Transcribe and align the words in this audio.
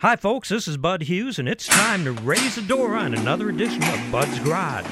Hi, 0.00 0.16
folks, 0.16 0.48
this 0.48 0.66
is 0.66 0.78
Bud 0.78 1.02
Hughes, 1.02 1.38
and 1.38 1.46
it's 1.46 1.66
time 1.66 2.04
to 2.04 2.12
raise 2.12 2.54
the 2.54 2.62
door 2.62 2.96
on 2.96 3.12
another 3.12 3.50
edition 3.50 3.82
of 3.82 4.10
Bud's 4.10 4.38
Garage. 4.38 4.86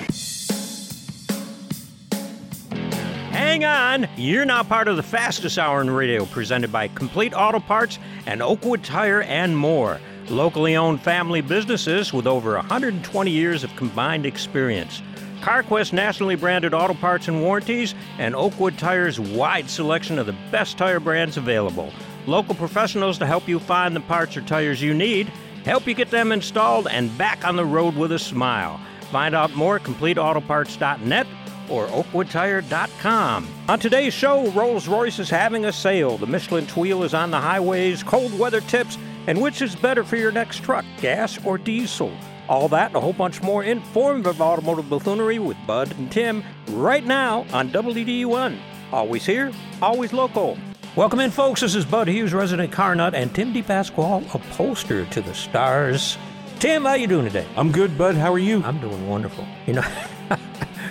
Hang 3.31 3.65
on! 3.65 4.07
You're 4.19 4.45
now 4.45 4.63
part 4.65 4.87
of 4.87 4.97
the 4.97 5.03
fastest 5.03 5.59
hour 5.59 5.81
in 5.81 5.91
radio, 5.91 6.27
presented 6.27 6.71
by 6.71 6.89
Complete 6.89 7.33
Auto 7.33 7.59
Parts 7.59 7.99
and 8.27 8.43
Oakwood 8.43 8.85
Tire 8.85 9.23
and 9.23 9.57
more. 9.57 9.99
Locally 10.29 10.77
owned 10.77 11.01
family 11.01 11.41
businesses 11.41 12.13
with 12.13 12.27
over 12.27 12.57
120 12.57 13.31
years 13.31 13.65
of 13.65 13.75
combined 13.77 14.27
experience. 14.27 15.01
CarQuest 15.41 15.95
nationally 15.95 16.37
branded 16.37 16.75
auto 16.75 16.93
parts 16.93 17.29
and 17.29 17.41
warranties, 17.41 17.95
and 18.19 18.37
Oakwood 18.37 18.77
Tire's 18.77 19.19
wide 19.19 19.71
selection 19.71 20.19
of 20.19 20.27
the 20.27 20.37
best 20.51 20.77
tire 20.77 21.01
brands 21.01 21.39
available. 21.39 21.95
Local 22.29 22.55
professionals 22.55 23.17
to 23.19 23.27
help 23.27 23.49
you 23.49 23.59
find 23.59 23.97
the 23.97 24.01
parts 24.01 24.37
or 24.37 24.43
tires 24.43 24.83
you 24.83 24.93
need, 24.93 25.29
help 25.65 25.87
you 25.87 25.95
get 25.95 26.11
them 26.11 26.31
installed 26.31 26.87
and 26.87 27.17
back 27.17 27.43
on 27.49 27.57
the 27.57 27.65
road 27.65 27.97
with 27.97 28.13
a 28.13 28.19
smile. 28.19 28.79
Find 29.11 29.35
out 29.35 29.55
more 29.55 29.77
at 29.77 29.85
CompleteAutoparts.net 29.85 31.27
or 31.71 31.87
oakwoodtire.com. 31.87 33.49
On 33.71 33.79
today's 33.79 34.13
show, 34.13 34.51
Rolls-Royce 34.51 35.19
is 35.19 35.31
having 35.31 35.65
a 35.65 35.73
sale. 35.73 36.19
The 36.19 36.27
Michelin 36.27 36.67
Tweel 36.67 37.03
is 37.03 37.15
on 37.15 37.31
the 37.31 37.41
highways, 37.41 38.03
cold 38.03 38.39
weather 38.39 38.61
tips, 38.61 38.99
and 39.27 39.41
which 39.41 39.63
is 39.63 39.75
better 39.75 40.05
for 40.05 40.17
your 40.17 40.31
next 40.31 40.63
truck, 40.63 40.85
gas 41.01 41.43
or 41.47 41.57
diesel? 41.57 42.13
All 42.47 42.69
that 42.69 42.89
and 42.89 42.97
a 42.97 43.01
whole 43.01 43.15
bunch 43.15 43.41
more 43.41 43.65
informative 43.65 44.43
automotive 44.43 44.91
buffoonery 44.91 45.39
with 45.39 45.57
Bud 45.67 45.97
and 45.97 46.13
Tim 46.13 46.45
right 46.73 47.07
now 47.07 47.47
on 47.55 47.71
WDUN. 47.71 48.59
Always 48.93 49.25
here, 49.25 49.51
always 49.81 50.13
local. 50.13 50.59
Welcome 50.99 51.21
in, 51.21 51.31
folks. 51.31 51.61
This 51.61 51.77
is 51.77 51.85
Bud 51.85 52.09
Hughes, 52.09 52.35
resident 52.35 52.73
car 52.73 52.93
nut, 52.97 53.15
and 53.15 53.33
Tim 53.33 53.55
DePasquale, 53.55 54.25
upholster 54.35 55.09
to 55.13 55.21
the 55.21 55.33
stars. 55.33 56.19
Tim, 56.59 56.85
how 56.85 56.95
you 56.95 57.07
doing 57.07 57.25
today? 57.25 57.47
I'm 57.57 57.71
good, 57.71 57.97
bud. 57.97 58.17
How 58.17 58.35
are 58.35 58.39
you? 58.41 58.65
I'm 58.65 58.81
doing 58.81 59.09
wonderful. 59.09 59.47
You 59.69 59.75
know, 59.75 59.85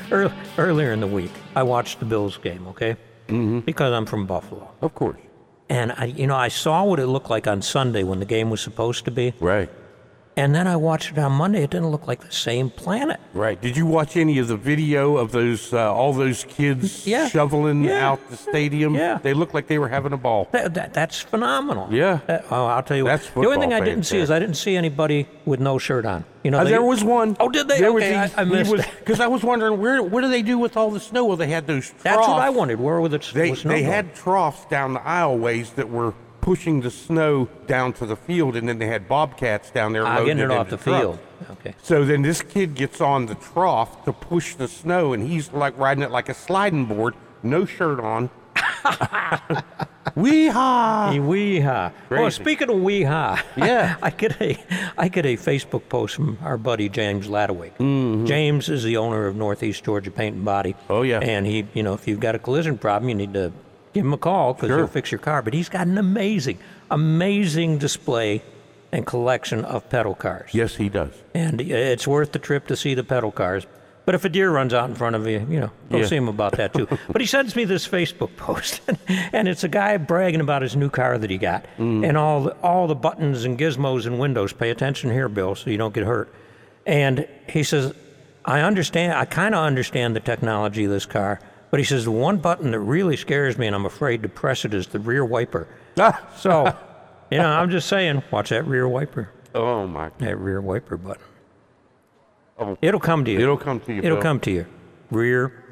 earlier 0.58 0.94
in 0.94 1.02
the 1.02 1.08
week, 1.08 1.34
I 1.58 1.64
watched 1.64 2.00
the 2.00 2.06
Bills 2.06 2.38
game, 2.38 2.68
okay? 2.68 2.96
Mm-hmm. 3.28 3.60
Because 3.60 3.92
I'm 3.92 4.06
from 4.06 4.26
Buffalo. 4.26 4.74
Of 4.80 4.96
course. 4.96 5.20
And, 5.68 5.92
I, 5.92 6.06
you 6.06 6.26
know, 6.26 6.38
I 6.38 6.48
saw 6.48 6.86
what 6.86 7.02
it 7.02 7.08
looked 7.08 7.30
like 7.30 7.46
on 7.46 7.62
Sunday 7.62 8.04
when 8.04 8.20
the 8.20 8.26
game 8.26 8.50
was 8.50 8.62
supposed 8.62 9.04
to 9.04 9.12
be. 9.12 9.34
Right. 9.42 9.70
And 10.38 10.54
then 10.54 10.68
I 10.68 10.76
watched 10.76 11.12
it 11.12 11.18
on 11.18 11.32
Monday. 11.32 11.64
It 11.64 11.72
didn't 11.72 11.90
look 11.90 12.08
like 12.08 12.22
the 12.22 12.32
same 12.32 12.70
planet. 12.70 13.20
Right. 13.34 13.60
Did 13.60 13.76
you 13.76 13.88
watch 13.88 14.16
any 14.16 14.38
of 14.38 14.48
the 14.48 14.56
video 14.56 15.18
of 15.18 15.32
those 15.32 15.74
uh, 15.74 15.92
all 15.92 16.14
those 16.14 16.44
kids 16.44 17.08
Yeah. 17.08 17.28
shoveling 17.28 17.84
Yeah. 17.84 18.08
out 18.08 18.30
the 18.30 18.38
stadium? 18.38 18.94
Yeah. 18.94 19.18
They 19.18 19.34
looked 19.34 19.56
like 19.56 19.66
they 19.66 19.80
were 19.80 19.90
having 19.90 20.14
a 20.14 20.18
ball. 20.18 20.48
That, 20.52 20.76
that, 20.76 20.94
that's 20.94 21.20
phenomenal. 21.22 21.88
Yeah. 21.92 22.20
That- 22.28 22.46
oh, 22.52 22.68
I'll 22.68 22.84
tell 22.84 22.98
you 22.98 23.04
That's 23.06 23.26
what. 23.36 23.42
The 23.42 23.48
only 23.50 23.60
thing 23.62 23.74
I 23.74 23.80
didn't 23.80 24.04
see 24.04 24.18
is. 24.20 24.30
I 24.30 24.38
didn't 24.38 24.56
see 24.58 24.76
anybody 24.76 25.28
with 25.46 25.60
no 25.60 25.80
shirt 25.80 26.06
on. 26.06 26.24
You 26.44 26.52
know, 26.52 26.60
Uh, 26.60 26.64
they- 26.66 26.70
there 26.70 26.84
was 26.84 27.04
one. 27.04 27.36
Oh, 27.40 27.50
did 27.50 27.68
they? 27.68 27.80
There 27.80 27.92
was 27.92 28.04
Okay, 28.04 28.16
I- 28.16 28.32
I 28.38 28.44
missed. 28.44 28.76
Because 29.00 29.20
I 29.20 29.28
was 29.28 29.44
wondering 29.44 29.82
where 29.82 30.04
what 30.04 30.22
do 30.22 30.30
they 30.30 30.44
do 30.44 30.60
with 30.60 30.78
all 30.78 30.92
the 30.92 31.00
snow? 31.00 31.26
Well, 31.26 31.38
they 31.38 31.48
had 31.48 31.66
those. 31.66 31.88
Troughs. 31.90 32.04
That's 32.04 32.28
what 32.28 32.42
I 32.42 32.52
wondered. 32.52 32.80
Where 32.80 33.02
were 33.02 33.10
the 33.10 33.18
They 33.34 33.50
was 33.50 33.62
snow 33.62 33.72
they 33.72 33.82
had 33.82 34.14
troughs 34.14 34.66
down 34.70 34.94
the 34.94 35.00
aisleways 35.00 35.74
that 35.76 35.90
were 35.90 36.14
pushing 36.48 36.80
the 36.80 36.90
snow 36.90 37.50
down 37.68 37.92
to 37.92 38.06
the 38.06 38.16
field, 38.16 38.56
and 38.56 38.70
then 38.70 38.78
they 38.80 38.88
had 38.88 39.06
bobcats 39.10 39.70
down 39.70 39.92
there 39.92 40.06
Ah, 40.08 40.16
loading 40.20 40.38
getting 40.38 40.50
it 40.52 40.58
off 40.58 40.70
the 40.70 40.78
trucks. 40.78 41.02
field. 41.02 41.20
Okay. 41.52 41.76
So 41.84 42.06
then 42.06 42.22
this 42.22 42.42
kid 42.42 42.74
gets 42.74 43.02
on 43.02 43.26
the 43.26 43.36
trough 43.36 44.06
to 44.06 44.14
push 44.14 44.56
the 44.56 44.70
snow, 44.70 45.12
and 45.12 45.28
he's 45.28 45.52
like 45.52 45.78
riding 45.78 46.04
it 46.04 46.10
like 46.10 46.30
a 46.30 46.34
sliding 46.34 46.86
board, 46.86 47.16
no 47.44 47.66
shirt 47.66 48.00
on. 48.00 48.30
Weehaw! 50.16 51.20
Weehaw. 51.20 51.92
Well, 52.10 52.20
Crazy. 52.22 52.42
speaking 52.42 52.70
of 52.70 52.78
weehaw, 52.78 53.40
Yeah. 53.58 53.98
I 54.02 54.10
get 54.10 54.42
a 54.42 54.58
I 54.98 55.10
get 55.10 55.26
a 55.26 55.36
Facebook 55.36 55.90
post 55.90 56.16
from 56.16 56.38
our 56.42 56.58
buddy 56.58 56.88
James 56.90 57.28
Ladaway. 57.28 57.72
James 58.26 58.70
is 58.70 58.84
the 58.84 58.96
owner 58.98 59.28
of 59.28 59.36
Northeast 59.36 59.84
Georgia 59.84 60.12
Paint 60.12 60.38
and 60.38 60.46
Body. 60.46 60.74
Mm-hmm. 60.74 60.94
Oh, 60.94 61.02
yeah. 61.02 61.20
And 61.20 61.46
he, 61.46 61.68
you 61.74 61.84
know, 61.84 61.94
if 61.94 62.08
you've 62.08 62.22
got 62.22 62.36
a 62.36 62.40
collision 62.40 62.78
problem, 62.78 63.10
you 63.10 63.16
need 63.16 63.34
to 63.34 63.52
give 63.98 64.06
him 64.06 64.14
a 64.14 64.18
call 64.18 64.54
because 64.54 64.70
Sure. 64.70 64.78
he'll 64.78 64.88
fix 64.88 65.12
your 65.12 65.20
car. 65.20 65.42
But 65.42 65.54
he's 65.54 65.70
got 65.70 65.88
an 65.88 65.98
amazing, 65.98 66.60
amazing 66.92 67.78
display 67.80 68.42
and 68.92 69.06
collection 69.06 69.66
of 69.66 69.90
pedal 69.90 70.14
cars. 70.16 70.52
Yes, 70.54 70.76
he 70.76 70.88
does. 70.90 71.12
And 71.34 71.60
it's 71.62 72.08
worth 72.08 72.32
the 72.32 72.40
trip 72.40 72.68
to 72.68 72.76
see 72.76 72.94
the 72.94 73.04
pedal 73.04 73.32
cars. 73.32 73.66
But 74.06 74.16
if 74.16 74.24
a 74.24 74.30
deer 74.30 74.50
runs 74.52 74.74
out 74.74 74.88
in 74.88 74.96
front 74.96 75.18
of 75.18 75.28
you, 75.28 75.46
you 75.50 75.60
know, 75.60 75.72
go 75.92 75.98
Yeah. 75.98 76.06
see 76.06 76.16
him 76.16 76.30
about 76.30 76.54
that 76.54 76.74
too. 76.74 76.88
but 77.12 77.20
he 77.20 77.28
sends 77.28 77.56
me 77.58 77.66
this 77.66 77.86
Facebook 77.86 78.38
post, 78.38 78.80
and 79.34 79.50
it's 79.50 79.66
a 79.66 79.68
guy 79.68 79.98
bragging 79.98 80.40
about 80.40 80.62
his 80.62 80.78
new 80.78 80.90
car 80.90 81.18
that 81.18 81.30
he 81.30 81.38
got, 81.38 81.66
Mm. 81.78 82.08
and 82.08 82.18
all 82.18 82.44
the, 82.44 82.52
all 82.64 82.88
the 82.88 82.96
buttons 82.96 83.44
and 83.44 83.60
gizmos 83.60 84.06
and 84.06 84.18
windows. 84.20 84.54
Pay 84.54 84.70
attention 84.70 85.12
here, 85.12 85.28
Bill, 85.28 85.56
so 85.56 85.70
you 85.70 85.78
don't 85.78 85.94
get 85.94 86.06
hurt. 86.06 86.34
And 86.86 87.28
he 87.50 87.64
says, 87.64 87.94
I 88.46 88.62
understand. 88.62 89.12
I 89.14 89.26
kind 89.26 89.54
of 89.54 89.60
understand 89.66 90.16
the 90.16 90.22
technology 90.22 90.86
of 90.86 90.92
this 90.92 91.06
car, 91.06 91.42
but 91.72 91.80
he 91.80 91.84
says 91.84 92.06
the 92.06 92.12
one 92.12 92.38
button 92.38 92.72
that 92.72 92.80
really 92.80 93.18
scares 93.18 93.58
me, 93.58 93.68
and 93.68 93.76
I'm 93.76 93.86
afraid 93.86 94.24
to 94.24 94.30
press 94.30 94.66
it, 94.66 94.74
is 94.74 94.88
the 94.88 95.00
rear 95.00 95.24
wiper. 95.26 95.68
Ah! 96.00 96.28
So, 96.38 96.76
you 97.32 97.40
know, 97.40 97.50
I'm 97.50 97.72
just 97.72 97.88
saying, 97.88 98.22
watch 98.32 98.50
that 98.50 98.66
rear 98.68 98.88
wiper, 98.88 99.30
Oh 99.56 99.88
my! 99.88 100.12
that 100.20 100.38
rear 100.38 100.62
wiper 100.62 100.96
button. 100.96 101.24
Oh. 102.60 102.78
It'll 102.82 103.00
come 103.00 103.26
to 103.26 103.32
you. 103.32 103.40
It'll 103.40 103.58
come 103.58 103.80
to 103.82 103.94
you. 103.94 104.00
It'll 104.04 104.16
Bill. 104.18 104.22
come 104.22 104.40
to 104.42 104.52
you. 104.52 104.66
Rear. 105.10 105.64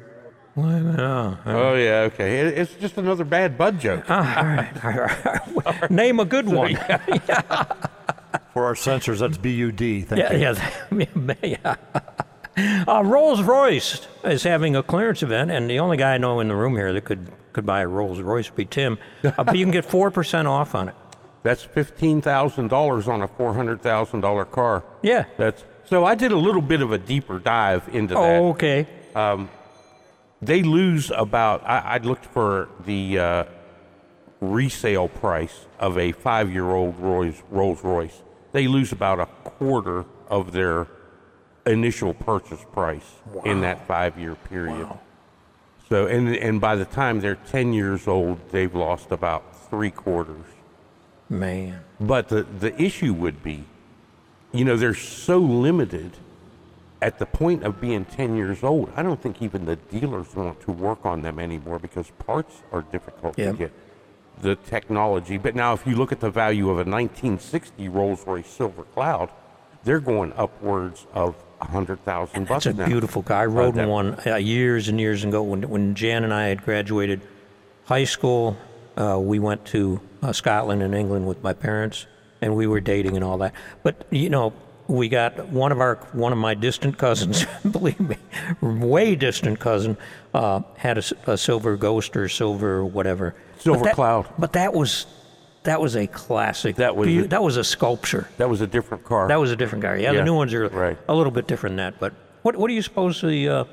Oh, 0.56 1.38
Oh 1.46 1.74
yeah, 1.74 2.08
okay. 2.12 2.40
It, 2.40 2.58
it's 2.58 2.74
just 2.74 2.96
another 2.96 3.24
bad 3.24 3.56
bud 3.58 3.78
joke. 3.78 4.04
Ah, 4.08 4.38
all 4.38 4.46
right. 4.46 4.84
All 4.84 4.90
right. 4.92 5.26
All 5.66 5.72
right. 5.82 5.90
Name 5.90 6.18
a 6.18 6.24
good 6.24 6.48
one. 6.48 6.76
For 8.54 8.64
our 8.64 8.74
censors, 8.74 9.20
that's 9.20 9.36
B-U-D. 9.36 10.02
Thank 10.02 10.18
Yeah, 10.18 10.32
you. 10.32 10.38
yeah. 11.02 11.34
yeah. 11.42 11.74
Uh, 12.88 13.02
Rolls 13.04 13.42
Royce 13.42 14.06
is 14.24 14.44
having 14.44 14.76
a 14.76 14.82
clearance 14.82 15.22
event, 15.22 15.50
and 15.50 15.68
the 15.68 15.80
only 15.80 15.96
guy 15.96 16.14
I 16.14 16.18
know 16.18 16.38
in 16.40 16.48
the 16.48 16.54
room 16.54 16.76
here 16.76 16.92
that 16.92 17.04
could, 17.04 17.32
could 17.52 17.66
buy 17.66 17.80
a 17.80 17.88
Rolls 17.88 18.20
Royce 18.20 18.48
would 18.48 18.56
be 18.56 18.64
Tim. 18.64 18.96
Uh, 19.24 19.42
but 19.42 19.56
you 19.58 19.64
can 19.64 19.72
get 19.72 19.84
4% 19.84 20.46
off 20.46 20.74
on 20.74 20.88
it. 20.88 20.94
That's 21.42 21.62
fifteen 21.62 22.20
thousand 22.20 22.68
dollars 22.68 23.06
on 23.06 23.22
a 23.22 23.28
four 23.28 23.54
hundred 23.54 23.80
thousand 23.80 24.20
dollar 24.20 24.44
car. 24.44 24.82
Yeah. 25.02 25.26
That's 25.36 25.62
so. 25.84 26.04
I 26.04 26.16
did 26.16 26.32
a 26.32 26.36
little 26.36 26.60
bit 26.60 26.82
of 26.82 26.90
a 26.90 26.98
deeper 26.98 27.38
dive 27.38 27.88
into 27.92 28.14
that. 28.14 28.20
Oh, 28.20 28.48
okay. 28.48 28.88
they 30.42 30.64
lose 30.64 31.12
about 31.12 31.62
I, 31.64 31.78
I 31.78 31.98
looked 31.98 32.26
for 32.26 32.68
the 32.84 33.18
uh, 33.20 33.44
resale 34.40 35.06
price 35.08 35.66
of 35.78 35.96
a 35.98 36.10
five-year-old 36.10 36.98
Rolls, 36.98 37.40
Rolls 37.48 37.84
Royce. 37.84 38.22
They 38.50 38.66
lose 38.66 38.90
about 38.90 39.20
a 39.20 39.26
quarter 39.26 40.04
of 40.28 40.50
their 40.50 40.88
initial 41.66 42.14
purchase 42.14 42.64
price 42.72 43.04
in 43.44 43.60
that 43.62 43.86
five-year 43.86 44.34
period. 44.34 44.86
Wow. 44.88 45.00
So, 45.88 46.06
and 46.06 46.34
and 46.34 46.60
by 46.60 46.74
the 46.76 46.84
time 46.84 47.20
they're 47.20 47.36
ten 47.36 47.72
years 47.72 48.08
old, 48.08 48.38
they've 48.50 48.74
lost 48.74 49.12
about 49.12 49.68
three 49.70 49.90
quarters. 49.90 50.44
Man. 51.28 51.80
But 52.00 52.28
the, 52.28 52.42
the 52.42 52.80
issue 52.80 53.12
would 53.12 53.42
be, 53.42 53.64
you 54.52 54.64
know, 54.64 54.76
they're 54.76 54.94
so 54.94 55.38
limited 55.38 56.12
at 57.02 57.18
the 57.18 57.26
point 57.26 57.62
of 57.62 57.80
being 57.80 58.04
10 58.04 58.36
years 58.36 58.62
old. 58.62 58.90
I 58.96 59.02
don't 59.02 59.20
think 59.20 59.42
even 59.42 59.64
the 59.64 59.76
dealers 59.76 60.34
want 60.34 60.60
to 60.62 60.72
work 60.72 61.04
on 61.04 61.22
them 61.22 61.38
anymore 61.38 61.78
because 61.78 62.10
parts 62.18 62.62
are 62.72 62.82
difficult 62.82 63.38
Yeah. 63.38 63.50
to 63.52 63.56
get. 63.56 63.72
The 64.40 64.56
technology. 64.56 65.36
But 65.36 65.54
now, 65.54 65.72
if 65.72 65.86
you 65.86 65.96
look 65.96 66.12
at 66.12 66.20
the 66.20 66.30
value 66.30 66.68
of 66.70 66.76
a 66.78 66.84
1960 66.88 67.88
Rolls 67.88 68.26
Royce 68.26 68.46
Silver 68.46 68.84
Cloud, 68.84 69.30
they're 69.84 70.00
going 70.00 70.32
upwards 70.36 71.06
of 71.12 71.34
a 71.60 71.66
hundred 71.66 72.04
thousand 72.04 72.46
bucks 72.48 72.66
It's 72.66 72.74
a 72.76 72.78
now. 72.80 72.86
beautiful 72.86 73.22
car. 73.22 73.42
I 73.42 73.46
rode 73.46 73.76
in 73.76 73.88
one 73.88 74.18
uh, 74.26 74.36
years 74.36 74.88
and 74.88 75.00
years 75.00 75.24
ago 75.24 75.42
when, 75.42 75.68
when 75.68 75.94
Jan 75.94 76.24
and 76.24 76.32
I 76.32 76.48
had 76.48 76.62
graduated 76.62 77.20
high 77.84 78.04
school. 78.04 78.56
Uh, 78.96 79.18
we 79.20 79.38
went 79.38 79.64
to 79.66 80.00
uh, 80.22 80.32
Scotland 80.32 80.82
and 80.82 80.94
England 80.94 81.26
with 81.26 81.42
my 81.42 81.52
parents, 81.52 82.06
and 82.40 82.56
we 82.56 82.66
were 82.66 82.80
dating 82.80 83.16
and 83.16 83.24
all 83.24 83.38
that. 83.38 83.52
But 83.82 84.06
you 84.10 84.30
know, 84.30 84.52
we 84.88 85.08
got 85.08 85.48
one 85.48 85.72
of 85.72 85.80
our 85.80 85.96
one 86.12 86.32
of 86.32 86.38
my 86.38 86.54
distant 86.54 86.96
cousins, 86.98 87.44
believe 87.70 88.00
me, 88.00 88.16
way 88.60 89.14
distant 89.16 89.58
cousin, 89.60 89.96
uh, 90.34 90.62
had 90.76 90.98
a, 91.26 91.36
silver 91.36 91.76
ghost 91.76 92.16
or 92.16 92.28
silver 92.28 92.84
whatever. 92.84 93.34
But 93.54 93.62
Silver 93.62 93.84
that- 93.84 93.94
Cloud. 93.94 94.28
But 94.38 94.52
that 94.54 94.72
was 94.72 95.06
that 95.66 95.80
was 95.80 95.94
a 95.96 96.06
classic. 96.06 96.76
That 96.76 96.96
was 96.96 97.08
a- 97.08 97.28
that 97.28 97.42
was 97.42 97.56
a 97.56 97.64
sculpture. 97.64 98.26
That 98.38 98.48
was 98.48 98.60
a 98.60 98.66
different 98.66 99.04
car. 99.04 99.28
That 99.28 99.38
was 99.38 99.50
a 99.52 99.56
different 99.56 99.84
car. 99.84 99.96
Yeah, 99.96 100.10
Yeah, 100.12 100.18
the 100.20 100.24
new 100.24 100.34
ones 100.34 100.52
are 100.54 100.68
right. 100.68 100.98
a 101.08 101.14
little 101.14 101.30
bit 101.30 101.46
different 101.46 101.76
than 101.76 101.92
that. 101.92 102.00
But 102.00 102.12
what 102.42 102.56
what 102.56 102.68
do 102.68 102.74
you 102.74 102.82
suppose 102.82 103.20
the 103.20 103.48
uh, 103.48 103.64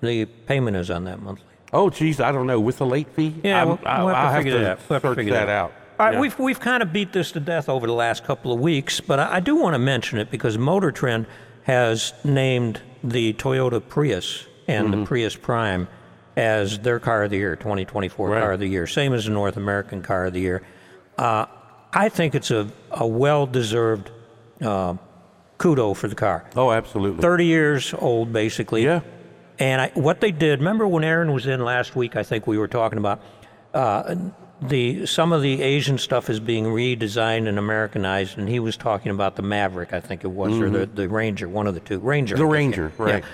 the 0.00 0.24
payment 0.46 0.76
is 0.76 0.90
on 0.90 1.04
that 1.04 1.20
monthly? 1.20 1.46
oh, 1.74 1.88
geez, 1.90 2.20
I 2.20 2.30
don't 2.32 2.46
know. 2.46 2.60
With 2.60 2.76
the 2.78 2.84
late 2.86 3.08
fee? 3.14 3.34
Yeah, 3.42 3.64
we'll, 3.64 3.78
I- 3.84 4.04
we'll 4.04 4.14
have 4.14 4.24
I'll 4.26 4.32
to 4.32 4.38
figure 4.38 4.58
that 4.60 4.70
out. 4.72 4.78
We'll 4.88 4.94
have 4.96 5.02
to 5.02 5.08
search 5.08 5.16
figure 5.16 5.32
that 5.34 5.48
out. 5.48 5.72
All 5.98 6.06
right, 6.06 6.14
Yeah. 6.14 6.20
we've 6.20 6.38
we've 6.38 6.60
kind 6.60 6.82
of 6.82 6.92
beat 6.92 7.12
this 7.12 7.32
to 7.32 7.40
death 7.40 7.68
over 7.68 7.86
the 7.86 7.92
last 7.94 8.24
couple 8.24 8.52
of 8.52 8.60
weeks, 8.60 9.00
but 9.00 9.18
I, 9.20 9.36
I 9.36 9.40
do 9.40 9.56
want 9.56 9.74
to 9.74 9.78
mention 9.78 10.18
it 10.18 10.30
because 10.30 10.56
Motor 10.58 10.92
Trend 10.92 11.26
has 11.64 12.12
named 12.24 12.80
the 13.04 13.32
Toyota 13.34 13.80
Prius 13.86 14.46
and 14.68 14.88
Mm-hmm. 14.88 15.00
the 15.00 15.06
Prius 15.06 15.36
Prime 15.36 15.88
as 16.36 16.78
their 16.80 16.98
car 16.98 17.24
of 17.24 17.30
the 17.30 17.36
year, 17.36 17.56
2024 17.56 18.28
Right. 18.28 18.40
car 18.40 18.52
of 18.52 18.60
the 18.60 18.66
year, 18.66 18.86
same 18.86 19.12
as 19.12 19.24
the 19.26 19.30
North 19.30 19.56
American 19.56 20.02
car 20.02 20.26
of 20.26 20.32
the 20.32 20.40
year. 20.40 20.62
Uh, 21.18 21.46
I 21.92 22.08
think 22.08 22.34
it's 22.34 22.50
a, 22.50 22.68
a 22.90 23.06
well 23.06 23.46
deserved 23.46 24.10
uh, 24.62 24.94
kudo 25.58 25.94
for 25.96 26.08
the 26.08 26.14
car. 26.14 26.48
Oh, 26.56 26.70
absolutely. 26.70 27.20
30 27.20 27.46
years 27.46 27.94
old, 27.94 28.32
basically. 28.32 28.84
Yeah. 28.84 29.00
And 29.58 29.80
I, 29.82 29.90
what 29.94 30.20
they 30.20 30.32
did, 30.32 30.58
remember 30.60 30.86
when 30.88 31.04
Aaron 31.04 31.32
was 31.32 31.46
in 31.46 31.62
last 31.64 31.94
week? 31.94 32.16
I 32.16 32.22
think 32.22 32.46
we 32.46 32.58
were 32.58 32.68
talking 32.68 32.98
about 32.98 33.20
uh, 33.74 34.14
the 34.60 35.06
some 35.06 35.32
of 35.32 35.42
the 35.42 35.60
Asian 35.62 35.98
stuff 35.98 36.30
is 36.30 36.40
being 36.40 36.64
redesigned 36.64 37.48
and 37.48 37.58
Americanized, 37.58 38.38
and 38.38 38.48
he 38.48 38.58
was 38.58 38.76
talking 38.76 39.12
about 39.12 39.36
the 39.36 39.42
Maverick, 39.42 39.92
I 39.92 40.00
think 40.00 40.24
it 40.24 40.28
was, 40.30 40.58
or 40.58 40.70
the, 40.70 40.86
the 40.86 41.08
Ranger, 41.08 41.48
one 41.48 41.66
of 41.66 41.74
the 41.74 41.80
two, 41.80 41.98
Ranger. 41.98 42.34
Mm-hmm. 42.34 42.44
The 42.44 42.48
I 42.48 42.52
Ranger, 42.52 42.92
yeah. 42.98 43.04
right. 43.04 43.24
Yeah. 43.24 43.28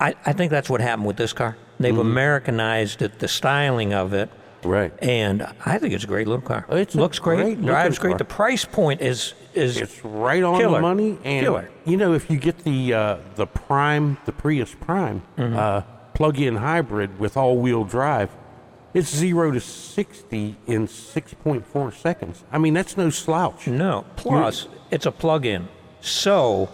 I, 0.00 0.14
I 0.26 0.32
think 0.32 0.50
that's 0.50 0.68
what 0.68 0.80
happened 0.80 1.06
with 1.06 1.16
this 1.16 1.32
car. 1.32 1.56
They've 1.80 1.92
Mm-hmm. 1.92 2.00
Americanized 2.00 3.02
it, 3.02 3.18
the 3.18 3.28
styling 3.28 3.94
of 3.94 4.12
it, 4.12 4.30
Right. 4.64 4.92
and 5.02 5.46
I 5.66 5.78
think 5.78 5.92
it's 5.94 6.04
a 6.04 6.06
great 6.06 6.26
little 6.28 6.42
car. 6.46 6.64
It 6.70 6.94
looks 6.94 7.18
great, 7.18 7.36
great 7.42 7.62
drives 7.62 7.98
great. 7.98 8.12
car. 8.12 8.18
The 8.18 8.24
price 8.24 8.64
point 8.64 9.00
is 9.00 9.34
is 9.54 9.76
It's 9.76 10.04
right 10.04 10.42
on 10.42 10.58
Killer. 10.58 10.78
the 10.78 10.82
money, 10.82 11.18
and 11.24 11.44
Killer. 11.44 11.70
you 11.84 11.96
know 11.96 12.14
if 12.14 12.30
you 12.30 12.38
get 12.38 12.58
the 12.64 12.94
uh, 12.94 13.16
the 13.34 13.46
Prime, 13.46 14.16
the 14.24 14.32
Prius 14.32 14.74
Prime 14.74 15.22
Mm-hmm. 15.36 15.56
uh, 15.58 15.80
plug-in 16.14 16.56
hybrid 16.56 17.18
with 17.18 17.36
all-wheel 17.36 17.84
drive, 17.84 18.30
it's 18.94 19.08
zero 19.14 19.50
to 19.50 19.60
sixty 19.60 20.56
in 20.66 20.86
six 20.88 21.34
point 21.34 21.66
four 21.66 21.90
seconds. 21.92 22.44
I 22.52 22.58
mean 22.58 22.74
that's 22.74 22.96
no 22.96 23.10
slouch. 23.10 23.66
no. 23.66 24.04
Plus, 24.16 24.68
it's 24.90 25.06
a 25.06 25.12
plug-in, 25.12 25.68
so 26.00 26.68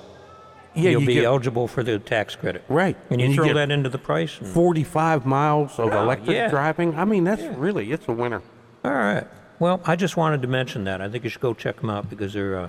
Yeah, 0.78 0.90
you'll 0.90 1.00
you 1.02 1.06
be 1.06 1.14
get 1.14 1.24
eligible 1.24 1.68
for 1.68 1.82
the 1.82 1.98
tax 1.98 2.36
credit. 2.36 2.64
Right. 2.68 2.96
And 3.10 3.20
you 3.20 3.26
And 3.26 3.34
you 3.34 3.36
throw 3.36 3.46
get- 3.48 3.54
that 3.54 3.70
into 3.70 3.88
the 3.88 3.98
price. 3.98 4.38
and- 4.38 4.48
forty-five 4.48 5.26
miles 5.26 5.78
of 5.78 5.92
electric 5.92 6.36
yeah. 6.36 6.48
driving. 6.48 6.94
I 6.96 7.04
mean 7.04 7.24
that's 7.24 7.42
really 7.56 7.92
it's 7.92 8.08
a 8.08 8.12
winner. 8.12 8.42
all 8.84 8.92
right. 8.92 9.26
Well, 9.58 9.80
I 9.84 9.96
just 9.96 10.16
wanted 10.16 10.42
to 10.42 10.48
mention 10.48 10.84
that. 10.84 11.00
I 11.00 11.08
think 11.08 11.24
you 11.24 11.30
should 11.30 11.40
go 11.40 11.52
check 11.52 11.80
them 11.80 11.90
out 11.90 12.08
because 12.08 12.32
they're 12.32 12.56
uh, 12.58 12.68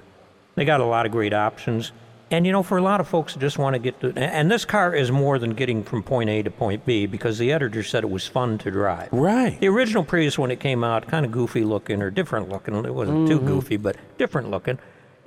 they 0.55 0.65
got 0.65 0.79
a 0.81 0.85
lot 0.85 1.05
of 1.05 1.11
great 1.11 1.33
options. 1.33 1.91
And 2.31 2.45
you 2.45 2.51
know, 2.51 2.61
for 2.61 2.77
a 2.77 2.81
lot 2.83 2.99
of 2.99 3.07
folks 3.07 3.33
that 3.33 3.39
just 3.39 3.57
want 3.57 3.73
to 3.73 3.79
get 3.79 3.99
to, 4.01 4.13
and 4.15 4.51
this 4.51 4.63
car 4.63 4.93
is 4.93 5.11
more 5.11 5.39
than 5.39 5.51
getting 5.55 5.83
from 5.83 6.03
point 6.03 6.29
A 6.29 6.43
to 6.43 6.51
point 6.51 6.85
B 6.85 7.07
because 7.07 7.39
the 7.39 7.51
editor 7.51 7.81
said 7.81 8.03
it 8.03 8.09
was 8.09 8.27
fun 8.27 8.59
to 8.59 8.69
drive. 8.69 9.09
Right. 9.11 9.59
The 9.59 9.67
original 9.67 10.03
Prius, 10.03 10.37
when 10.37 10.51
it 10.51 10.59
came 10.59 10.83
out, 10.83 11.07
kind 11.07 11.25
of 11.25 11.31
goofy 11.31 11.63
looking 11.63 12.03
or 12.03 12.11
different 12.11 12.49
looking. 12.49 12.75
It 12.85 12.93
wasn't 12.93 13.27
too 13.27 13.39
goofy, 13.39 13.77
but 13.77 13.95
different 14.19 14.51
looking. 14.51 14.77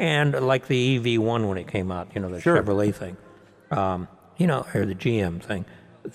And 0.03 0.35
like 0.41 0.67
the 0.67 0.99
EV1 0.99 1.49
when 1.49 1.57
it 1.59 1.69
came 1.69 1.93
out, 1.93 2.09
you 2.15 2.21
know, 2.21 2.29
the 2.29 2.41
Sure. 2.41 2.61
Chevrolet 2.61 2.93
thing, 2.93 3.17
um, 3.71 4.09
you 4.37 4.47
know, 4.49 4.67
or 4.75 4.85
the 4.85 4.95
GM 4.97 5.41
thing. 5.41 5.65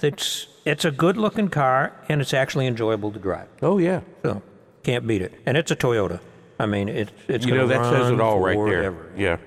It's 0.02 0.48
it's 0.66 0.84
a 0.84 0.92
good 0.92 1.16
looking 1.16 1.48
car 1.48 1.94
and 2.10 2.20
it's 2.20 2.34
actually 2.34 2.68
enjoyable 2.68 3.12
to 3.14 3.20
drive. 3.20 3.48
Oh 3.62 3.78
yeah. 3.78 4.02
So 4.24 4.42
can't 4.84 5.08
beat 5.08 5.22
it. 5.22 5.34
And 5.46 5.56
it's 5.56 5.72
a 5.72 5.76
Toyota. 5.76 6.20
I 6.60 6.66
mean, 6.66 6.90
it's 6.90 7.12
it's 7.30 7.46
You 7.46 7.56
know 7.56 7.68
that 7.68 7.86
says 7.86 8.12
it 8.12 8.20
all 8.20 8.40
right 8.42 8.58
there. 8.58 8.92
forever. 8.92 9.12
Yeah. 9.16 9.38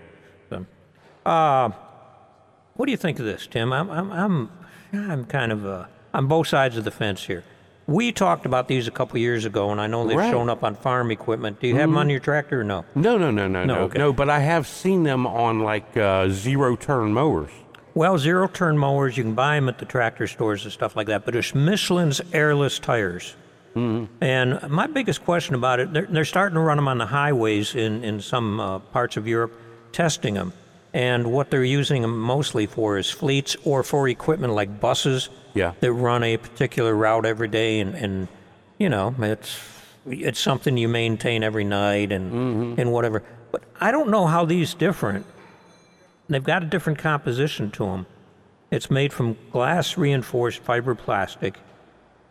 What 2.75 2.86
do 2.86 2.93
you 2.93 2.96
think 2.96 3.19
of 3.19 3.26
this, 3.26 3.46
Tim? 3.46 3.72
I'm 3.75 3.90
I'm 3.90 4.10
I'm, 4.10 4.50
I'm 4.94 5.25
kind 5.26 5.52
of 5.52 5.66
uh, 5.66 5.84
on 6.14 6.26
both 6.28 6.46
sides 6.48 6.78
of 6.78 6.84
the 6.84 6.90
fence 6.90 7.25
here. 7.26 7.44
We 7.90 8.12
talked 8.12 8.46
about 8.46 8.69
these 8.69 8.87
a 8.87 8.92
couple 8.92 9.19
years 9.19 9.44
ago, 9.44 9.72
and 9.72 9.81
I 9.81 9.88
know 9.88 10.06
they've 10.06 10.16
Right. 10.16 10.26
Mm-hmm. 10.26 10.32
shown 10.32 10.48
up 10.48 10.62
on 10.62 10.76
farm 10.76 11.10
equipment. 11.10 11.58
Do 11.58 11.66
you 11.66 11.75
have 11.75 11.88
them 11.88 11.96
on 11.98 12.08
your 12.08 12.20
tractor 12.20 12.60
or 12.60 12.64
no? 12.64 12.84
No, 12.94 13.19
no, 13.19 13.32
no, 13.32 13.48
no, 13.48 13.64
No, 13.64 13.75
no, 13.75 13.81
okay. 13.87 13.98
no. 13.98 14.12
But 14.12 14.31
I 14.31 14.38
have 14.38 14.69
seen 14.69 15.02
them 15.02 15.26
on 15.26 15.58
like 15.58 15.96
uh, 15.96 16.28
zero-turn 16.28 17.12
mowers. 17.12 17.50
Well, 17.94 18.16
zero 18.16 18.46
turn 18.46 18.78
mowers, 18.78 19.16
you 19.16 19.25
can 19.25 19.34
buy 19.34 19.56
them 19.56 19.69
at 19.69 19.78
the 19.78 19.87
tractor 19.87 20.28
stores 20.28 20.62
and 20.62 20.72
stuff 20.72 20.94
like 20.94 21.08
that, 21.08 21.25
but 21.25 21.34
it's 21.34 21.52
Michelin's 21.52 22.20
airless 22.32 22.78
tires. 22.78 23.34
And 23.75 24.60
my 24.69 24.86
biggest 24.86 25.25
question 25.25 25.54
about 25.56 25.81
it, 25.81 25.93
they're, 25.93 26.06
they're 26.06 26.25
starting 26.25 26.54
to 26.54 26.60
run 26.60 26.76
them 26.76 26.86
on 26.86 26.98
the 26.98 27.06
highways 27.06 27.75
in, 27.75 28.04
in 28.04 28.20
some 28.20 28.60
uh, 28.60 28.78
parts 28.78 29.16
of 29.16 29.26
Europe, 29.26 29.52
testing 29.90 30.34
them. 30.34 30.52
And 30.92 31.32
what 31.32 31.50
they're 31.50 31.64
using 31.64 32.02
them 32.02 32.19
mostly 32.19 32.66
for 32.66 32.98
is 32.98 33.10
fleets 33.10 33.56
or 33.64 33.82
for 33.82 34.08
equipment 34.08 34.54
like 34.54 34.81
buses 34.81 35.28
Yeah. 35.54 35.72
that 35.81 35.92
run 35.92 36.25
a 36.25 36.37
particular 36.37 36.94
route 36.94 37.25
every 37.25 37.48
day. 37.48 37.78
And, 37.81 37.94
and 37.94 38.28
you 38.78 38.88
know, 38.88 39.14
it's, 39.20 39.60
it's 40.06 40.40
something 40.40 40.76
you 40.76 40.88
maintain 40.88 41.44
every 41.44 41.64
night 41.64 42.10
and, 42.10 42.32
mm-hmm. 42.32 42.81
and 42.81 42.92
whatever. 42.92 43.22
But 43.52 43.62
I 43.81 43.90
don't 43.90 44.10
know 44.10 44.26
how 44.26 44.44
these 44.44 44.75
different. 44.75 45.26
They've 46.28 46.42
got 46.42 46.62
a 46.62 46.66
different 46.66 46.98
composition 46.98 47.70
to 47.72 47.84
them. 47.86 48.06
It's 48.70 48.90
made 48.90 49.12
from 49.12 49.36
glass 49.50 49.98
reinforced 49.98 50.60
fiber 50.60 50.94
plastic, 50.94 51.58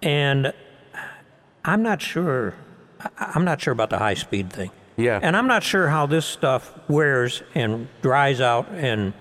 and 0.02 0.54
I'm 1.66 1.84
not 1.84 2.02
sure. 2.02 2.54
I'm 3.18 3.44
not 3.44 3.60
sure 3.60 3.74
about 3.74 3.90
the 3.90 4.00
high 4.00 4.14
speed 4.14 4.52
thing. 4.54 4.72
Yeah. 5.00 5.20
And 5.22 5.36
I'm 5.38 5.48
not 5.48 5.64
sure 5.64 5.88
how 5.88 6.06
this 6.06 6.26
stuff 6.26 6.74
wears 6.90 7.42
and 7.56 7.88
dries 8.02 8.42
out 8.42 8.68
and 8.72 9.14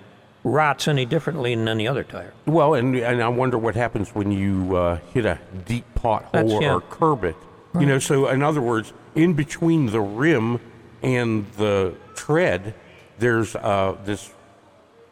rots 0.45 0.89
any 0.89 1.05
differently 1.05 1.55
than 1.55 1.69
any 1.69 1.87
other 1.87 2.05
tire. 2.05 2.33
Well, 2.47 2.75
and 2.75 2.97
and 2.97 3.23
I 3.23 3.29
wonder 3.29 3.59
what 3.59 3.75
happens 3.75 4.15
when 4.15 4.33
you 4.33 4.77
uh, 4.77 4.99
hit 5.13 5.25
a 5.25 5.39
deep 5.67 5.85
pothole 5.95 6.51
or, 6.51 6.63
yeah. 6.63 6.75
or 6.75 6.81
curb 6.81 7.25
it. 7.25 7.37
You 7.79 7.87
know, 7.87 8.01
so 8.01 8.29
in 8.29 8.43
other 8.43 8.61
words, 8.61 8.93
in 9.15 9.35
between 9.35 9.87
the 9.87 10.01
rim 10.01 10.59
and 11.01 11.47
the 11.53 11.95
tread, 12.17 12.75
there's 13.19 13.55
uh, 13.55 13.97
this 14.05 14.33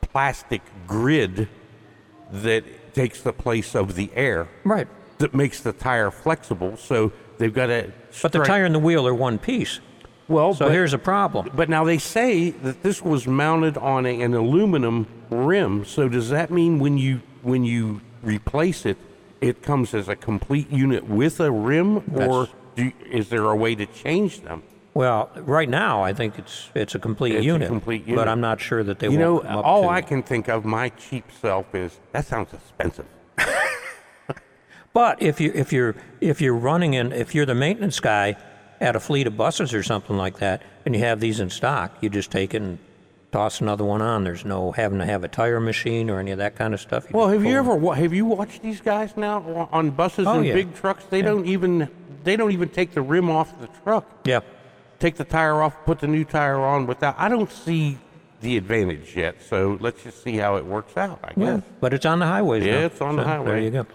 plastic 0.01 0.63
grid 0.87 1.49
that 2.33 2.65
takes 2.95 3.21
the 3.23 3.33
place 3.33 3.77
of 3.77 3.95
the 3.95 4.11
air 4.15 4.49
Right. 4.65 4.89
that 5.19 5.33
makes 5.33 5.61
the 5.61 5.73
tire 5.73 6.11
flexible. 6.11 6.77
So 6.77 7.13
they've 7.39 7.55
got 7.55 7.67
to. 7.67 7.93
But 8.21 8.33
the 8.33 8.43
tire 8.43 8.65
and 8.65 8.75
the 8.75 8.81
wheel 8.81 9.07
are 9.07 9.15
one 9.15 9.39
piece. 9.39 9.79
Well, 10.28 10.55
So 10.55 10.67
but, 10.67 10.73
here's 10.73 10.93
a 10.93 10.99
problem. 10.99 11.50
But 11.55 11.69
now 11.69 11.84
they 11.84 11.99
say 11.99 12.50
that 12.50 12.82
this 12.82 13.02
was 13.02 13.26
mounted 13.26 13.76
on 13.78 14.06
a, 14.06 14.20
an 14.23 14.34
aluminum 14.34 15.06
rim. 15.31 15.84
So 15.84 16.08
does 16.08 16.31
that 16.31 16.50
mean 16.50 16.78
when 16.78 16.99
you 16.99 17.23
when 17.43 17.64
you 17.64 18.00
replace 18.23 18.84
it, 18.84 18.96
it 19.40 19.62
comes 19.62 19.94
as 19.94 20.08
a 20.08 20.17
complete 20.17 20.69
unit 20.70 21.05
with 21.05 21.38
a 21.40 21.50
rim, 21.52 21.99
or 21.99 22.02
That's- 22.46 22.49
do 22.75 22.84
you, 22.84 22.93
is 23.11 23.28
there 23.28 23.44
a 23.44 23.56
way 23.56 23.75
to 23.75 23.87
change 23.87 24.40
them? 24.40 24.62
Well, 24.94 25.31
right 25.37 25.69
now 25.69 26.02
I 26.02 26.12
think 26.14 26.38
it's 26.38 26.70
it's 26.75 26.94
a 26.94 26.99
complete 26.99 27.34
It's 27.34 27.46
a 27.46 27.67
complete 27.69 28.02
unit. 28.06 28.17
But. 28.17 28.29
I'm 28.29 28.40
not 28.40 28.61
sure 28.61 28.82
that 28.82 28.99
they 28.99 29.08
You 29.08 29.19
know, 29.19 29.34
won't 29.34 29.46
come 29.46 29.58
up 29.58 29.64
all 29.64 29.82
to- 29.82 29.88
I 29.88 30.00
can 30.00 30.22
think 30.22 30.49
of 30.49 30.64
my 30.64 30.88
cheap 30.90 31.31
self 31.40 31.75
is 31.75 32.00
that 32.12 32.26
sounds 32.26 32.52
expensive. 32.52 33.06
But 34.93 35.20
if 35.20 35.43
you 35.43 35.52
if 35.55 35.75
you're 35.75 35.94
if 36.22 36.40
you're 36.40 36.55
running 36.56 36.94
in 36.94 37.12
if 37.12 37.34
you're 37.34 37.44
the 37.44 37.55
maintenance 37.55 38.00
guy 38.00 38.34
at 38.81 38.96
a 38.96 39.00
fleet 39.00 39.26
of 39.26 39.37
buses 39.37 39.73
or 39.75 39.82
something 39.82 40.17
like 40.17 40.38
that, 40.38 40.62
and 40.84 40.94
you 40.94 41.00
have 41.02 41.20
these 41.20 41.40
in 41.40 41.50
stock, 41.50 41.93
you 42.00 42.08
just 42.08 42.31
take 42.31 42.55
it 42.55 42.62
and 42.62 42.78
toss 43.32 43.61
another 43.61 43.84
one 43.84 44.02
on. 44.02 44.25
There's 44.25 44.44
no 44.44 44.73
having 44.73 44.99
to 44.99 45.05
have 45.05 45.24
a 45.24 45.29
tire 45.29 45.60
machine 45.60 46.08
or 46.10 46.19
any 46.20 46.31
of 46.31 46.39
that 46.39 46.56
kind 46.56 46.72
of 46.74 46.81
stuff. 46.81 47.10
Well, 47.12 47.29
have 47.29 47.44
you 47.44 47.56
ever 47.56 47.74
wa- 47.74 47.94
have 47.94 48.12
you 48.12 48.24
watched 48.24 48.62
these 48.62 48.81
guys 48.81 49.17
now 49.17 49.69
on 49.72 49.91
buses 49.91 50.27
Oh, 50.27 50.36
and 50.39 50.46
yeah. 50.46 50.55
big 50.55 50.74
trucks? 50.74 51.05
They 51.10 51.22
don't 51.22 51.46
even 51.46 51.89
they 52.24 52.36
don't 52.36 52.53
even 52.53 52.69
take 52.69 52.93
the 52.93 53.03
rim 53.03 53.31
off 53.31 53.58
the 53.60 53.69
truck. 53.84 54.05
Yeah. 54.24 54.41
take 54.98 55.17
the 55.17 55.24
tire 55.24 55.60
off, 55.62 55.74
put 55.84 55.98
the 56.01 56.06
new 56.06 56.24
tire 56.24 56.58
on 56.60 56.86
without. 56.86 57.15
I 57.19 57.29
don't 57.29 57.51
see 57.53 57.98
the 58.41 58.56
advantage 58.56 59.15
yet. 59.17 59.36
So 59.48 59.77
let's 59.81 60.03
just 60.03 60.22
see 60.22 60.36
how 60.36 60.56
it 60.56 60.65
works 60.65 60.96
out. 60.96 61.19
I 61.22 61.29
guess. 61.29 61.36
Yeah, 61.39 61.60
but 61.81 61.93
it's 61.94 62.06
on 62.06 62.19
the 62.19 62.27
highways. 62.27 62.65
Yeah, 62.65 62.81
now. 62.81 62.86
it's 62.86 63.01
on 63.01 63.17
the 63.17 63.22
So, 63.22 63.29
There 63.29 63.36
highway. 63.39 63.65
you 63.65 63.70
go. 63.70 63.86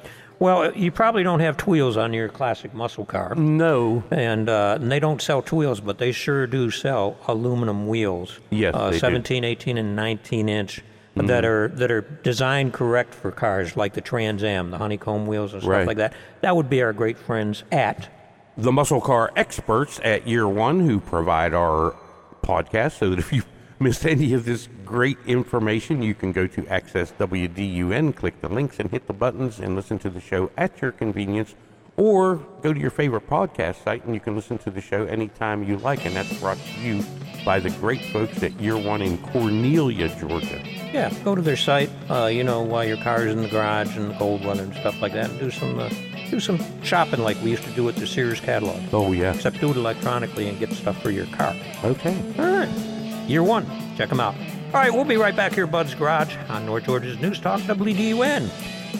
Well, 0.41 0.73
you 0.75 0.91
probably 0.91 1.21
don't 1.21 1.39
have 1.41 1.61
wheels 1.67 1.97
on 1.97 2.13
your 2.13 2.27
classic 2.27 2.73
muscle 2.73 3.05
car, 3.05 3.35
No. 3.35 4.03
and, 4.09 4.49
uh, 4.49 4.79
and 4.81 4.91
they 4.91 4.99
don't 4.99 5.21
sell 5.21 5.43
wheels, 5.43 5.79
but 5.79 5.99
they 5.99 6.11
sure 6.11 6.47
do 6.47 6.71
sell 6.71 7.15
aluminum 7.27 7.87
wheels. 7.87 8.39
Yes, 8.49 8.73
uh, 8.73 8.85
they 8.85 8.89
do. 8.89 8.95
Mm-hmm. 8.95 8.99
17, 9.01 9.43
18, 9.43 9.77
and 9.77 9.95
19 9.95 10.49
inch 10.49 10.81
that 11.15 11.45
are 11.45 11.67
that 11.67 11.91
are 11.91 12.01
designed 12.23 12.73
correct 12.73 13.13
for 13.13 13.29
cars 13.31 13.77
like 13.77 13.93
the 13.93 14.01
Trans 14.01 14.43
Am, 14.43 14.71
the 14.71 14.79
honeycomb 14.79 15.27
wheels 15.27 15.53
and 15.53 15.61
stuff 15.61 15.71
Right. 15.71 15.85
like 15.85 15.97
that. 15.97 16.13
That 16.41 16.55
would 16.55 16.71
be 16.71 16.81
our 16.81 16.91
great 16.93 17.19
friends 17.19 17.63
at. 17.71 18.09
The 18.57 18.71
muscle 18.71 18.99
car 19.01 19.31
experts 19.35 19.99
at 20.03 20.27
Year 20.27 20.47
One 20.47 20.79
who 20.79 20.99
provide 20.99 21.53
our 21.53 21.95
podcast, 22.43 22.93
so 22.97 23.11
that 23.11 23.19
if 23.19 23.31
you 23.31 23.43
missed 23.81 24.05
any 24.15 24.33
of 24.33 24.45
this 24.45 24.69
great 24.85 25.17
information, 25.25 26.01
you 26.01 26.13
can 26.13 26.31
go 26.31 26.47
to 26.47 26.67
Access 26.67 27.11
WDUN, 27.19 28.15
click 28.15 28.39
the 28.41 28.49
links, 28.49 28.79
and 28.79 28.89
hit 28.91 29.07
the 29.07 29.13
buttons 29.13 29.59
and 29.59 29.75
listen 29.75 29.99
to 29.99 30.09
the 30.09 30.21
show 30.21 30.51
at 30.57 30.81
your 30.81 30.91
convenience. 30.91 31.55
Or 31.97 32.37
go 32.61 32.73
to 32.73 32.79
your 32.79 32.89
favorite 32.89 33.29
podcast 33.29 33.83
site 33.83 34.05
and 34.05 34.13
you 34.13 34.21
can 34.21 34.35
listen 34.35 34.57
to 34.59 34.71
the 34.71 34.79
show 34.79 35.05
anytime 35.05 35.63
you 35.63 35.77
like. 35.77 36.05
And 36.05 36.15
that's 36.15 36.33
brought 36.39 36.57
to 36.57 36.81
you 36.81 37.03
by 37.43 37.59
the 37.59 37.69
great 37.69 38.01
folks 38.05 38.41
at 38.43 38.59
Year 38.59 38.77
One 38.77 39.01
in 39.01 39.17
Cornelia, 39.17 40.07
Georgia. 40.17 40.61
Yeah, 40.93 41.13
go 41.23 41.35
to 41.35 41.41
their 41.41 41.57
site. 41.57 41.89
Uh, 42.09 42.27
you 42.27 42.43
know, 42.43 42.61
while 42.61 42.85
your 42.85 42.97
car 42.97 43.27
is 43.27 43.33
in 43.33 43.41
the 43.41 43.49
garage 43.49 43.97
in 43.97 44.07
the 44.07 44.13
cold 44.15 44.45
weather 44.45 44.63
and 44.63 44.73
stuff 44.75 45.01
like 45.01 45.13
that, 45.13 45.29
and 45.29 45.39
do 45.39 45.51
some 45.51 45.77
uh, 45.79 45.89
do 46.29 46.39
some 46.39 46.59
shopping 46.81 47.19
like 47.21 47.39
we 47.43 47.51
used 47.51 47.63
to 47.63 47.71
do 47.71 47.87
at 47.89 47.95
the 47.95 48.07
Sears 48.07 48.39
catalog. 48.39 48.81
Oh, 48.93 49.11
yeah. 49.11 49.33
Except 49.33 49.59
do 49.59 49.71
it 49.71 49.77
electronically 49.77 50.47
and 50.47 50.57
get 50.59 50.71
stuff 50.71 51.01
for 51.01 51.11
your 51.11 51.25
car. 51.27 51.55
Okay. 51.83 52.17
All 52.39 52.45
right 52.45 53.00
year 53.31 53.43
one. 53.43 53.65
Check 53.97 54.09
them 54.09 54.19
out. 54.19 54.35
All 54.73 54.79
right, 54.79 54.91
we'll 54.93 55.05
be 55.05 55.17
right 55.17 55.35
back 55.35 55.53
here, 55.53 55.67
Bud's 55.67 55.95
Garage, 55.95 56.35
on 56.49 56.65
North 56.65 56.85
Georgia's 56.85 57.19
News 57.19 57.39
Talk, 57.39 57.61
WDUN. 57.61 58.49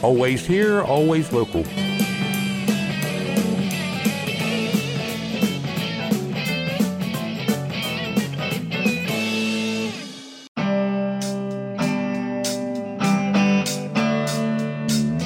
Always 0.04 0.46
here, 0.46 0.82
always 0.82 1.32
local. 1.32 1.64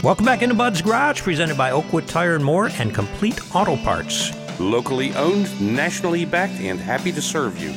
Welcome 0.03 0.25
back 0.25 0.43
into 0.43 0.53
Bud's 0.53 0.83
Garage, 0.83 1.23
presented 1.23 1.57
by 1.57 1.71
Oakwood 1.71 2.07
Tire 2.07 2.35
and 2.35 2.45
More 2.45 2.69
and 2.77 2.93
Complete 2.93 3.39
Auto 3.55 3.75
Parts. 3.77 4.31
Locally 4.59 5.15
owned, 5.15 5.59
nationally 5.59 6.25
backed, 6.25 6.59
and 6.61 6.79
happy 6.79 7.11
to 7.11 7.23
serve 7.23 7.57
you. 7.57 7.73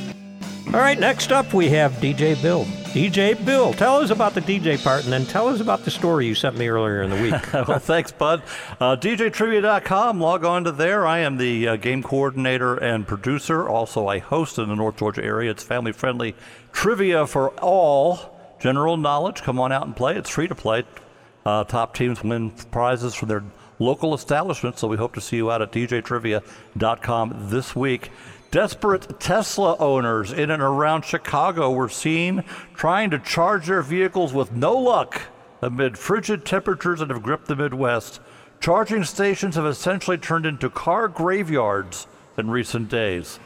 All 0.69 0.81
right, 0.81 1.01
next 1.01 1.33
up 1.33 1.55
we 1.55 1.71
have 1.71 1.93
DJ 1.93 2.41
Bill. 2.43 2.67
DJ 2.93 3.43
Bill, 3.47 3.73
tell 3.73 3.97
us 3.97 4.11
about 4.11 4.35
the 4.35 4.43
DJ 4.43 4.83
part 4.85 5.03
and 5.03 5.11
then 5.11 5.25
tell 5.25 5.49
us 5.49 5.61
about 5.61 5.83
the 5.87 5.91
story 5.91 6.27
you 6.27 6.35
sent 6.35 6.59
me 6.59 6.69
earlier 6.69 7.01
in 7.01 7.09
the 7.09 7.23
week. 7.23 7.53
well, 7.69 7.79
thanks, 7.79 8.13
Bud. 8.13 8.43
Uh, 8.79 8.95
DJTrivia.com, 8.95 10.21
log 10.21 10.45
on 10.45 10.65
to 10.65 10.73
there. 10.73 11.07
I 11.07 11.21
am 11.21 11.39
the 11.39 11.69
uh, 11.69 11.77
game 11.77 12.03
coordinator 12.03 12.77
and 12.77 13.09
producer. 13.09 13.67
Also, 13.67 14.09
I 14.09 14.19
host 14.19 14.59
in 14.59 14.69
the 14.69 14.75
North 14.75 14.99
Georgia 14.99 15.25
area. 15.25 15.51
It's 15.51 15.63
family 15.63 15.93
friendly 15.93 16.37
trivia 16.71 17.27
for 17.27 17.49
all. 17.61 18.37
General 18.61 18.99
knowledge. 18.99 19.41
Come 19.41 19.59
on 19.59 19.73
out 19.73 19.87
and 19.87 19.97
play. 19.97 20.17
It's 20.17 20.29
free 20.29 20.49
to 20.49 20.55
play. 20.55 20.85
Uh, 21.47 21.65
top 21.65 21.95
teams 21.95 22.23
win 22.23 22.51
prizes 22.51 23.15
from 23.15 23.29
their 23.29 23.43
local 23.79 24.13
establishments. 24.13 24.83
So 24.83 24.89
we 24.89 24.99
hope 24.99 25.15
to 25.15 25.23
see 25.23 25.37
you 25.37 25.51
out 25.51 25.63
at 25.63 25.73
DJTrivia.com 25.73 27.49
this 27.49 27.75
week. 27.75 28.11
Desperate 28.51 29.21
Tesla 29.21 29.77
owners 29.77 30.33
in 30.33 30.51
and 30.51 30.63
around 30.63 31.05
Chicago 31.05 31.71
were 31.71 31.91
seen 31.91 32.45
trying 32.75 33.11
to 33.11 33.19
charge 33.19 33.67
their 33.67 33.83
vehicles 33.83 34.33
with 34.33 34.53
no 34.53 34.75
luck 34.75 35.21
amid 35.61 35.99
frigid 35.99 36.47
temperatures 36.47 37.01
that 37.01 37.11
have 37.11 37.23
gripped 37.23 37.47
the 37.47 37.57
Midwest. 37.57 38.21
Charging 38.59 39.05
stations 39.05 39.57
have 39.57 39.67
essentially 39.67 40.17
turned 40.17 40.47
into 40.47 40.71
car 40.71 41.09
graveyards 41.09 42.07
in 42.39 42.51
recent 42.51 42.89
days. 42.89 43.39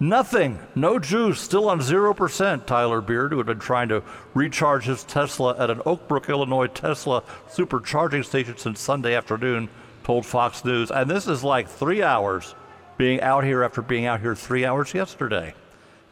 Nothing, 0.00 0.58
no 0.74 0.98
juice, 0.98 1.40
still 1.40 1.68
on 1.68 1.78
0%. 1.78 2.66
Tyler 2.66 3.00
Beard, 3.00 3.30
who 3.30 3.38
had 3.38 3.46
been 3.46 3.60
trying 3.60 3.88
to 3.90 4.02
recharge 4.34 4.84
his 4.84 5.04
Tesla 5.04 5.56
at 5.56 5.70
an 5.70 5.82
Oak 5.86 6.08
Brook, 6.08 6.28
Illinois 6.28 6.68
Tesla 6.68 7.22
supercharging 7.48 8.24
station 8.24 8.56
since 8.56 8.80
Sunday 8.80 9.14
afternoon, 9.14 9.68
told 10.02 10.26
Fox 10.26 10.64
News. 10.64 10.90
And 10.90 11.08
this 11.08 11.28
is 11.28 11.44
like 11.44 11.68
three 11.68 12.02
hours 12.02 12.54
being 12.98 13.20
out 13.22 13.44
here 13.44 13.62
after 13.62 13.80
being 13.80 14.04
out 14.04 14.20
here 14.20 14.34
three 14.34 14.66
hours 14.66 14.92
yesterday. 14.92 15.54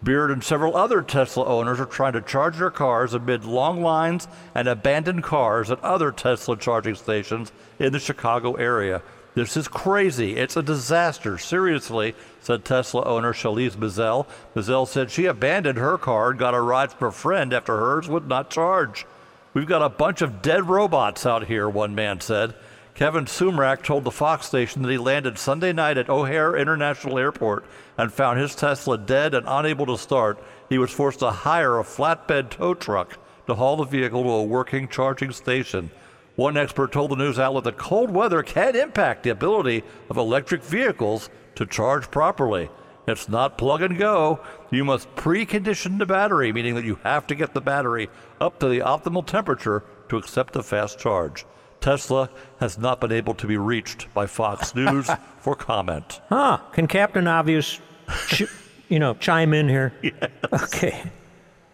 Beard 0.02 0.30
and 0.30 0.44
several 0.44 0.76
other 0.76 1.02
Tesla 1.02 1.44
owners 1.44 1.80
are 1.80 1.86
trying 1.86 2.12
to 2.12 2.20
charge 2.20 2.56
their 2.58 2.70
cars 2.70 3.12
amid 3.12 3.44
long 3.44 3.82
lines 3.82 4.28
and 4.54 4.68
abandoned 4.68 5.24
cars 5.24 5.70
at 5.70 5.82
other 5.82 6.12
Tesla 6.12 6.56
charging 6.56 6.94
stations 6.94 7.50
in 7.78 7.92
the 7.92 7.98
Chicago 7.98 8.54
area. 8.54 9.02
This 9.34 9.56
is 9.56 9.68
crazy. 9.68 10.36
It's 10.36 10.56
a 10.56 10.62
disaster. 10.62 11.36
Seriously, 11.36 12.14
said 12.40 12.64
Tesla 12.64 13.04
owner 13.04 13.34
Shalise 13.34 13.76
Mazel. 13.76 14.26
Mazel 14.54 14.86
said 14.86 15.10
she 15.10 15.26
abandoned 15.26 15.78
her 15.78 15.98
car 15.98 16.30
and 16.30 16.38
got 16.38 16.54
a 16.54 16.60
ride 16.60 16.92
from 16.92 17.08
a 17.08 17.12
friend 17.12 17.52
after 17.52 17.76
hers 17.76 18.08
would 18.08 18.28
not 18.28 18.48
charge. 18.48 19.04
We've 19.52 19.66
got 19.66 19.82
a 19.82 19.88
bunch 19.88 20.22
of 20.22 20.40
dead 20.40 20.68
robots 20.68 21.26
out 21.26 21.46
here, 21.46 21.68
one 21.68 21.94
man 21.94 22.20
said. 22.20 22.54
Kevin 22.96 23.26
Sumrak 23.26 23.82
told 23.82 24.04
the 24.04 24.10
Fox 24.10 24.46
station 24.46 24.80
that 24.80 24.90
he 24.90 24.96
landed 24.96 25.36
Sunday 25.36 25.70
night 25.70 25.98
at 25.98 26.08
O'Hare 26.08 26.56
International 26.56 27.18
Airport 27.18 27.66
and 27.98 28.10
found 28.10 28.40
his 28.40 28.54
Tesla 28.54 28.96
dead 28.96 29.34
and 29.34 29.44
unable 29.46 29.84
to 29.84 29.98
start. 29.98 30.42
He 30.70 30.78
was 30.78 30.90
forced 30.90 31.18
to 31.18 31.30
hire 31.30 31.78
a 31.78 31.84
flatbed 31.84 32.48
tow 32.48 32.72
truck 32.72 33.18
to 33.48 33.54
haul 33.54 33.76
the 33.76 33.84
vehicle 33.84 34.22
to 34.22 34.30
a 34.30 34.42
working 34.42 34.88
charging 34.88 35.30
station. 35.32 35.90
One 36.36 36.56
expert 36.56 36.90
told 36.90 37.10
the 37.10 37.16
news 37.16 37.38
outlet 37.38 37.64
that 37.64 37.76
cold 37.76 38.10
weather 38.10 38.42
can 38.42 38.74
impact 38.74 39.24
the 39.24 39.30
ability 39.30 39.82
of 40.08 40.16
electric 40.16 40.62
vehicles 40.62 41.28
to 41.56 41.66
charge 41.66 42.10
properly. 42.10 42.70
It's 43.06 43.28
not 43.28 43.58
plug 43.58 43.82
and 43.82 43.98
go. 43.98 44.40
You 44.70 44.86
must 44.86 45.14
precondition 45.16 45.98
the 45.98 46.06
battery, 46.06 46.50
meaning 46.50 46.74
that 46.76 46.86
you 46.86 46.98
have 47.02 47.26
to 47.26 47.34
get 47.34 47.52
the 47.52 47.60
battery 47.60 48.08
up 48.40 48.58
to 48.60 48.68
the 48.68 48.80
optimal 48.80 49.26
temperature 49.26 49.84
to 50.08 50.16
accept 50.16 50.56
a 50.56 50.62
fast 50.62 50.98
charge. 50.98 51.44
Tesla 51.80 52.30
has 52.58 52.78
not 52.78 53.00
been 53.00 53.12
able 53.12 53.34
to 53.34 53.46
be 53.46 53.56
reached 53.56 54.12
by 54.14 54.26
Fox 54.26 54.74
News 54.74 55.08
for 55.38 55.54
comment. 55.54 56.20
Huh? 56.28 56.58
Can 56.72 56.86
Captain 56.86 57.26
Obvious, 57.26 57.80
ch- 58.28 58.44
you 58.88 58.98
know, 58.98 59.14
chime 59.14 59.54
in 59.54 59.68
here? 59.68 59.92
Yes. 60.02 60.74
Okay. 60.74 61.02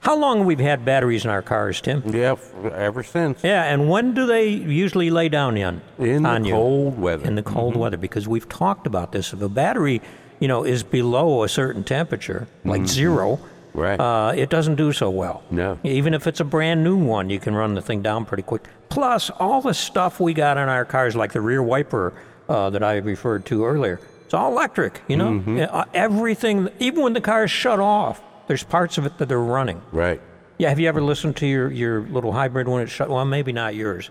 How 0.02 0.16
long 0.16 0.44
we've 0.44 0.58
we 0.58 0.64
had 0.64 0.84
batteries 0.84 1.24
in 1.24 1.30
our 1.30 1.42
cars, 1.42 1.80
Tim? 1.80 2.02
Yeah, 2.12 2.34
ever 2.74 3.04
since. 3.04 3.44
Yeah, 3.44 3.62
and 3.62 3.88
when 3.88 4.14
do 4.14 4.26
they 4.26 4.48
usually 4.48 5.10
lay 5.10 5.28
down 5.28 5.56
on, 5.62 5.80
In 5.98 6.26
on 6.26 6.42
the 6.42 6.48
you? 6.48 6.54
cold 6.54 6.98
weather. 6.98 7.24
In 7.24 7.36
the 7.36 7.42
cold 7.42 7.74
mm-hmm. 7.74 7.82
weather, 7.82 7.96
because 7.96 8.26
we've 8.26 8.48
talked 8.48 8.88
about 8.88 9.12
this. 9.12 9.32
If 9.32 9.40
a 9.40 9.48
battery, 9.48 10.02
you 10.40 10.48
know, 10.48 10.64
is 10.64 10.82
below 10.82 11.44
a 11.44 11.48
certain 11.48 11.84
temperature, 11.84 12.48
like 12.64 12.80
mm-hmm. 12.80 12.86
zero, 12.88 13.40
Right. 13.74 13.98
uh, 13.98 14.32
it 14.36 14.50
doesn't 14.50 14.74
do 14.76 14.92
so 14.92 15.08
well. 15.10 15.42
No. 15.50 15.78
Even 15.82 16.12
if 16.14 16.26
it's 16.26 16.40
a 16.40 16.44
brand 16.44 16.84
new 16.84 16.96
one, 16.96 17.30
you 17.30 17.40
can 17.40 17.54
run 17.54 17.74
the 17.74 17.80
thing 17.82 18.02
down 18.02 18.24
pretty 18.26 18.42
quick. 18.42 18.64
Plus, 18.90 19.30
all 19.30 19.62
the 19.62 19.72
stuff 19.74 20.20
we 20.20 20.34
got 20.34 20.58
in 20.58 20.68
our 20.68 20.84
cars, 20.84 21.16
like 21.16 21.32
the 21.32 21.40
rear 21.40 21.62
wiper 21.62 22.12
uh, 22.48 22.68
that 22.70 22.82
I 22.82 22.96
referred 22.98 23.46
to 23.46 23.64
earlier, 23.64 23.98
it's 24.24 24.34
all 24.34 24.52
electric. 24.52 25.00
You 25.08 25.16
know, 25.16 25.30
Mm-hmm. 25.30 25.62
Uh, 25.70 25.84
everything. 25.94 26.68
Even 26.80 27.02
when 27.02 27.12
the 27.14 27.20
car 27.22 27.44
is 27.44 27.50
shut 27.50 27.80
off, 27.80 28.20
there's 28.46 28.62
parts 28.62 28.98
of 28.98 29.06
it 29.06 29.16
that 29.18 29.32
are 29.32 29.42
running. 29.42 29.80
Right. 29.92 30.20
Yeah, 30.58 30.68
have 30.68 30.78
you 30.78 30.88
ever 30.88 31.00
listened 31.00 31.36
to 31.38 31.46
your, 31.46 31.70
your 31.70 32.02
little 32.02 32.32
hybrid 32.32 32.68
when 32.68 32.82
it's 32.82 32.92
shut? 32.92 33.08
Well, 33.08 33.24
maybe 33.24 33.52
not 33.52 33.74
yours, 33.74 34.10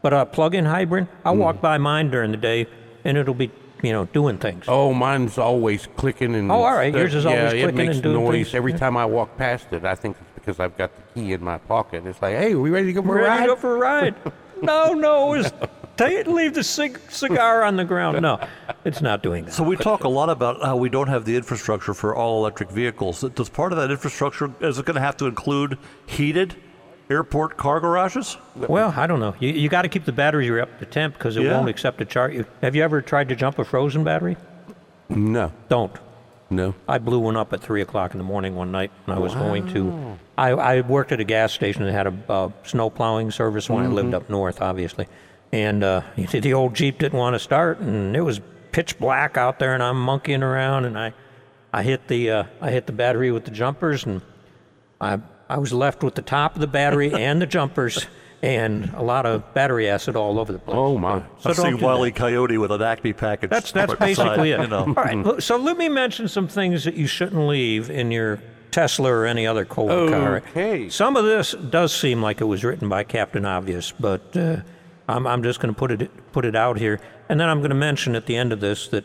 but 0.00 0.12
a 0.12 0.24
plug-in 0.24 0.64
hybrid. 0.64 1.08
I'll 1.24 1.36
walk 1.36 1.60
by 1.60 1.76
mine 1.78 2.10
during 2.10 2.30
the 2.30 2.36
day, 2.36 2.66
and 3.04 3.18
it'll 3.18 3.34
be 3.34 3.50
you 3.82 3.92
know 3.92 4.04
doing 4.06 4.38
things. 4.38 4.64
Oh, 4.68 4.92
mine's 4.94 5.38
always 5.38 5.86
clicking 5.96 6.34
and. 6.34 6.50
Oh, 6.50 6.62
all 6.62 6.74
right. 6.74 6.94
Yours 6.94 7.14
is 7.14 7.24
yeah, 7.24 7.30
always 7.30 7.52
it 7.54 7.62
clicking 7.62 7.76
makes 7.76 7.94
and 7.94 8.02
doing 8.02 8.24
noise 8.24 8.46
things. 8.46 8.54
every 8.54 8.72
Yeah. 8.72 8.78
time 8.78 8.96
I 8.96 9.04
walk 9.06 9.36
past 9.36 9.66
it. 9.72 9.84
I 9.84 9.94
think 9.94 10.16
it's 10.20 10.30
because 10.34 10.60
I've 10.60 10.76
got 10.76 10.90
the 10.94 11.02
key 11.20 11.32
in 11.32 11.42
my 11.44 11.58
pocket. 11.58 12.06
It's 12.06 12.20
like, 12.22 12.36
hey, 12.36 12.52
are 12.52 12.58
we 12.60 12.70
ready 12.70 12.86
to 12.86 12.92
go 12.94 13.02
for 13.02 13.08
We're 13.08 13.18
a 13.20 13.22
ready 13.22 13.30
ride? 13.40 13.46
to 13.46 13.46
go 13.48 13.56
for 13.56 13.76
a 13.76 13.78
ride. 13.78 14.14
no, 14.62 14.92
no, 14.94 15.34
it 15.34 15.38
was, 15.38 15.52
take, 15.96 16.26
leave 16.26 16.54
the 16.54 16.62
cig- 16.64 17.00
cigar 17.10 17.62
on 17.64 17.76
the 17.76 17.84
ground. 17.84 18.20
No, 18.22 18.38
it's 18.84 19.00
not 19.02 19.22
doing 19.22 19.44
that. 19.46 19.52
So 19.54 19.62
we 19.64 19.76
talk 19.76 20.04
a 20.04 20.08
lot 20.08 20.30
about 20.30 20.62
how 20.62 20.76
we 20.76 20.88
don't 20.88 21.08
have 21.08 21.24
the 21.24 21.36
infrastructure 21.36 21.94
for 21.94 22.14
all 22.14 22.38
electric 22.40 22.70
vehicles. 22.70 23.20
Does 23.34 23.48
part 23.48 23.72
of 23.72 23.78
that 23.78 23.90
infrastructure 23.90 24.50
is 24.60 24.78
it 24.78 24.84
going 24.86 24.94
to 24.94 25.00
have 25.00 25.16
to 25.18 25.26
include 25.26 25.78
heated 26.06 26.54
airport 27.12 27.56
car 27.56 27.78
garages? 27.80 28.36
Well, 28.56 28.92
I 28.96 29.06
don't 29.06 29.20
know. 29.20 29.34
You, 29.38 29.50
you 29.50 29.68
got 29.68 29.82
to 29.82 29.88
keep 29.88 30.04
the 30.04 30.12
batteries 30.12 30.50
up 30.60 30.78
to 30.80 30.86
temp 30.86 31.14
because 31.14 31.36
it 31.36 31.42
Yeah. 31.44 31.56
won't 31.56 31.68
accept 31.68 32.00
a 32.00 32.04
charge. 32.04 32.44
Have 32.62 32.74
you 32.74 32.82
ever 32.82 33.00
tried 33.02 33.28
to 33.28 33.36
jump 33.36 33.58
a 33.58 33.64
frozen 33.64 34.02
battery? 34.04 34.36
No, 35.08 35.52
Don't. 35.68 35.92
no. 36.50 36.74
I 36.88 36.98
blew 36.98 37.18
one 37.18 37.36
up 37.36 37.52
at 37.52 37.60
three 37.60 37.82
o'clock 37.82 38.12
in 38.12 38.18
the 38.18 38.24
morning 38.24 38.56
one 38.56 38.72
night 38.72 38.90
when 39.04 39.16
I 39.16 39.20
was 39.20 39.34
going 39.34 39.66
to. 39.74 40.18
I, 40.38 40.50
I 40.50 40.80
worked 40.80 41.12
at 41.12 41.20
a 41.20 41.24
gas 41.24 41.52
station 41.52 41.84
that 41.84 41.92
had 41.92 42.06
a 42.06 42.14
uh, 42.32 42.48
snow 42.64 42.88
plowing 42.90 43.30
service 43.30 43.68
when 43.68 43.84
I 43.84 43.88
lived 43.88 44.14
up 44.14 44.28
north, 44.30 44.62
obviously, 44.62 45.06
and 45.52 45.84
uh, 45.84 46.00
the 46.16 46.54
old 46.54 46.74
Jeep 46.74 46.98
didn't 46.98 47.18
want 47.18 47.34
to 47.34 47.38
start, 47.38 47.78
and 47.80 48.16
it 48.16 48.22
was 48.22 48.40
pitch 48.72 48.98
black 48.98 49.36
out 49.36 49.58
there, 49.58 49.74
and 49.74 49.82
I'm 49.82 50.00
monkeying 50.00 50.42
around, 50.42 50.86
and 50.86 50.98
I, 50.98 51.12
I 51.74 51.82
hit 51.82 52.08
the 52.08 52.30
uh, 52.30 52.44
I 52.62 52.70
hit 52.70 52.86
the 52.86 52.92
battery 52.92 53.30
with 53.30 53.44
the 53.44 53.50
jumpers, 53.50 54.04
and 54.06 54.22
I 55.00 55.18
I 55.52 55.58
was 55.58 55.72
left 55.72 56.02
with 56.02 56.14
the 56.14 56.22
top 56.22 56.54
of 56.54 56.60
the 56.60 56.66
battery 56.66 57.12
and 57.14 57.40
the 57.40 57.46
jumpers, 57.46 58.06
and 58.42 58.92
a 58.94 59.02
lot 59.02 59.26
of 59.26 59.54
battery 59.54 59.88
acid 59.88 60.16
all 60.16 60.38
over 60.38 60.52
the 60.52 60.58
place. 60.58 60.76
Oh, 60.76 60.98
my. 60.98 61.22
So 61.40 61.50
I 61.50 61.52
see 61.52 61.62
don't 61.62 61.72
seen 61.72 61.76
do 61.78 61.84
Wile 61.84 62.02
that. 62.02 62.14
Coyote 62.14 62.58
with 62.58 62.72
an 62.72 62.82
Acme 62.82 63.12
package. 63.12 63.50
That's 63.50 63.72
that's 63.72 63.92
beside, 63.92 64.06
basically 64.06 64.52
it. 64.52 64.60
You 64.60 64.66
know. 64.66 64.84
All 64.86 64.94
right. 64.94 65.42
So 65.42 65.56
let 65.56 65.76
me 65.76 65.88
mention 65.88 66.28
some 66.28 66.48
things 66.48 66.84
that 66.84 66.94
you 66.94 67.06
shouldn't 67.06 67.46
leave 67.46 67.90
in 67.90 68.10
your 68.10 68.40
Tesla 68.72 69.12
or 69.12 69.26
any 69.26 69.46
other 69.46 69.64
cold 69.64 70.08
car. 70.10 70.38
Okay. 70.38 70.88
Some 70.88 71.16
of 71.16 71.24
this 71.24 71.52
does 71.52 71.94
seem 71.94 72.22
like 72.22 72.40
it 72.40 72.44
was 72.44 72.64
written 72.64 72.88
by 72.88 73.04
Captain 73.04 73.44
Obvious, 73.44 73.92
but 73.92 74.36
uh, 74.36 74.56
I'm 75.08 75.26
I'm 75.26 75.42
just 75.42 75.60
going 75.60 75.72
to 75.72 75.78
put 75.78 75.90
it 75.92 76.32
put 76.32 76.44
it 76.44 76.56
out 76.56 76.78
here, 76.78 76.98
and 77.28 77.38
then 77.38 77.48
I'm 77.48 77.58
going 77.58 77.70
to 77.70 77.76
mention 77.76 78.16
at 78.16 78.26
the 78.26 78.36
end 78.36 78.52
of 78.52 78.60
this 78.60 78.88
that 78.88 79.04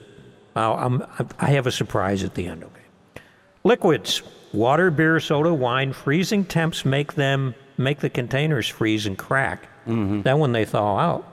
I'll, 0.56 0.74
I'm 0.74 1.06
I 1.38 1.50
have 1.52 1.68
a 1.68 1.72
surprise 1.72 2.24
at 2.24 2.34
the 2.34 2.48
end. 2.48 2.64
Okay. 2.64 3.22
Liquids: 3.64 4.24
water, 4.54 4.90
beer, 4.92 5.20
soda, 5.20 5.54
wine. 5.54 5.94
Freezing 5.94 6.46
temps 6.46 6.86
make 6.86 7.14
them 7.14 7.56
make 7.78 8.00
the 8.00 8.10
containers 8.10 8.68
freeze 8.68 9.06
and 9.06 9.18
crack. 9.18 9.68
Then 9.86 10.40
when 10.40 10.52
they 10.52 10.66
thaw 10.66 10.98
out, 10.98 11.26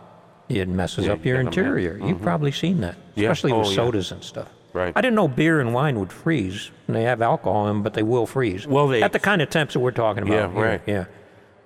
it 0.49 0.69
messes 0.69 1.09
up 1.09 1.25
your 1.25 1.39
you 1.39 1.39
get 1.39 1.41
a 1.41 1.45
mess. 1.45 1.57
interior. 1.57 1.99
You've 2.07 2.23
probably 2.23 2.53
seen 2.53 2.81
that, 2.83 2.95
Yeah. 3.17 3.31
especially 3.31 3.53
with 3.53 3.67
Oh, 3.67 3.71
yeah. 3.71 3.77
sodas 3.77 4.13
and 4.13 4.23
stuff. 4.23 4.49
Right. 4.73 4.93
I 4.95 5.01
didn't 5.01 5.15
know 5.17 5.27
beer 5.29 5.61
and 5.61 5.73
wine 5.75 5.99
would 5.99 6.13
freeze. 6.13 6.71
And 6.87 6.95
they 6.95 7.03
have 7.05 7.21
alcohol 7.23 7.63
in 7.67 7.69
them, 7.69 7.83
but 7.83 7.95
they 7.95 8.03
will 8.03 8.27
freeze. 8.27 8.67
Well, 8.67 8.87
they- 8.89 9.03
at 9.03 9.13
the 9.13 9.19
kind 9.19 9.41
of 9.43 9.51
temps 9.51 9.75
that 9.75 9.81
we're 9.81 9.91
talking 9.91 10.23
about. 10.23 10.53
Yeah, 10.55 10.61
right. 10.61 10.81
Yeah. 10.87 11.05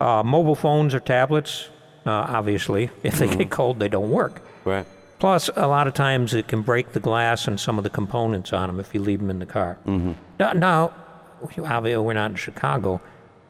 Uh, 0.01 0.23
mobile 0.23 0.55
phones 0.55 0.95
or 0.95 1.01
tablets, 1.01 1.69
uh, 2.07 2.11
obviously, 2.11 2.91
if 3.03 3.19
they 3.19 3.27
Mm-hmm. 3.27 3.39
get 3.39 3.51
cold, 3.51 3.81
they 3.81 3.89
don't 3.89 4.11
work. 4.11 4.41
Right. 4.65 4.87
Plus, 5.19 5.51
a 5.57 5.67
lot 5.67 5.87
of 5.89 5.95
times 5.95 6.33
it 6.33 6.47
can 6.49 6.63
break 6.63 6.93
the 6.93 7.01
glass 7.01 7.49
and 7.49 7.59
some 7.59 7.77
of 7.77 7.85
the 7.85 7.91
components 7.91 8.53
on 8.53 8.69
them 8.69 8.79
if 8.81 8.95
you 8.95 9.03
leave 9.03 9.19
them 9.19 9.31
in 9.31 9.41
the 9.41 9.47
car. 9.47 9.77
Mm-hmm. 9.87 10.13
Now, 10.39 10.53
now, 10.53 10.93
obviously, 11.43 11.97
we're 12.05 12.13
not 12.15 12.31
in 12.33 12.37
Chicago. 12.37 13.01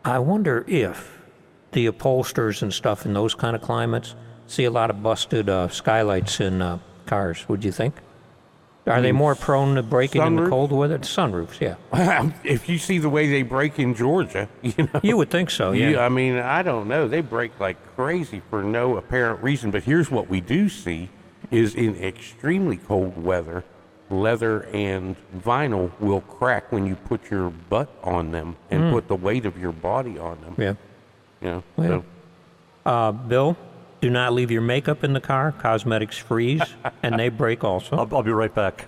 I 0.05 0.19
wonder 0.19 0.65
if 0.69 1.19
the 1.73 1.87
upholsters 1.87 2.63
and 2.63 2.73
stuff 2.73 3.05
in 3.05 3.13
those 3.15 3.35
kind 3.35 3.55
of 3.55 3.63
climates 3.63 4.15
see 4.47 4.65
a 4.65 4.71
lot 4.71 4.91
of 4.91 5.03
busted 5.03 5.49
uh, 5.49 5.69
skylights 5.69 6.41
in 6.41 6.63
uh, 6.63 6.79
cars. 7.07 7.49
Would 7.49 7.65
you 7.65 7.73
think? 7.73 7.95
Are 8.87 9.03
they 9.03 9.13
more 9.13 9.35
prone 9.35 9.75
to 9.75 9.83
breaking 9.83 10.23
in 10.23 10.37
the 10.37 10.49
cold 10.49 10.73
weather? 10.73 10.99
Sunroofs, 11.01 11.61
yeah. 11.61 12.31
if 12.45 12.71
you 12.71 12.79
see 12.79 12.97
the 12.97 13.11
way 13.11 13.29
they 13.31 13.43
break 13.43 13.79
in 13.79 13.95
Georgia, 13.95 14.49
you 14.63 14.73
know. 14.79 15.01
You 15.03 15.19
would 15.19 15.31
think 15.31 15.51
so, 15.51 15.73
yeah. 15.73 15.91
You- 15.91 15.99
I 15.99 16.09
mean, 16.09 16.39
I 16.39 16.63
don't 16.63 16.89
know. 16.89 17.07
They 17.07 17.21
break 17.21 17.61
like 17.61 17.77
crazy 17.97 18.41
for 18.49 18.63
no 18.63 18.97
apparent 18.97 19.43
reason. 19.43 19.71
But 19.71 19.83
here's 19.83 20.11
what 20.11 20.31
we 20.31 20.41
do 20.41 20.71
see: 20.71 21.11
is 21.51 21.75
in 21.75 21.97
extremely 21.97 22.79
cold 22.79 23.23
weather, 23.23 23.63
leather 24.11 24.63
and 24.73 25.17
vinyl 25.39 25.91
will 26.01 26.21
crack 26.23 26.73
when 26.73 26.87
you 26.87 26.95
put 26.97 27.31
your 27.31 27.51
butt 27.51 27.89
on 28.03 28.31
them 28.31 28.57
and 28.71 28.93
put 28.93 29.07
the 29.09 29.17
weight 29.17 29.45
of 29.47 29.59
your 29.59 29.73
body 29.73 30.19
on 30.19 30.41
them. 30.41 30.55
Yeah. 30.59 30.75
You 31.41 31.63
Yeah. 31.79 31.87
so 31.89 32.05
Uh, 32.87 33.13
Bill, 33.13 33.57
do 34.01 34.09
not 34.11 34.33
leave 34.33 34.51
your 34.51 34.63
makeup 34.63 35.05
in 35.05 35.13
the 35.13 35.21
car. 35.21 35.53
Cosmetics 35.53 36.17
freeze, 36.17 36.63
and 37.03 37.19
they 37.19 37.29
break 37.29 37.65
also. 37.65 37.97
I'll, 37.97 38.17
I'll 38.17 38.23
be 38.23 38.33
right 38.33 38.55
back. 38.55 38.87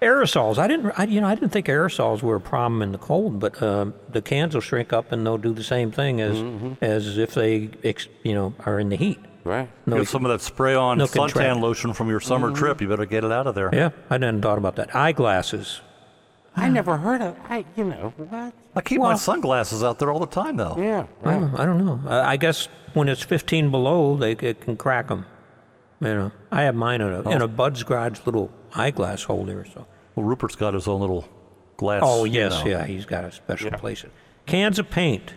Aerosols. 0.00 0.58
I 0.58 0.66
didn't. 0.66 0.92
I, 0.98 1.04
you 1.04 1.20
know, 1.20 1.28
I 1.28 1.34
didn't 1.36 1.50
think 1.50 1.66
aerosols 1.66 2.22
were 2.22 2.34
a 2.34 2.40
problem 2.40 2.82
in 2.82 2.90
the 2.90 2.98
cold, 2.98 3.38
but 3.38 3.62
um, 3.62 3.94
the 4.10 4.20
cans 4.20 4.52
will 4.54 4.60
shrink 4.60 4.92
up 4.92 5.12
and 5.12 5.24
they'll 5.24 5.38
do 5.38 5.52
the 5.52 5.62
same 5.62 5.92
thing 5.92 6.20
as 6.20 6.36
Mm-hmm. 6.38 6.72
as 6.84 7.18
if 7.18 7.34
they, 7.34 7.70
ex, 7.84 8.08
you 8.24 8.34
know, 8.34 8.52
are 8.66 8.80
in 8.80 8.88
the 8.88 8.96
heat. 8.96 9.20
Right. 9.44 9.68
No, 9.86 9.98
Get 9.98 10.08
some 10.08 10.24
of 10.24 10.30
that 10.30 10.40
spray-on 10.40 10.98
No 10.98 11.04
suntan 11.06 11.14
contract. 11.32 11.60
lotion 11.60 11.92
from 11.92 12.08
your 12.08 12.20
summer 12.20 12.48
Mm-hmm. 12.48 12.56
trip. 12.56 12.80
You 12.80 12.88
better 12.88 13.06
get 13.06 13.24
it 13.24 13.32
out 13.32 13.46
of 13.46 13.54
there. 13.54 13.70
Yeah, 13.72 13.90
I 14.10 14.14
hadn't 14.14 14.42
thought 14.42 14.58
about 14.58 14.76
that. 14.76 14.94
Eyeglasses. 14.94 15.80
I 16.54 16.68
never 16.68 16.98
heard 16.98 17.22
of. 17.22 17.34
I, 17.48 17.64
you 17.76 17.84
know 17.84 18.12
what? 18.16 18.52
I 18.76 18.80
keep 18.82 19.00
my 19.00 19.16
sunglasses 19.16 19.82
out 19.82 19.98
there 19.98 20.10
all 20.12 20.20
the 20.20 20.26
time, 20.26 20.56
though. 20.58 20.76
Yeah. 20.78 21.06
I 21.24 21.28
Right. 21.30 21.40
don't, 21.40 21.54
I 21.60 21.64
don't 21.64 21.84
know. 21.84 22.00
I, 22.06 22.32
I 22.32 22.36
guess 22.36 22.68
when 22.92 23.08
it's 23.08 23.22
15 23.22 23.70
below, 23.70 24.16
they 24.16 24.32
it 24.32 24.60
can 24.60 24.76
crack 24.76 25.08
them. 25.08 25.24
You 26.00 26.08
know, 26.08 26.32
I 26.50 26.62
have 26.62 26.74
mine 26.74 27.00
in 27.00 27.10
a, 27.12 27.30
in 27.30 27.40
a 27.42 27.48
Bud's 27.48 27.82
Garage 27.84 28.20
little 28.26 28.50
eyeglass 28.74 29.22
holder. 29.22 29.64
So. 29.72 29.86
Well, 30.14 30.26
Rupert's 30.26 30.56
got 30.56 30.74
his 30.74 30.86
own 30.88 31.00
little 31.00 31.26
glass. 31.78 32.02
Oh 32.04 32.24
you 32.24 32.34
yes, 32.40 32.52
know. 32.64 32.70
yeah, 32.70 32.84
he's 32.84 33.06
got 33.06 33.24
a 33.24 33.32
special 33.32 33.70
Yeah. 33.70 33.76
place. 33.76 34.04
Cans 34.44 34.78
of 34.78 34.90
paint. 34.90 35.32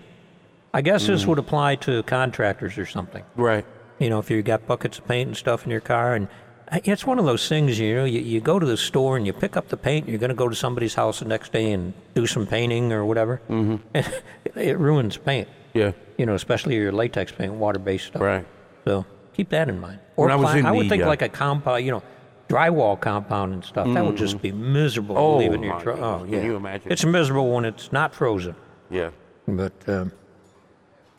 I 0.74 0.82
guess 0.82 1.08
this 1.08 1.26
would 1.26 1.40
apply 1.40 1.76
to 1.78 2.04
contractors 2.04 2.78
or 2.78 2.86
something. 2.86 3.24
Right. 3.38 3.66
You 4.00 4.10
know, 4.10 4.20
if 4.20 4.30
you've 4.30 4.46
got 4.46 4.68
buckets 4.68 4.98
of 5.00 5.08
paint 5.08 5.28
and 5.30 5.38
stuff 5.38 5.64
in 5.66 5.72
your 5.72 5.82
car, 5.82 6.16
and 6.16 6.28
it's 6.72 7.06
one 7.06 7.20
of 7.20 7.26
those 7.26 7.48
things. 7.48 7.80
You 7.80 7.96
know, 7.96 8.06
you, 8.06 8.20
you 8.20 8.42
go 8.42 8.60
to 8.60 8.66
the 8.66 8.78
store 8.78 9.18
and 9.18 9.26
you 9.26 9.34
pick 9.34 9.56
up 9.56 9.70
the 9.70 9.78
paint. 9.78 10.08
You're 10.08 10.18
going 10.18 10.30
to 10.30 10.36
go 10.36 10.50
to 10.50 10.56
somebody's 10.56 10.96
house 10.96 11.20
the 11.20 11.26
next 11.26 11.52
day 11.52 11.72
and 11.72 11.94
do 12.14 12.28
some 12.28 12.46
painting 12.46 12.92
or 12.92 13.06
whatever. 13.06 13.42
Mm-hmm. 13.50 13.98
it 14.60 14.78
ruins 14.78 15.18
paint. 15.18 15.48
Yeah. 15.74 15.92
You 16.18 16.26
know, 16.26 16.36
especially 16.36 16.76
your 16.76 16.92
latex 16.92 17.32
paint, 17.32 17.54
water-based 17.54 18.08
stuff. 18.08 18.22
Right. 18.22 18.46
So 18.86 19.06
keep 19.34 19.50
that 19.50 19.70
in 19.70 19.80
mind. 19.80 20.00
Or 20.16 20.30
I 20.30 20.36
was 20.36 20.52
pla- 20.52 20.60
in 20.60 20.66
I 20.66 20.72
would 20.72 20.86
the, 20.86 20.90
think 20.90 21.04
uh, 21.04 21.08
like 21.08 21.22
a 21.22 21.30
compound. 21.30 21.86
You 21.86 21.92
know, 21.92 22.04
drywall 22.50 23.00
compound 23.00 23.54
and 23.54 23.64
stuff. 23.64 23.88
That 23.94 24.06
would 24.06 24.18
just 24.18 24.42
be 24.42 24.52
miserable 24.52 25.18
Oh, 25.18 25.38
leaving 25.38 25.64
your 25.64 25.80
truck. 25.80 26.00
Oh 26.00 26.24
yeah. 26.26 26.38
Can 26.40 26.46
you 26.46 26.56
imagine? 26.56 26.92
It's 26.92 27.06
miserable 27.06 27.52
when 27.54 27.66
it's 27.66 27.92
not 27.92 28.14
frozen. 28.14 28.56
Yeah. 28.90 29.12
But 29.48 29.74
um, 29.88 30.12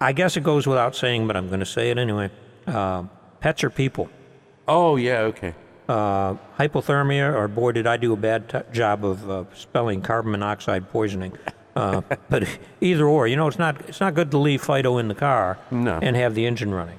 I 0.00 0.12
guess 0.12 0.36
it 0.36 0.42
goes 0.42 0.66
without 0.66 0.96
saying, 0.96 1.26
but 1.26 1.36
I'm 1.36 1.48
going 1.48 1.60
to 1.60 1.66
say 1.66 1.90
it 1.90 1.98
anyway. 1.98 2.30
Uh, 2.66 3.04
pets 3.40 3.62
are 3.64 3.70
people. 3.70 4.08
Oh 4.68 4.96
yeah. 4.96 5.20
Okay. 5.20 5.54
Uh, 5.88 6.34
hypothermia, 6.58 7.32
or 7.32 7.46
boy, 7.46 7.70
did 7.72 7.86
I 7.86 7.96
do 7.96 8.12
a 8.12 8.16
bad 8.16 8.48
t- 8.48 8.58
job 8.72 9.04
of 9.04 9.30
uh, 9.30 9.44
spelling 9.54 10.02
carbon 10.02 10.32
monoxide 10.32 10.90
poisoning. 10.90 11.32
Uh, 11.76 12.00
but 12.28 12.44
either 12.80 13.06
or, 13.06 13.28
you 13.28 13.36
know, 13.36 13.46
it's 13.46 13.58
not 13.58 13.80
it's 13.88 14.00
not 14.00 14.14
good 14.14 14.30
to 14.32 14.38
leave 14.38 14.62
Fido 14.62 14.98
in 14.98 15.06
the 15.08 15.14
car 15.14 15.58
No. 15.70 15.98
and 16.02 16.16
have 16.16 16.34
the 16.34 16.44
engine 16.46 16.74
running 16.74 16.98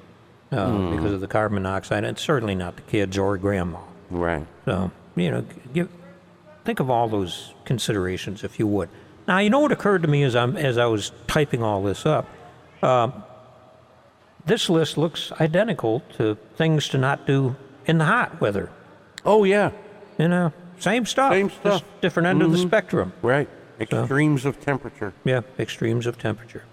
uh, 0.52 0.90
because 0.96 1.12
of 1.12 1.20
the 1.20 1.26
carbon 1.28 1.56
monoxide. 1.62 2.04
And 2.04 2.18
certainly 2.18 2.54
not 2.54 2.76
the 2.76 2.82
kids 2.82 3.18
or 3.18 3.36
grandma. 3.36 3.80
Right. 4.10 4.46
So, 4.64 4.90
you 5.16 5.30
know, 5.30 5.44
give, 5.74 5.90
think 6.64 6.80
of 6.80 6.88
all 6.88 7.08
those 7.08 7.52
considerations 7.66 8.42
if 8.42 8.58
you 8.58 8.66
would. 8.66 8.88
Now, 9.26 9.36
you 9.38 9.50
know 9.50 9.58
what 9.60 9.72
occurred 9.72 10.00
to 10.02 10.08
me 10.08 10.22
as, 10.22 10.34
I'm, 10.34 10.56
as 10.56 10.78
I 10.78 10.86
was 10.86 11.12
typing 11.26 11.62
all 11.62 11.82
this 11.82 12.06
up? 12.06 12.26
This 14.48 14.70
list 14.70 14.96
looks 14.96 15.30
identical 15.32 16.00
to 16.16 16.36
things 16.56 16.88
to 16.88 16.98
not 16.98 17.26
do 17.26 17.54
in 17.84 17.98
the 17.98 18.06
hot 18.06 18.40
weather. 18.40 18.70
Oh 19.22 19.44
yeah. 19.44 19.72
You 20.18 20.28
know, 20.28 20.54
same 20.78 21.04
stuff. 21.04 21.34
Same 21.34 21.50
just 21.50 21.60
stuff. 21.60 21.84
different 22.00 22.28
end 22.28 22.40
of 22.40 22.50
the 22.50 22.56
spectrum. 22.56 23.12
Right. 23.20 23.46
Extremes 23.78 24.46
of 24.46 24.58
temperature. 24.58 25.12
Yeah, 25.22 25.42
extremes 25.58 26.06
of 26.06 26.18
temperature. 26.18 26.64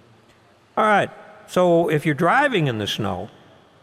All 0.77 0.85
right. 0.85 1.11
So 1.47 1.89
if 1.89 2.05
you're 2.05 2.15
driving 2.15 2.67
in 2.67 2.77
the 2.77 2.88
snow 2.88 3.29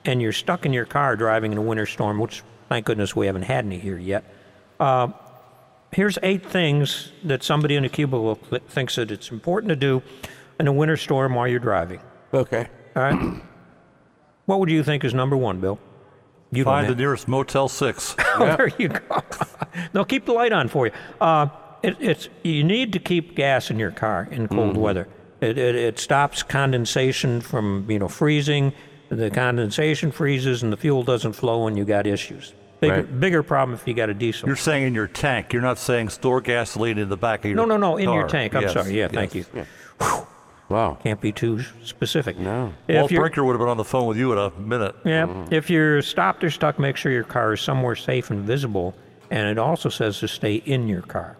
and 0.07 0.22
you're 0.22 0.33
stuck 0.33 0.64
in 0.64 0.72
your 0.72 0.87
car 0.87 1.14
driving 1.14 1.52
in 1.52 1.59
a 1.59 1.62
winter 1.62 1.85
storm, 1.85 2.18
which 2.18 2.42
thank 2.70 2.87
goodness 2.87 3.14
we 3.14 3.26
haven't 3.26 3.42
had 3.42 3.66
any 3.66 3.78
here 3.78 3.98
yet, 3.98 4.24
uh, 4.81 5.09
here's 5.92 6.18
eight 6.22 6.46
things 6.46 7.12
that 7.24 7.42
somebody 7.42 7.76
in 7.76 7.85
a 7.85 7.90
cubicle 7.90 8.37
thinks 8.68 8.96
that 8.96 9.11
it's 9.11 9.31
important 9.31 9.68
to 9.68 9.76
do 9.76 10.02
in 10.59 10.66
a 10.66 10.72
winter 10.72 10.96
storm 10.96 11.35
while 11.35 11.46
you're 11.46 11.61
driving. 11.61 12.00
Okay. 12.33 12.68
All 12.96 13.02
right. 13.02 13.42
what 14.46 14.61
would 14.61 14.70
you 14.70 14.83
think 14.83 15.05
is 15.05 15.14
number 15.14 15.37
one, 15.37 15.61
Bill? 15.61 15.78
You 16.50 16.64
Find 16.64 16.87
the 16.88 16.94
nearest 16.94 17.28
Motel 17.28 17.68
6. 17.68 18.16
Oh, 18.35 18.46
there 18.46 18.70
you 18.78 18.88
go. 18.88 19.20
They'll 19.92 20.07
keep 20.07 20.24
the 20.24 20.33
light 20.33 20.52
on 20.52 20.68
for 20.68 20.87
you. 20.87 20.92
Uh, 21.20 21.48
it, 21.83 21.96
it's 22.00 22.28
you 22.42 22.64
need 22.64 22.94
to 22.94 22.98
keep 22.98 23.35
gas 23.37 23.70
in 23.70 23.78
your 23.78 23.90
car 23.90 24.26
in 24.31 24.48
cold 24.48 24.74
weather. 24.78 25.07
It, 25.42 25.59
it, 25.59 25.74
it 25.74 25.98
stops 25.98 26.42
condensation 26.42 27.42
from 27.42 27.85
you 27.90 27.98
know 27.98 28.09
freezing. 28.09 28.72
The 29.11 29.31
condensation 29.31 30.11
freezes 30.12 30.62
and 30.62 30.72
the 30.72 30.78
fuel 30.78 31.02
doesn't 31.02 31.35
flow, 31.35 31.66
and 31.66 31.76
you 31.76 31.85
got 31.85 32.07
issues. 32.07 32.55
Bigger, 32.81 32.94
Right. 32.96 33.20
bigger 33.20 33.42
problem 33.42 33.74
if 33.74 33.87
you 33.87 33.92
got 33.92 34.09
a 34.09 34.14
diesel. 34.14 34.48
You're 34.48 34.57
saying 34.57 34.85
in 34.87 34.94
your 34.94 35.09
tank. 35.09 35.52
You're 35.52 35.61
not 35.61 35.78
saying 35.78 36.09
store 36.09 36.40
gasoline 36.40 36.96
in 36.96 37.11
the 37.11 37.16
back 37.18 37.40
of 37.40 37.50
your 37.50 37.57
no, 37.57 37.66
no, 37.66 37.76
no, 37.76 37.98
in 37.98 38.11
your 38.11 38.26
tank. 38.26 38.55
I'm 38.55 38.62
Yes, 38.62 38.72
sorry. 38.72 38.98
Yeah, 38.98 39.09
thank 39.09 39.35
you. 39.35 39.44
yes. 39.55 39.66
Wow. 40.72 40.98
Can't 41.02 41.20
be 41.20 41.32
too 41.32 41.62
specific. 41.85 42.38
No. 42.38 42.72
If 42.88 43.11
Walt 43.11 43.11
Brinker 43.11 43.44
would 43.44 43.52
have 43.52 43.61
been 43.61 43.68
on 43.68 43.76
the 43.76 43.85
phone 43.85 44.06
with 44.06 44.16
you 44.16 44.32
in 44.32 44.38
a 44.38 44.50
minute. 44.58 44.96
Yeah. 45.04 45.26
Mm-hmm. 45.26 45.52
If 45.52 45.68
you're 45.68 46.00
stopped 46.02 46.42
or 46.42 46.50
stuck, 46.50 46.78
make 46.78 46.96
sure 46.96 47.12
your 47.12 47.24
car 47.24 47.52
is 47.52 47.61
somewhere 47.61 47.94
safe 47.94 48.30
and 48.30 48.44
visible. 48.44 48.94
And 49.30 49.48
it 49.48 49.58
also 49.58 49.88
says 49.88 50.18
to 50.20 50.28
stay 50.28 50.56
in 50.56 50.88
your 50.88 51.02
car. 51.02 51.37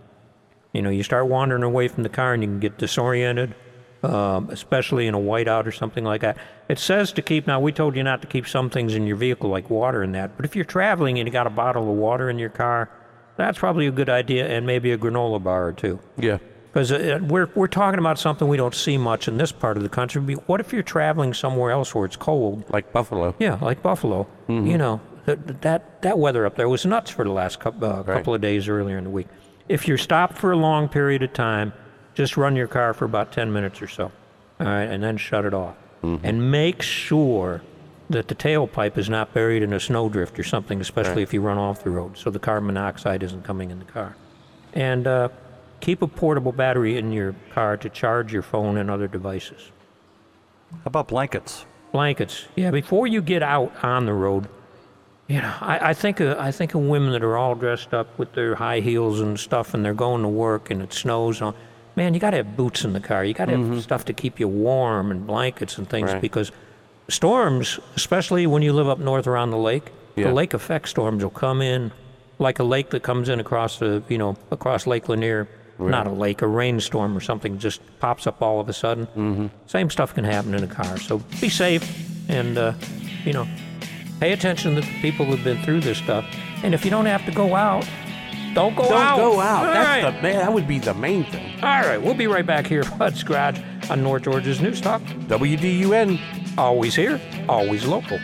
You 0.73 0.83
know, 0.83 0.91
you 0.91 1.03
start 1.03 1.27
wandering 1.27 1.63
away 1.63 1.89
from 1.89 2.03
the 2.03 2.09
car 2.09 2.35
and 2.35 2.43
you 2.43 2.49
can 2.49 2.61
get 2.61 2.79
disoriented, 2.79 3.55
um, 4.03 4.49
especially 4.51 5.07
in 5.07 5.15
a 5.15 5.19
whiteout 5.19 5.67
or 5.67 5.73
something 5.73 6.05
like 6.05 6.23
that. 6.23 6.39
It 6.69 6.79
says 6.79 7.13
to 7.13 7.23
keep, 7.23 7.47
now 7.47 7.61
we 7.61 7.73
told 7.73 7.97
you 7.97 8.03
not 8.03 8.23
to 8.23 8.29
keep 8.29 8.47
some 8.47 8.71
things 8.71 8.95
in 8.95 9.07
your 9.07 9.17
vehicle 9.17 9.51
like 9.51 9.69
water 9.69 10.03
and 10.03 10.15
that, 10.15 10.37
but 10.37 10.47
if 10.47 10.57
you're 10.57 10.65
traveling 10.65 11.19
and 11.19 11.29
you 11.29 11.33
got 11.33 11.47
a 11.47 11.51
bottle 11.51 11.91
of 11.91 11.97
water 11.97 12.31
in 12.31 12.39
your 12.39 12.51
car, 12.51 12.91
that's 13.37 13.59
probably 13.59 13.87
a 13.87 13.91
good 13.91 14.09
idea 14.09 14.47
and 14.47 14.67
maybe 14.67 14.93
a 14.93 14.99
granola 14.99 15.43
bar 15.43 15.67
or 15.69 15.73
two. 15.73 15.99
Yeah. 16.17 16.39
Because 16.73 16.91
uh, 16.91 17.19
we're, 17.23 17.49
we're 17.55 17.67
talking 17.67 17.99
about 17.99 18.19
something 18.19 18.49
we 18.49 18.57
don't 18.57 18.75
see 18.75 18.97
much 18.97 19.29
in 19.29 19.37
this 19.37 19.53
part 19.53 19.77
of 19.77 19.83
the 19.83 19.89
country. 19.91 20.23
What 20.47 20.61
if 20.61 20.73
you're 20.73 20.83
traveling 20.83 21.35
somewhere 21.35 21.71
else 21.71 21.95
where 21.95 22.07
it's 22.07 22.17
cold 22.17 22.65
Like 22.71 22.93
Buffalo. 22.93 23.35
yeah, 23.39 23.59
like 23.61 23.83
Buffalo. 23.83 24.27
You 24.49 24.79
know, 24.79 25.01
that, 25.27 25.61
that 25.63 26.03
that 26.03 26.19
weather 26.19 26.45
up 26.47 26.57
there 26.57 26.69
was 26.69 26.85
nuts 26.85 27.11
for 27.11 27.25
the 27.25 27.31
last 27.31 27.61
couple, 27.61 27.89
uh, 27.89 28.03
couple 28.03 28.35
of 28.35 28.41
days 28.41 28.69
earlier 28.69 28.99
in 28.99 29.05
the 29.05 29.11
week. 29.11 29.29
If 29.69 29.87
you're 29.89 29.97
stopped 29.99 30.37
for 30.39 30.53
a 30.53 30.57
long 30.57 30.89
period 30.89 31.23
of 31.23 31.33
time, 31.33 31.73
just 32.15 32.37
run 32.37 32.57
your 32.57 32.67
car 32.69 32.93
for 32.95 33.05
about 33.07 33.33
10 33.33 33.53
minutes 33.53 33.81
or 33.81 33.89
so. 33.89 34.11
All 34.61 34.67
right, 34.67 34.83
and 34.85 35.03
then 35.03 35.17
shut 35.17 35.45
it 35.45 35.55
off. 35.55 35.77
And 36.03 36.51
make 36.51 36.83
sure 36.83 37.63
that 38.11 38.29
the 38.29 38.35
tailpipe 38.35 38.99
is 38.99 39.09
not 39.09 39.33
buried 39.33 39.63
in 39.63 39.73
a 39.73 39.79
snowdrift 39.81 40.39
or 40.39 40.43
something, 40.43 40.81
especially 40.81 41.23
if 41.23 41.33
you 41.33 41.41
run 41.41 41.57
off 41.59 41.85
the 41.85 41.91
road, 41.91 42.19
so 42.19 42.29
the 42.31 42.39
carbon 42.41 42.67
monoxide 42.67 43.23
isn't 43.23 43.45
coming 43.45 43.71
in 43.71 43.79
the 43.79 43.85
car. 43.85 44.17
And 44.75 45.07
uh, 45.07 45.29
keep 45.83 46.01
a 46.01 46.07
portable 46.07 46.53
battery 46.53 46.97
in 46.97 47.13
your 47.13 47.35
car 47.53 47.77
to 47.77 47.91
charge 47.91 48.33
your 48.33 48.43
phone 48.43 48.79
and 48.79 48.91
other 48.91 49.09
devices 49.09 49.71
How 50.71 50.87
about 50.87 51.09
blankets? 51.09 51.67
blankets. 51.93 52.47
Yeah, 52.57 52.71
before 52.71 53.07
you 53.07 53.21
get 53.21 53.43
out 53.43 53.73
on 53.85 54.07
the 54.07 54.15
road, 54.15 54.49
you 55.29 55.43
know, 55.43 55.55
I, 55.61 55.91
I 55.91 55.95
think 55.95 56.21
of, 56.21 56.39
I 56.39 56.51
think 56.51 56.75
of 56.75 56.81
women 56.81 57.13
that 57.13 57.23
are 57.23 57.37
all 57.37 57.55
dressed 57.55 57.93
up 57.95 58.19
with 58.19 58.33
their 58.33 58.55
high 58.55 58.81
heels 58.81 59.21
and 59.21 59.39
stuff, 59.39 59.75
and 59.75 59.85
they're 59.85 59.95
going 59.95 60.23
to 60.23 60.29
work, 60.29 60.71
and 60.71 60.81
it 60.81 60.93
snows. 60.93 61.43
On, 61.43 61.55
man, 61.95 62.15
you 62.15 62.21
got 62.21 62.31
to 62.31 62.39
have 62.39 62.57
boots 62.57 62.85
in 62.85 62.95
the 62.95 63.01
car. 63.01 63.25
You 63.25 63.35
got 63.35 63.47
to 63.47 63.53
have 63.53 63.61
mm-hmm. 63.61 63.81
stuff 63.81 64.07
to 64.07 64.13
keep 64.13 64.41
you 64.41 64.49
warm 64.49 65.11
and 65.11 65.27
blankets 65.27 65.79
and 65.79 65.89
things 65.89 66.13
Right. 66.13 66.23
because 66.23 66.51
storms, 67.09 67.79
especially 67.95 68.47
when 68.47 68.63
you 68.63 68.73
live 68.73 68.89
up 68.89 68.99
north 68.99 69.27
around 69.27 69.51
the 69.51 69.59
lake, 69.59 69.93
Yeah. 70.17 70.29
the 70.29 70.33
lake 70.33 70.55
effect 70.55 70.89
storms 70.89 71.23
will 71.23 71.31
come 71.31 71.61
in 71.61 71.93
like 72.39 72.59
a 72.59 72.65
lake 72.65 72.91
that 72.91 73.03
comes 73.03 73.29
in 73.29 73.39
across 73.39 73.79
the, 73.79 74.03
you 74.09 74.19
know, 74.19 74.37
across 74.51 74.87
Lake 74.87 75.09
Lanier. 75.09 75.47
Not 75.91 76.07
a 76.07 76.11
lake, 76.11 76.43
a 76.43 76.47
rainstorm 76.47 77.17
or 77.17 77.21
something 77.21 77.59
just 77.59 77.81
pops 78.01 78.27
up 78.27 78.43
all 78.43 78.61
of 78.61 78.69
a 78.69 78.73
sudden. 78.73 79.07
Mm-hmm. 79.09 79.47
Same 79.67 79.91
stuff 79.91 80.15
can 80.15 80.25
happen 80.25 80.55
in 80.55 80.63
a 80.63 80.69
car. 80.69 80.99
So 80.99 81.19
be 81.41 81.49
safe 81.49 81.85
and, 82.29 82.59
uh, 82.59 82.75
you 83.25 83.33
know, 83.33 83.47
pay 84.21 84.33
attention 84.33 84.75
to 84.75 84.81
the 84.81 85.01
people 85.01 85.27
who've 85.27 85.43
been 85.43 85.63
through 85.63 85.81
this 85.81 85.99
stuff. 85.99 86.25
And 86.63 86.75
if 86.75 86.85
you 86.85 86.91
don't 86.91 87.07
have 87.07 87.25
to 87.27 87.33
go 87.33 87.55
out, 87.55 87.89
don't 88.55 88.77
go 88.77 88.85
out. 88.85 89.17
Don't 89.17 89.33
go 89.35 89.41
out. 89.41 89.67
All 89.67 89.73
That's 89.73 90.05
right. 90.05 90.15
the 90.15 90.23
man. 90.23 90.37
That 90.37 90.53
would 90.53 90.69
be 90.69 90.79
the 90.79 90.95
main 90.95 91.25
thing. 91.25 91.55
All 91.63 91.81
right, 91.83 92.01
we'll 92.01 92.15
be 92.15 92.27
right 92.27 92.45
back 92.45 92.67
here, 92.67 92.85
Bud's 92.99 93.23
Garage 93.23 93.59
on 93.91 94.03
North 94.03 94.25
Georgia's 94.25 94.61
News 94.61 94.81
Talk. 94.81 95.01
WDUN. 95.03 96.21
Always 96.59 96.95
here, 96.95 97.19
always 97.49 97.87
local. 97.87 98.19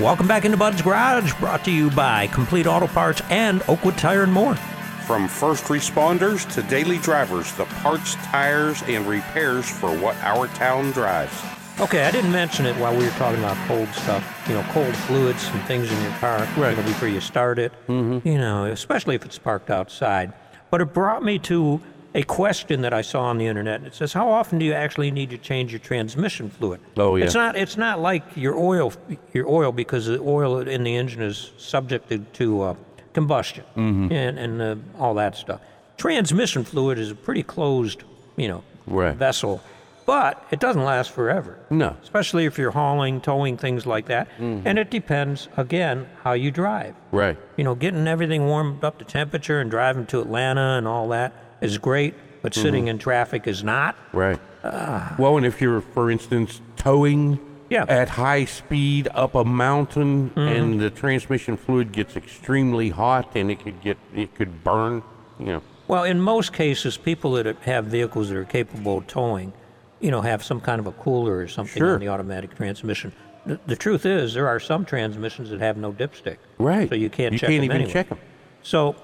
Welcome 0.00 0.28
back 0.28 0.44
into 0.44 0.56
Bud's 0.56 0.80
Garage, 0.80 1.34
brought 1.40 1.64
to 1.64 1.72
you 1.72 1.90
by 1.90 2.28
Complete 2.28 2.68
Auto 2.68 2.86
Parts 2.86 3.20
and 3.30 3.62
Oakwood 3.66 3.98
Tire 3.98 4.22
and 4.22 4.32
More. 4.32 4.54
From 4.54 5.26
first 5.26 5.64
responders 5.64 6.48
to 6.54 6.62
daily 6.62 6.98
drivers, 6.98 7.52
the 7.54 7.64
parts, 7.64 8.14
tires, 8.26 8.80
and 8.84 9.04
repairs 9.08 9.68
for 9.68 9.90
what 9.98 10.14
our 10.18 10.46
town 10.48 10.92
drives. 10.92 11.36
Okay, 11.80 12.04
I 12.04 12.12
didn't 12.12 12.30
mention 12.30 12.64
it 12.64 12.76
while 12.76 12.96
we 12.96 13.06
were 13.06 13.10
talking 13.12 13.40
about 13.40 13.56
cold 13.66 13.88
stuff. 13.88 14.44
You 14.46 14.54
know, 14.54 14.62
cold 14.70 14.94
fluids 14.94 15.48
and 15.48 15.60
things 15.64 15.90
in 15.90 16.00
your 16.00 16.12
car. 16.12 16.46
Right. 16.56 16.70
You 16.70 16.76
know, 16.76 16.88
before 16.88 17.08
you 17.08 17.20
start 17.20 17.58
it. 17.58 17.72
Mm-hmm. 17.88 18.26
You 18.26 18.38
know, 18.38 18.66
especially 18.66 19.16
if 19.16 19.24
it's 19.24 19.38
parked 19.38 19.68
outside. 19.68 20.32
But 20.70 20.80
it 20.80 20.94
brought 20.94 21.24
me 21.24 21.40
to 21.40 21.80
a 22.18 22.22
question 22.24 22.82
that 22.82 22.92
I 22.92 23.02
saw 23.02 23.22
on 23.30 23.38
the 23.38 23.46
internet. 23.46 23.82
It 23.84 23.94
says, 23.94 24.12
"How 24.12 24.28
often 24.28 24.58
do 24.58 24.64
you 24.64 24.74
actually 24.74 25.10
need 25.10 25.30
to 25.30 25.38
change 25.38 25.72
your 25.72 25.78
transmission 25.80 26.50
fluid?" 26.50 26.80
Oh, 26.96 27.16
yeah. 27.16 27.24
It's 27.24 27.34
not. 27.34 27.56
It's 27.56 27.76
not 27.76 28.00
like 28.00 28.22
your 28.36 28.56
oil. 28.56 28.92
Your 29.32 29.46
oil 29.48 29.70
because 29.72 30.06
the 30.06 30.18
oil 30.20 30.58
in 30.58 30.82
the 30.84 30.94
engine 30.96 31.22
is 31.22 31.52
subjected 31.58 32.20
to 32.40 32.46
uh, 32.62 32.74
combustion 33.12 33.64
Mm-hmm. 33.76 34.12
and 34.12 34.38
and 34.38 34.62
uh, 34.62 34.76
all 35.02 35.14
that 35.14 35.36
stuff. 35.36 35.60
Transmission 35.96 36.64
fluid 36.64 36.98
is 36.98 37.10
a 37.10 37.14
pretty 37.14 37.42
closed, 37.42 38.02
you 38.36 38.48
know, 38.48 38.62
Right. 38.86 39.14
vessel, 39.16 39.60
but 40.06 40.44
it 40.50 40.60
doesn't 40.60 40.84
last 40.84 41.10
forever. 41.10 41.58
No. 41.70 41.96
Especially 42.02 42.44
if 42.46 42.56
you're 42.58 42.70
hauling, 42.70 43.20
towing, 43.20 43.56
things 43.56 43.84
like 43.86 44.06
that. 44.06 44.28
And 44.38 44.78
it 44.78 44.90
depends, 44.90 45.48
again, 45.56 46.06
how 46.24 46.32
you 46.34 46.50
drive. 46.50 46.94
Right. 47.12 47.36
You 47.56 47.64
know, 47.64 47.74
getting 47.74 48.06
everything 48.08 48.46
warmed 48.46 48.84
up 48.84 48.98
to 49.00 49.04
temperature 49.04 49.60
and 49.60 49.70
driving 49.70 50.06
to 50.06 50.20
Atlanta 50.20 50.76
and 50.78 50.86
all 50.88 51.08
that 51.08 51.32
is 51.60 51.78
great, 51.78 52.14
but 52.42 52.52
mm-hmm. 52.52 52.62
sitting 52.62 52.88
in 52.88 52.98
traffic 52.98 53.46
is 53.46 53.62
not. 53.64 53.96
Right. 54.12 54.38
Ah. 54.64 55.14
well, 55.18 55.36
and 55.36 55.46
if 55.46 55.60
you're, 55.60 55.80
for 55.80 56.10
instance, 56.10 56.60
towing 56.76 57.38
Yeah. 57.70 57.84
at 57.88 58.08
high 58.08 58.44
speed 58.44 59.08
up 59.14 59.34
a 59.34 59.44
mountain 59.44 60.30
mm-hmm. 60.30 60.40
and 60.40 60.80
the 60.80 60.90
transmission 60.90 61.56
fluid 61.56 61.92
gets 61.92 62.16
extremely 62.16 62.90
hot 62.90 63.36
and 63.36 63.50
it 63.50 63.60
could 63.62 63.80
get 63.80 63.98
it 64.14 64.34
could 64.34 64.64
burn, 64.64 65.02
you 65.38 65.46
know. 65.46 65.62
Well, 65.86 66.04
in 66.04 66.20
most 66.20 66.52
cases, 66.52 66.96
people 66.98 67.32
that 67.32 67.46
have 67.62 67.86
vehicles 67.86 68.28
that 68.28 68.36
are 68.36 68.44
capable 68.44 68.98
of 68.98 69.06
towing, 69.06 69.52
you 70.00 70.10
know, 70.10 70.20
have 70.20 70.44
some 70.44 70.60
kind 70.60 70.80
of 70.80 70.86
a 70.86 70.92
cooler 70.92 71.38
or 71.38 71.48
something 71.48 71.80
Sure. 71.80 71.94
on 71.94 72.00
the 72.00 72.08
automatic 72.08 72.54
transmission. 72.56 73.12
The, 73.46 73.58
the 73.66 73.76
truth 73.76 74.04
is, 74.04 74.34
there 74.34 74.48
are 74.48 74.60
some 74.60 74.84
transmissions 74.84 75.48
that 75.50 75.60
have 75.60 75.76
no 75.78 75.92
dipstick. 75.92 76.36
Right. 76.58 76.88
So 76.88 76.94
you 76.94 77.08
can't 77.08 77.32
you 77.32 77.38
check 77.38 77.48
can't 77.48 77.60
them 77.60 77.64
even 77.64 77.76
anyway. 77.76 77.92
check 77.92 78.08
them. 78.10 78.18
So 78.62 78.96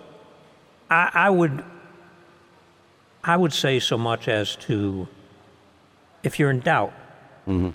I, 0.90 1.10
I 1.14 1.30
would 1.30 1.64
I 3.24 3.36
would 3.36 3.52
say 3.52 3.80
so 3.80 3.96
much 3.96 4.28
as 4.28 4.54
to 4.56 5.08
if 6.22 6.38
you're 6.38 6.50
in 6.50 6.60
doubt, 6.60 6.92
mm-hmm. 7.48 7.70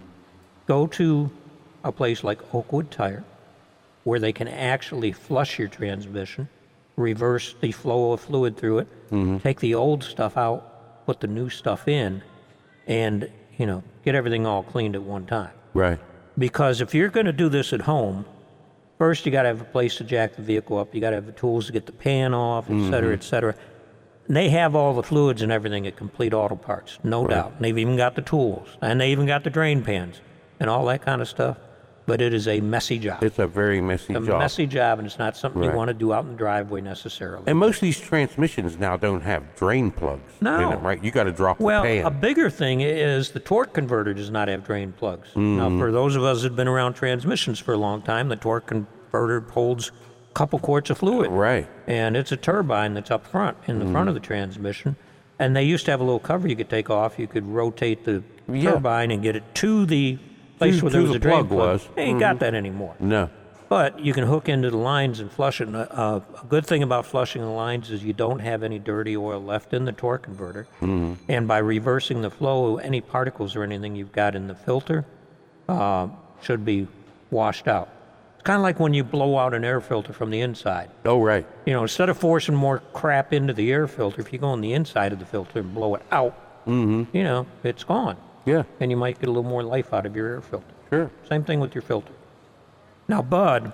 go 0.67 0.87
to 0.87 1.29
a 1.83 1.91
place 1.91 2.23
like 2.23 2.53
Oakwood 2.53 2.91
Tire 2.91 3.23
where 4.03 4.19
they 4.19 4.31
can 4.31 4.47
actually 4.47 5.11
flush 5.11 5.59
your 5.59 5.67
transmission, 5.67 6.47
reverse 6.95 7.55
the 7.61 7.71
flow 7.71 8.13
of 8.13 8.21
fluid 8.21 8.57
through 8.57 8.79
it, 8.79 8.87
mm-hmm. 9.09 9.37
take 9.39 9.59
the 9.59 9.75
old 9.75 10.03
stuff 10.03 10.37
out, 10.37 11.05
put 11.05 11.19
the 11.19 11.27
new 11.27 11.49
stuff 11.49 11.87
in, 11.87 12.21
and 12.87 13.29
you 13.57 13.65
know, 13.65 13.83
get 14.05 14.15
everything 14.15 14.45
all 14.45 14.63
cleaned 14.63 14.95
at 14.95 15.01
one 15.01 15.25
time. 15.25 15.51
Right. 15.73 15.99
Because 16.37 16.79
if 16.79 16.93
you're 16.93 17.09
going 17.09 17.25
to 17.25 17.33
do 17.33 17.49
this 17.49 17.73
at 17.73 17.81
home, 17.81 18.25
first 18.97 19.25
you 19.25 19.31
got 19.31 19.43
to 19.43 19.49
have 19.49 19.61
a 19.61 19.65
place 19.65 19.95
to 19.97 20.03
jack 20.03 20.35
the 20.35 20.41
vehicle 20.41 20.77
up. 20.77 20.93
You 20.95 21.01
got 21.01 21.09
to 21.09 21.17
have 21.17 21.25
the 21.25 21.33
tools 21.33 21.65
to 21.65 21.73
get 21.73 21.85
the 21.85 21.91
pan 21.91 22.33
off, 22.33 22.69
et 22.69 22.89
cetera, 22.89 23.01
mm-hmm. 23.01 23.13
et 23.13 23.23
cetera. 23.23 23.55
They 24.29 24.49
have 24.49 24.75
all 24.75 24.93
the 24.93 25.01
fluids 25.01 25.41
and 25.41 25.51
everything 25.51 25.87
at 25.87 25.95
Complete 25.95 26.35
Auto 26.35 26.55
Parts, 26.55 26.99
no 27.03 27.25
doubt. 27.27 27.53
And 27.55 27.65
they've 27.65 27.77
even 27.77 27.97
got 27.97 28.15
the 28.15 28.21
tools, 28.21 28.69
and 28.79 29.01
they 29.01 29.11
even 29.11 29.25
got 29.25 29.43
the 29.43 29.49
drain 29.49 29.83
pans 29.83 30.21
and 30.59 30.69
all 30.69 30.85
that 30.85 31.01
kind 31.01 31.19
of 31.21 31.27
stuff. 31.27 31.57
But 32.05 32.21
it 32.21 32.33
is 32.33 32.47
a 32.47 32.59
messy 32.59 32.97
job. 32.97 33.23
It's 33.23 33.37
a 33.37 33.45
very 33.45 33.81
messy 33.81 34.13
a 34.15 34.19
job. 34.19 34.29
A 34.29 34.39
messy 34.39 34.65
job, 34.65 34.97
and 34.97 35.05
it's 35.05 35.19
not 35.19 35.37
something 35.37 35.63
you 35.63 35.71
want 35.71 35.89
to 35.89 35.93
do 35.93 36.11
out 36.11 36.25
in 36.25 36.31
the 36.31 36.37
driveway 36.37 36.81
necessarily. 36.81 37.43
and 37.45 37.57
most 37.57 37.75
of 37.77 37.81
these 37.81 37.99
transmissions 37.99 38.79
now 38.79 38.97
don't 38.97 39.21
have 39.21 39.55
drain 39.55 39.91
plugs 39.91 40.31
in 40.41 40.45
No. 40.45 40.69
them, 40.71 40.81
right? 40.83 41.03
You 41.03 41.11
got 41.11 41.25
to 41.25 41.31
drop 41.31 41.59
Well, 41.59 41.83
a 41.85 42.09
bigger 42.09 42.49
thing 42.49 42.81
is 42.81 43.31
the 43.31 43.39
torque 43.39 43.73
converter 43.73 44.13
does 44.15 44.31
not 44.31 44.47
have 44.47 44.63
drain 44.63 44.91
plugs. 44.91 45.29
Now, 45.35 45.69
mm-hmm. 45.69 45.79
for 45.79 45.91
those 45.91 46.15
of 46.15 46.23
us 46.23 46.41
that 46.41 46.49
have 46.49 46.55
been 46.55 46.67
around 46.67 46.93
transmissions 46.93 47.59
for 47.59 47.73
a 47.73 47.77
long 47.77 48.01
time, 48.01 48.29
the 48.29 48.35
torque 48.35 48.65
converter 48.67 49.41
holds 49.41 49.91
couple 50.33 50.59
quarts 50.59 50.89
of 50.89 50.97
fluid. 50.97 51.31
Right. 51.31 51.67
And 51.87 52.15
it's 52.15 52.31
a 52.31 52.37
turbine 52.37 52.93
that's 52.93 53.11
up 53.11 53.25
front, 53.25 53.57
in 53.67 53.79
the 53.79 53.85
front 53.91 54.09
of 54.09 54.15
the 54.15 54.21
transmission. 54.21 54.95
And 55.39 55.55
they 55.55 55.63
used 55.63 55.85
to 55.85 55.91
have 55.91 56.01
a 56.01 56.03
little 56.03 56.19
cover 56.19 56.47
you 56.47 56.55
could 56.55 56.69
take 56.69 56.89
off. 56.89 57.17
You 57.17 57.27
could 57.27 57.47
rotate 57.47 58.03
the 58.05 58.23
Yeah. 58.47 58.71
turbine 58.71 59.11
and 59.11 59.23
get 59.23 59.35
it 59.35 59.43
to 59.55 59.85
the 59.85 60.17
place 60.57 60.75
mm, 60.75 60.79
To- 60.79 60.85
where 60.85 60.91
there 60.91 61.01
was 61.01 61.11
the 61.11 61.15
a 61.17 61.19
drain 61.19 61.47
plug 61.47 61.49
was. 61.57 61.87
They 61.95 62.03
ain't 62.03 62.19
got 62.19 62.35
mm-hmm. 62.35 62.39
that 62.39 62.53
anymore. 62.53 62.95
No. 62.99 63.29
But 63.69 63.99
you 63.99 64.13
can 64.13 64.25
hook 64.25 64.49
into 64.49 64.71
the 64.71 64.77
lines 64.77 65.19
and 65.19 65.31
flush 65.31 65.61
it. 65.61 65.67
And 65.67 65.75
a, 65.75 66.23
a 66.41 66.45
good 66.47 66.65
thing 66.65 66.81
about 66.81 67.05
flushing 67.05 67.43
the 67.43 67.49
lines 67.49 67.91
is 67.91 68.03
you 68.03 68.13
don't 68.13 68.39
have 68.39 68.63
any 68.63 68.79
dirty 68.79 69.15
oil 69.15 69.39
left 69.41 69.73
in 69.73 69.85
the 69.85 69.91
torque 69.91 70.23
converter. 70.23 70.67
Mm-hmm. 70.81 71.13
And 71.29 71.47
by 71.47 71.59
reversing 71.59 72.21
the 72.23 72.31
flow, 72.31 72.77
any 72.77 72.99
particles 72.99 73.55
or 73.55 73.63
anything 73.63 73.95
you've 73.95 74.11
got 74.11 74.35
in 74.35 74.47
the 74.47 74.55
filter 74.55 75.05
uh, 75.69 76.07
should 76.41 76.65
be 76.65 76.87
washed 77.29 77.67
out. 77.67 77.89
It's 78.39 78.45
kind 78.45 78.55
of 78.55 78.63
like 78.63 78.79
when 78.79 78.93
you 78.93 79.03
blow 79.03 79.37
out 79.37 79.53
an 79.53 79.65
air 79.65 79.81
filter 79.81 80.13
from 80.13 80.29
the 80.29 80.39
inside. 80.39 80.89
Oh, 81.03 81.21
right. 81.21 81.45
You 81.65 81.73
know, 81.73 81.81
instead 81.81 82.07
of 82.07 82.17
forcing 82.17 82.55
more 82.55 82.79
crap 82.93 83.33
into 83.33 83.51
the 83.51 83.69
air 83.69 83.85
filter, 83.85 84.21
if 84.21 84.31
you 84.31 84.39
go 84.39 84.47
on 84.47 84.61
the 84.61 84.71
inside 84.71 85.11
of 85.11 85.19
the 85.19 85.25
filter 85.25 85.59
and 85.59 85.73
blow 85.73 85.95
it 85.95 86.03
out, 86.09 86.65
mm-hmm. 86.65 87.03
you 87.15 87.25
know, 87.25 87.45
it's 87.65 87.83
gone. 87.83 88.15
Yeah. 88.45 88.63
And 88.79 88.91
you 88.91 88.95
might 88.95 89.19
get 89.19 89.27
a 89.27 89.31
little 89.33 89.49
more 89.49 89.61
life 89.61 89.93
out 89.93 90.05
of 90.05 90.15
your 90.15 90.27
air 90.27 90.41
filter. 90.41 90.73
Sure. 90.89 91.11
Same 91.27 91.43
thing 91.43 91.59
with 91.59 91.75
your 91.75 91.81
filter. 91.81 92.13
Now, 93.09 93.21
Bud, 93.21 93.73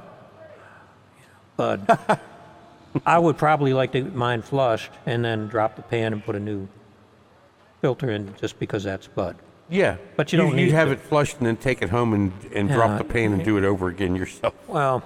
Bud, 1.57 1.87
I 3.05 3.19
would 3.19 3.37
probably 3.37 3.73
like 3.73 3.91
to 3.91 4.01
get 4.01 4.15
mine 4.15 4.41
flushed 4.41 4.89
and 5.05 5.23
then 5.23 5.45
drop 5.45 5.75
the 5.75 5.83
pan 5.83 6.11
and 6.11 6.25
put 6.25 6.35
a 6.35 6.39
new 6.39 6.67
filter 7.81 8.09
in 8.09 8.33
just 8.41 8.57
because 8.57 8.83
that's 8.83 9.05
Bud. 9.05 9.35
Yeah. 9.69 9.97
But 10.15 10.31
you 10.31 10.37
don't 10.37 10.51
you 10.51 10.65
need 10.65 10.71
have 10.71 10.87
to. 10.87 10.93
it 10.93 10.99
flushed 10.99 11.37
and 11.37 11.47
then 11.47 11.57
take 11.57 11.81
it 11.81 11.89
home 11.89 12.13
and, 12.13 12.31
and 12.53 12.69
Yeah. 12.69 12.75
drop 12.75 12.97
the 12.97 13.03
pan 13.03 13.33
and 13.33 13.43
do 13.43 13.57
it 13.57 13.63
over 13.63 13.87
again 13.87 14.15
yourself. 14.15 14.53
Well, 14.67 15.03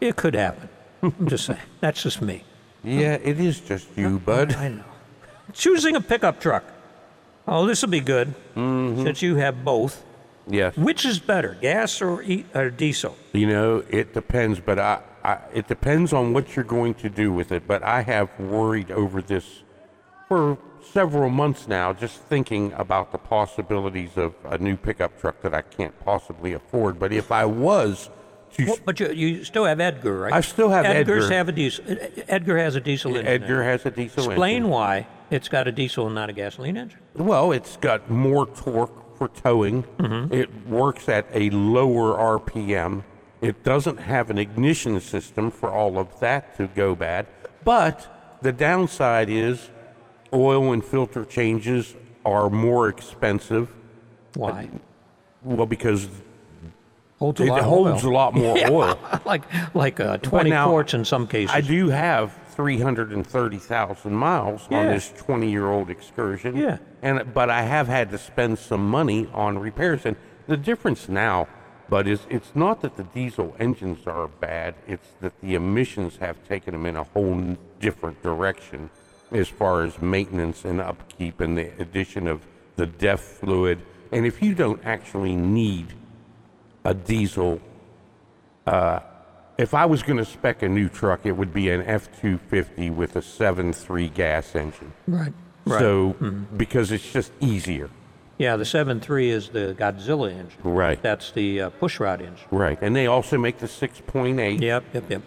it 0.00 0.16
could 0.16 0.34
happen. 0.34 0.68
I'm 1.02 1.28
just 1.28 1.46
saying. 1.46 1.60
That's 1.80 2.02
just 2.02 2.20
me. 2.22 2.44
Yeah, 2.82 3.14
it 3.14 3.38
is 3.40 3.60
just 3.60 3.88
you, 3.96 4.18
bud. 4.18 4.54
I 4.54 4.68
know. 4.68 4.84
Choosing 5.52 5.96
a 5.96 6.00
pickup 6.00 6.40
truck. 6.40 6.64
Oh, 7.46 7.66
this 7.66 7.82
will 7.82 7.90
be 7.90 8.00
good 8.00 8.34
mm-hmm. 8.54 9.02
since 9.04 9.20
you 9.22 9.36
have 9.36 9.64
both. 9.64 10.02
Yes. 10.46 10.76
Which 10.76 11.04
is 11.04 11.18
better, 11.18 11.56
gas 11.60 12.02
or, 12.02 12.22
e- 12.22 12.44
or 12.54 12.70
diesel? 12.70 13.16
You 13.32 13.46
know, 13.46 13.84
it 13.88 14.12
depends, 14.12 14.60
but 14.60 14.78
I, 14.78 15.00
I, 15.22 15.38
it 15.52 15.68
depends 15.68 16.12
on 16.12 16.32
what 16.32 16.54
you're 16.56 16.64
going 16.64 16.94
to 16.94 17.08
do 17.08 17.32
with 17.32 17.52
it. 17.52 17.66
But 17.66 17.82
I 17.82 18.02
have 18.02 18.28
worried 18.38 18.90
over 18.90 19.22
this 19.22 19.62
for 20.28 20.58
several 20.92 21.30
months 21.30 21.66
now, 21.68 21.92
just 21.92 22.20
thinking 22.22 22.72
about 22.74 23.12
the 23.12 23.18
possibilities 23.18 24.16
of 24.16 24.34
a 24.44 24.58
new 24.58 24.76
pickup 24.76 25.18
truck 25.20 25.40
that 25.42 25.54
I 25.54 25.62
can't 25.62 25.98
possibly 26.04 26.52
afford. 26.52 26.98
But 26.98 27.12
if 27.12 27.32
I 27.32 27.44
was 27.44 28.10
to, 28.54 28.66
Well, 28.66 28.76
but 28.84 29.00
you, 29.00 29.08
you 29.08 29.44
still 29.44 29.64
have 29.64 29.80
Edgar, 29.80 30.18
right? 30.20 30.32
I 30.32 30.40
still 30.40 30.68
have 30.70 30.84
Edgar's 30.84 31.24
Edgar. 31.24 31.34
have 31.36 31.48
a 31.48 31.52
diesel. 31.52 31.84
Edgar 32.28 32.58
has 32.58 32.76
a 32.76 32.80
diesel 32.80 33.16
engine. 33.16 33.26
Edgar 33.26 33.58
now. 33.58 33.64
has 33.64 33.86
a 33.86 33.90
diesel 33.90 34.30
Explain 34.30 34.56
engine. 34.56 34.70
why 34.70 35.06
it's 35.30 35.48
got 35.48 35.66
a 35.66 35.72
diesel 35.72 36.06
and 36.06 36.14
not 36.14 36.30
a 36.30 36.32
gasoline 36.32 36.76
engine. 36.76 37.00
Well, 37.14 37.52
it's 37.52 37.76
got 37.76 38.08
more 38.10 38.46
torque 38.46 39.16
for 39.18 39.28
towing. 39.28 39.82
Mm-hmm. 39.98 40.32
It 40.32 40.66
works 40.66 41.08
at 41.08 41.26
a 41.32 41.50
lower 41.50 42.38
RPM. 42.38 43.04
It 43.40 43.62
doesn't 43.64 43.98
have 43.98 44.30
an 44.30 44.38
ignition 44.38 45.00
system 45.00 45.50
for 45.50 45.70
all 45.70 45.98
of 45.98 46.18
that 46.20 46.56
to 46.56 46.66
go 46.68 46.94
bad. 46.94 47.26
But 47.64 48.38
the 48.42 48.52
downside 48.52 49.28
is 49.28 49.70
oil 50.34 50.72
and 50.72 50.84
filter 50.84 51.24
changes 51.24 51.94
are 52.24 52.50
more 52.50 52.88
expensive. 52.88 53.72
Why? 54.34 54.70
Well, 55.42 55.66
because 55.66 56.08
Holds 57.18 57.40
a 57.40 57.44
it 57.44 57.48
lot 57.48 57.62
holds 57.62 58.04
a 58.04 58.10
lot 58.10 58.34
more 58.34 58.58
oil. 58.70 58.98
like 59.24 59.44
like 59.74 60.00
uh, 60.00 60.18
20 60.18 60.50
now, 60.50 60.68
quarts 60.68 60.94
in 60.94 61.04
some 61.04 61.26
cases. 61.26 61.54
I 61.54 61.60
do 61.60 61.88
have 61.88 62.34
330,000 62.48 64.14
miles 64.14 64.66
on 64.70 64.86
this 64.86 65.10
20-year-old 65.10 65.90
excursion. 65.90 66.56
Yeah. 66.56 66.78
And 67.02 67.32
but 67.32 67.50
I 67.50 67.62
have 67.62 67.86
had 67.86 68.10
to 68.10 68.18
spend 68.18 68.58
some 68.58 68.88
money 68.88 69.28
on 69.32 69.58
repairs 69.58 70.04
and 70.04 70.16
the 70.46 70.56
difference 70.56 71.08
now 71.08 71.48
but 71.88 72.08
is 72.08 72.20
it's 72.30 72.52
not 72.54 72.80
that 72.80 72.96
the 72.96 73.04
diesel 73.04 73.54
engines 73.58 74.06
are 74.06 74.26
bad, 74.26 74.74
it's 74.86 75.08
that 75.20 75.38
the 75.40 75.54
emissions 75.54 76.16
have 76.16 76.42
taken 76.48 76.72
them 76.72 76.86
in 76.86 76.96
a 76.96 77.04
whole 77.04 77.56
different 77.78 78.22
direction 78.22 78.90
as 79.34 79.48
far 79.48 79.82
as 79.82 80.00
maintenance 80.00 80.64
and 80.64 80.80
upkeep 80.80 81.40
and 81.40 81.58
the 81.58 81.70
addition 81.80 82.26
of 82.26 82.46
the 82.76 82.86
DEF 82.86 83.20
fluid. 83.20 83.80
And 84.12 84.24
if 84.24 84.42
you 84.42 84.54
don't 84.54 84.80
actually 84.84 85.34
need 85.34 85.92
a 86.84 86.94
diesel 86.94 87.60
if 89.56 89.74
I 89.74 89.86
was 89.86 90.02
going 90.02 90.18
to 90.18 90.24
spec 90.24 90.62
a 90.62 90.68
new 90.68 90.88
truck, 90.88 91.20
it 91.24 91.32
would 91.32 91.52
be 91.52 91.70
an 91.70 91.82
F 91.82 92.08
250 92.20 92.90
with 92.90 93.16
a 93.16 93.20
7.3 93.20 94.12
gas 94.12 94.54
engine. 94.54 94.92
right. 95.06 95.32
Right. 95.66 95.80
So, 95.80 96.12
because 96.58 96.92
it's 96.92 97.10
just 97.10 97.32
easier. 97.40 97.88
Yeah, 98.36 98.56
the 98.56 98.64
7.3 98.64 99.28
is 99.28 99.48
the 99.48 99.74
Godzilla 99.78 100.30
engine. 100.30 100.58
Right. 100.62 101.00
That's 101.00 101.30
the 101.30 101.62
uh, 101.62 101.70
pushrod 101.70 102.20
engine. 102.20 102.46
Right. 102.50 102.76
And 102.82 102.94
they 102.94 103.06
also 103.06 103.38
make 103.38 103.56
the 103.56 103.66
6.8. 103.66 104.60
Yep, 104.60 104.84
yep, 104.92 105.10
yep. 105.10 105.22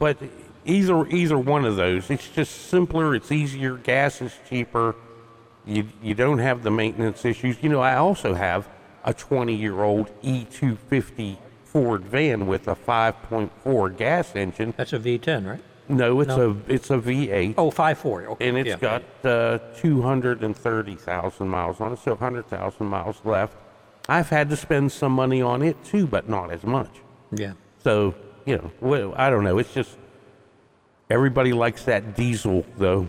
But 0.00 0.18
either 0.64 1.06
either 1.08 1.38
one 1.38 1.64
of 1.64 1.76
those, 1.76 2.10
it's 2.10 2.28
just 2.28 2.68
simpler. 2.68 3.14
It's 3.14 3.32
easier. 3.32 3.76
Gas 3.76 4.20
is 4.22 4.32
cheaper. 4.48 4.94
You 5.64 5.88
you 6.02 6.14
don't 6.14 6.38
have 6.38 6.62
the 6.62 6.70
maintenance 6.70 7.24
issues. 7.24 7.62
You 7.62 7.68
know, 7.68 7.80
I 7.80 7.96
also 7.96 8.34
have 8.34 8.68
a 9.04 9.12
20 9.14 9.54
year 9.54 9.82
old 9.82 10.10
E250 10.22 11.36
Ford 11.64 12.04
van 12.04 12.46
with 12.46 12.68
a 12.68 12.74
5.4 12.76 13.96
gas 13.96 14.36
engine. 14.36 14.74
That's 14.76 14.92
a 14.92 14.98
V10, 14.98 15.46
right? 15.46 15.60
No, 15.88 16.20
it's 16.20 16.28
No. 16.28 16.50
a 16.68 16.72
it's 16.72 16.90
a 16.90 16.98
V8. 16.98 17.54
Oh, 17.58 17.70
5.4. 17.70 18.26
Okay. 18.28 18.48
and 18.48 18.58
it's 18.58 18.68
yeah. 18.68 18.76
got 18.76 19.02
uh, 19.24 19.58
230,000 19.76 21.48
miles 21.48 21.80
on 21.80 21.92
it, 21.92 21.98
so 21.98 22.12
100,000 22.12 22.86
miles 22.86 23.20
left. 23.24 23.56
I've 24.08 24.28
had 24.28 24.50
to 24.50 24.56
spend 24.56 24.92
some 24.92 25.12
money 25.12 25.42
on 25.42 25.62
it 25.62 25.82
too, 25.84 26.06
but 26.06 26.28
not 26.28 26.50
as 26.52 26.64
much. 26.64 26.90
Yeah. 27.30 27.52
So, 27.82 28.14
you 28.46 28.56
know, 28.56 28.70
well, 28.80 29.14
I 29.16 29.30
don't 29.30 29.44
know. 29.44 29.58
It's 29.58 29.72
just 29.72 29.96
everybody 31.12 31.52
likes 31.52 31.84
that 31.84 32.16
diesel, 32.16 32.64
though. 32.78 33.08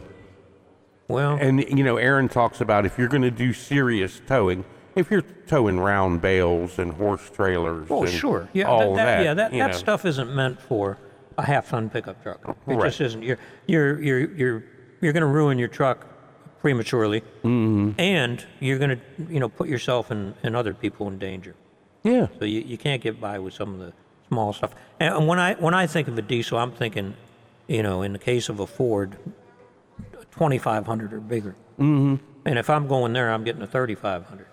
Well, 1.08 1.38
And, 1.39 1.60
you 1.78 1.84
know, 1.84 1.98
Aaron 1.98 2.30
talks 2.30 2.62
about 2.62 2.86
if 2.86 2.98
you're 2.98 3.08
going 3.10 3.24
to 3.24 3.32
do 3.32 3.54
serious 3.54 4.22
towing, 4.28 4.66
if 4.96 5.12
you're 5.12 5.22
towing 5.48 5.80
round 5.80 6.22
bales 6.22 6.80
and 6.80 6.94
horse 6.94 7.30
trailers, 7.30 7.88
oh, 7.89 8.06
sure. 8.06 8.50
Yeah, 8.54 8.66
all 8.66 8.96
that, 8.96 9.06
that, 9.06 9.24
yeah, 9.24 9.34
that, 9.34 9.52
that 9.52 9.72
know. 9.72 9.78
stuff 9.78 10.06
isn't 10.06 10.34
meant 10.34 10.62
for 10.62 10.98
a 11.38 11.44
half-ton 11.46 11.89
pickup 11.89 12.22
truck. 12.24 12.39
It 12.68 12.74
Right. 12.76 12.86
just 12.86 13.02
isn't. 13.02 13.24
You're 13.24 13.39
you're 13.66 14.00
you're 14.02 14.32
you're 14.36 14.63
you're 15.02 15.13
going 15.13 15.22
to 15.22 15.28
ruin 15.28 15.58
your 15.58 15.68
truck 15.68 16.08
prematurely, 16.62 17.22
mm-hmm. 17.44 18.00
and 18.00 18.46
you're 18.60 18.78
going 18.78 18.92
to 18.92 19.00
you 19.34 19.39
know 19.39 19.50
put 19.50 19.68
yourself 19.68 20.12
and, 20.12 20.36
and 20.44 20.56
other 20.56 20.74
people 20.74 21.08
in 21.08 21.18
danger. 21.20 21.56
Yeah, 22.04 22.28
So 22.38 22.46
you, 22.46 22.62
you 22.62 22.78
can't 22.78 23.02
get 23.02 23.20
by 23.20 23.39
with 23.39 23.54
some 23.54 23.74
of 23.74 23.80
the 23.80 23.94
small 24.28 24.52
stuff. 24.54 24.76
And 25.00 25.26
when 25.28 25.39
I 25.39 25.54
when 25.56 25.74
I 25.74 25.88
think 25.88 26.08
of 26.08 26.18
a 26.18 26.22
diesel, 26.22 26.58
I'm 26.58 26.72
thinking, 26.72 27.16
you 27.73 27.81
know, 27.81 28.03
in 28.03 28.13
the 28.13 28.19
case 28.19 28.49
of 28.49 28.59
a 28.59 28.67
Ford, 28.67 29.17
2500 30.31 31.12
or 31.13 31.19
bigger. 31.19 31.55
Mm-hmm. 31.79 32.15
And 32.45 32.59
if 32.59 32.69
I'm 32.69 32.88
going 32.88 33.13
there, 33.13 33.31
I'm 33.31 33.43
getting 33.43 33.62
a 33.63 33.67
3500, 33.67 34.45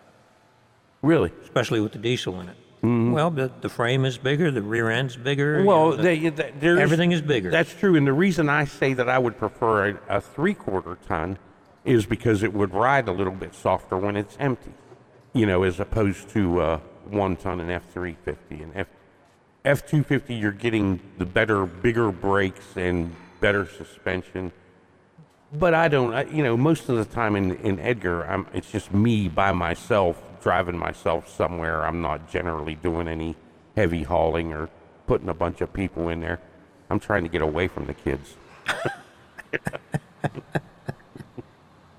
really. 1.02 1.32
especially 1.42 1.80
with 1.80 1.92
the 1.92 1.98
diesel 1.98 2.40
in 2.40 2.48
it. 2.48 2.56
Well, 2.82 3.30
the, 3.30 3.52
the 3.60 3.68
frame 3.68 4.06
is 4.06 4.16
bigger, 4.16 4.50
the 4.50 4.62
rear 4.62 4.88
end's 4.90 5.14
bigger. 5.14 5.60
you 5.60 5.66
Well, 5.66 5.90
know, 5.90 5.96
the- 5.96 6.02
they, 6.02 6.28
they, 6.30 6.80
everything 6.80 7.12
is 7.12 7.20
bigger. 7.20 7.50
That's 7.50 7.74
true, 7.74 7.94
and 7.94 8.06
the 8.06 8.12
reason 8.14 8.48
I 8.48 8.64
say 8.64 8.94
that 8.94 9.06
I 9.06 9.18
would 9.18 9.36
prefer 9.36 9.88
a, 9.90 10.16
a 10.16 10.20
three-quarter 10.22 10.96
ton 11.06 11.36
is 11.84 12.06
because 12.06 12.42
it 12.42 12.54
would 12.54 12.72
ride 12.72 13.06
a 13.06 13.12
little 13.12 13.34
bit 13.34 13.54
softer 13.54 13.98
when 13.98 14.16
it's 14.16 14.34
empty, 14.40 14.72
you 15.34 15.44
know, 15.44 15.62
as 15.62 15.78
opposed 15.78 16.30
to 16.30 16.60
uh, 16.60 16.76
one 17.10 17.36
ton 17.36 17.60
and 17.60 17.70
F 17.70 17.84
three 17.92 18.16
fifty 18.24 18.62
and 18.62 18.72
F 18.74 18.86
F 19.64 19.86
two 19.86 20.02
fifty. 20.02 20.34
You're 20.34 20.52
getting 20.52 21.00
the 21.18 21.26
better, 21.26 21.66
bigger 21.66 22.10
brakes 22.10 22.76
and 22.76 23.14
better 23.40 23.66
suspension. 23.66 24.52
But 25.52 25.74
I 25.74 25.88
don't, 25.88 26.14
I, 26.14 26.24
you 26.24 26.44
know, 26.44 26.56
most 26.56 26.88
of 26.88 26.96
the 26.96 27.04
time 27.04 27.34
in, 27.34 27.56
in 27.56 27.80
Edgar, 27.80 28.22
I'm, 28.22 28.46
it's 28.54 28.70
just 28.70 28.92
me 28.94 29.28
by 29.28 29.50
myself 29.52 30.22
driving 30.42 30.78
myself 30.78 31.28
somewhere. 31.28 31.84
I'm 31.84 32.00
not 32.00 32.30
generally 32.30 32.76
doing 32.76 33.08
any 33.08 33.34
heavy 33.76 34.04
hauling 34.04 34.52
or 34.52 34.70
putting 35.06 35.28
a 35.28 35.34
bunch 35.34 35.60
of 35.60 35.72
people 35.72 36.08
in 36.08 36.20
there. 36.20 36.38
I'm 36.88 37.00
trying 37.00 37.24
to 37.24 37.28
get 37.28 37.42
away 37.42 37.66
from 37.68 37.86
the 37.86 37.94
kids. 37.94 38.36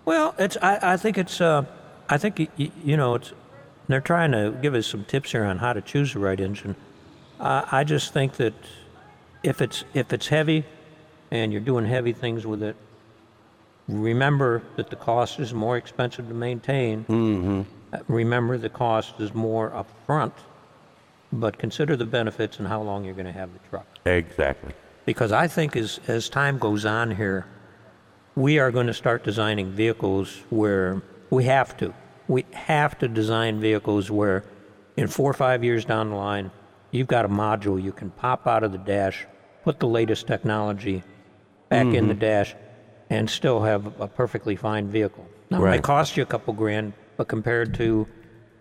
Well, 0.06 0.34
it's. 0.40 0.58
I, 0.62 0.94
I 0.94 0.98
think 0.98 1.18
it's. 1.18 1.40
Uh, 1.40 1.66
I 2.10 2.18
think 2.18 2.40
y- 2.40 2.48
y- 2.58 2.72
you 2.84 2.98
know 2.98 3.16
it's. 3.16 3.34
They're 3.88 4.02
trying 4.02 4.32
to 4.32 4.58
give 4.62 4.74
us 4.74 4.88
some 4.88 5.04
tips 5.04 5.32
here 5.34 5.44
on 5.44 5.58
how 5.60 5.74
to 5.74 5.82
choose 5.82 6.14
the 6.14 6.20
right 6.20 6.40
engine. 6.40 6.76
Uh, 7.42 7.66
I 7.72 7.84
just 7.84 8.14
think 8.14 8.34
that 8.34 8.54
if 9.42 9.62
it's 9.62 9.84
if 9.96 10.14
it's 10.14 10.28
heavy, 10.28 10.64
and 11.32 11.52
you're 11.52 11.62
doing 11.62 11.86
heavy 11.86 12.14
things 12.14 12.46
with 12.46 12.62
it, 12.62 12.76
remember 13.88 14.62
that 14.76 14.90
the 14.90 14.96
cost 14.96 15.40
is 15.40 15.54
more 15.54 15.76
expensive 15.76 16.28
to 16.28 16.34
maintain. 16.34 17.06
Mm-hmm. 17.06 17.62
Remember 18.08 18.58
the 18.58 18.70
cost 18.70 19.20
is 19.20 19.34
more 19.34 19.72
upfront, 19.72 20.34
but 21.34 21.58
consider 21.58 21.96
the 21.96 22.06
benefits 22.06 22.60
and 22.60 22.68
how 22.68 22.82
long 22.82 23.04
you're 23.04 23.16
going 23.16 23.26
to 23.26 23.32
have 23.32 23.52
the 23.54 23.60
truck 23.70 23.86
Exactly. 24.06 24.74
because 25.06 25.32
I 25.32 25.48
think 25.48 25.76
as, 25.76 26.00
as 26.08 26.30
time 26.30 26.58
goes 26.58 26.86
on 26.86 27.12
here, 27.12 27.46
we 28.36 28.60
are 28.60 28.72
going 28.72 28.88
to 28.88 28.94
start 28.94 29.24
designing 29.24 29.72
vehicles 29.72 30.42
where 30.50 31.02
we 31.32 31.46
have 31.46 31.76
to. 31.78 31.94
We 32.28 32.46
have 32.54 32.98
to 33.00 33.08
design 33.10 33.60
vehicles 33.60 34.10
where 34.10 34.46
in 34.96 35.08
four 35.08 35.30
or 35.30 35.34
five 35.34 35.64
years 35.64 35.84
down 35.84 36.12
the 36.12 36.16
line, 36.16 36.52
you've 36.92 37.08
got 37.08 37.26
a 37.26 37.30
module 37.30 37.82
you 37.82 37.92
can 37.92 38.12
pop 38.12 38.48
out 38.48 38.64
of 38.64 38.72
the 38.72 38.78
dash, 38.78 39.26
put 39.64 39.80
the 39.80 39.88
latest 39.88 40.28
technology 40.28 41.04
back 41.70 41.88
in 41.88 42.08
the 42.08 42.14
dash, 42.14 42.56
and 43.10 43.30
still 43.30 43.62
have 43.62 44.00
a 44.00 44.08
perfectly 44.08 44.56
fine 44.56 44.88
vehicle. 44.88 45.26
Now, 45.50 45.58
it 45.58 45.62
Right. 45.62 45.72
might 45.72 45.84
cost 45.84 46.18
you 46.18 46.24
a 46.24 46.26
couple 46.26 46.54
grand, 46.54 46.94
but 47.18 47.28
compared 47.28 47.74
to, 47.76 48.08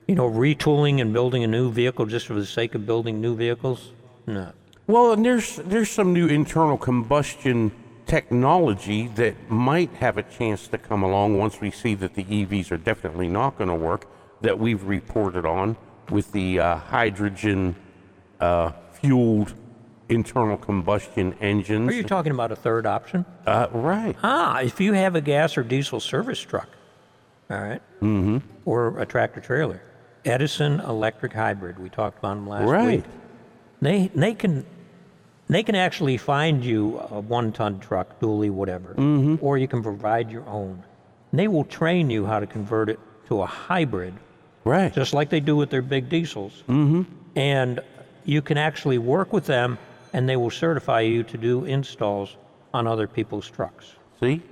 you 0.07 0.15
know, 0.15 0.29
retooling 0.31 1.01
and 1.01 1.13
building 1.13 1.45
a 1.45 1.47
new 1.47 1.71
vehicle 1.71 2.07
just 2.07 2.27
for 2.27 2.35
the 2.35 2.47
sake 2.47 2.75
of 2.75 2.87
building 2.87 3.21
new 3.21 3.35
vehicles, 3.37 3.93
no. 4.27 4.53
Well, 4.87 5.13
and 5.13 5.25
there's 5.25 5.57
there's 5.57 5.91
some 5.91 6.13
new 6.13 6.27
internal 6.27 6.77
combustion 6.77 7.71
technology 8.07 9.07
that 9.15 9.35
might 9.49 9.91
have 9.95 10.19
a 10.19 10.23
chance 10.25 10.67
to 10.67 10.79
come 10.79 11.05
along 11.05 11.39
once 11.39 11.61
we 11.61 11.71
see 11.71 11.95
that 11.95 12.15
the 12.15 12.25
EVs 12.25 12.73
are 12.73 12.77
definitely 12.77 13.29
not 13.29 13.57
going 13.57 13.69
to 13.71 13.75
work. 13.77 14.07
That 14.41 14.59
we've 14.59 14.83
reported 14.85 15.47
on 15.47 15.77
with 16.11 16.33
the 16.33 16.59
uh, 16.59 16.77
hydrogen 16.77 17.77
uh, 18.41 18.73
fueled 18.93 19.55
internal 20.09 20.57
combustion 20.57 21.35
engines. 21.41 21.89
Are 21.89 21.95
you 21.95 22.03
talking 22.03 22.33
about 22.33 22.51
a 22.53 22.57
third 22.57 22.87
option? 22.87 23.25
uh, 23.47 23.69
right. 23.73 24.17
Ah, 24.23 24.61
if 24.61 24.81
you 24.81 24.93
have 24.93 25.15
a 25.15 25.21
gas 25.21 25.57
or 25.57 25.63
diesel 25.63 26.01
service 26.01 26.41
truck, 26.41 26.69
all 27.51 27.61
right, 27.61 27.83
mm-hmm. 28.01 28.39
or 28.65 28.99
a 28.99 29.07
tractor 29.07 29.41
trailer, 29.41 29.81
Edison 30.25 30.81
electric 30.81 31.33
hybrid, 31.33 31.79
we 31.79 31.89
talked 31.89 32.19
about 32.19 32.35
them 32.35 32.49
last 32.49 32.69
Right. 32.69 32.97
week. 32.99 33.05
They 33.81 34.11
they 34.15 34.35
can 34.35 34.67
they 35.49 35.63
can 35.63 35.75
actually 35.75 36.17
find 36.17 36.65
you 36.65 36.99
a 37.11 37.19
one-ton 37.21 37.81
truck, 37.81 38.21
dually, 38.21 38.51
whatever, 38.51 38.95
mm-hmm. 38.95 39.37
or 39.41 39.59
you 39.59 39.67
can 39.67 39.83
provide 39.83 40.31
your 40.31 40.47
own. 40.49 40.83
They 41.33 41.49
will 41.49 41.65
train 41.65 42.11
you 42.11 42.27
how 42.27 42.41
to 42.41 42.47
convert 42.47 42.89
it 42.89 42.99
to 43.29 43.43
a 43.43 43.47
hybrid, 43.47 44.15
Right. 44.65 44.93
just 44.93 45.15
like 45.15 45.31
they 45.31 45.41
do 45.41 45.57
with 45.57 45.71
their 45.71 45.83
big 45.83 46.09
diesels. 46.09 46.63
Mm-hmm. 46.69 47.03
And 47.37 47.81
you 48.25 48.43
can 48.43 48.59
actually 48.59 48.99
work 48.99 49.33
with 49.33 49.47
them, 49.47 49.79
and 50.13 50.29
they 50.29 50.37
will 50.37 50.51
certify 50.51 51.01
you 51.01 51.23
to 51.25 51.39
do 51.39 51.65
installs 51.65 52.37
on 52.75 52.87
other 52.87 53.07
people's 53.07 53.49
trucks. 53.51 53.95
See? 54.21 54.43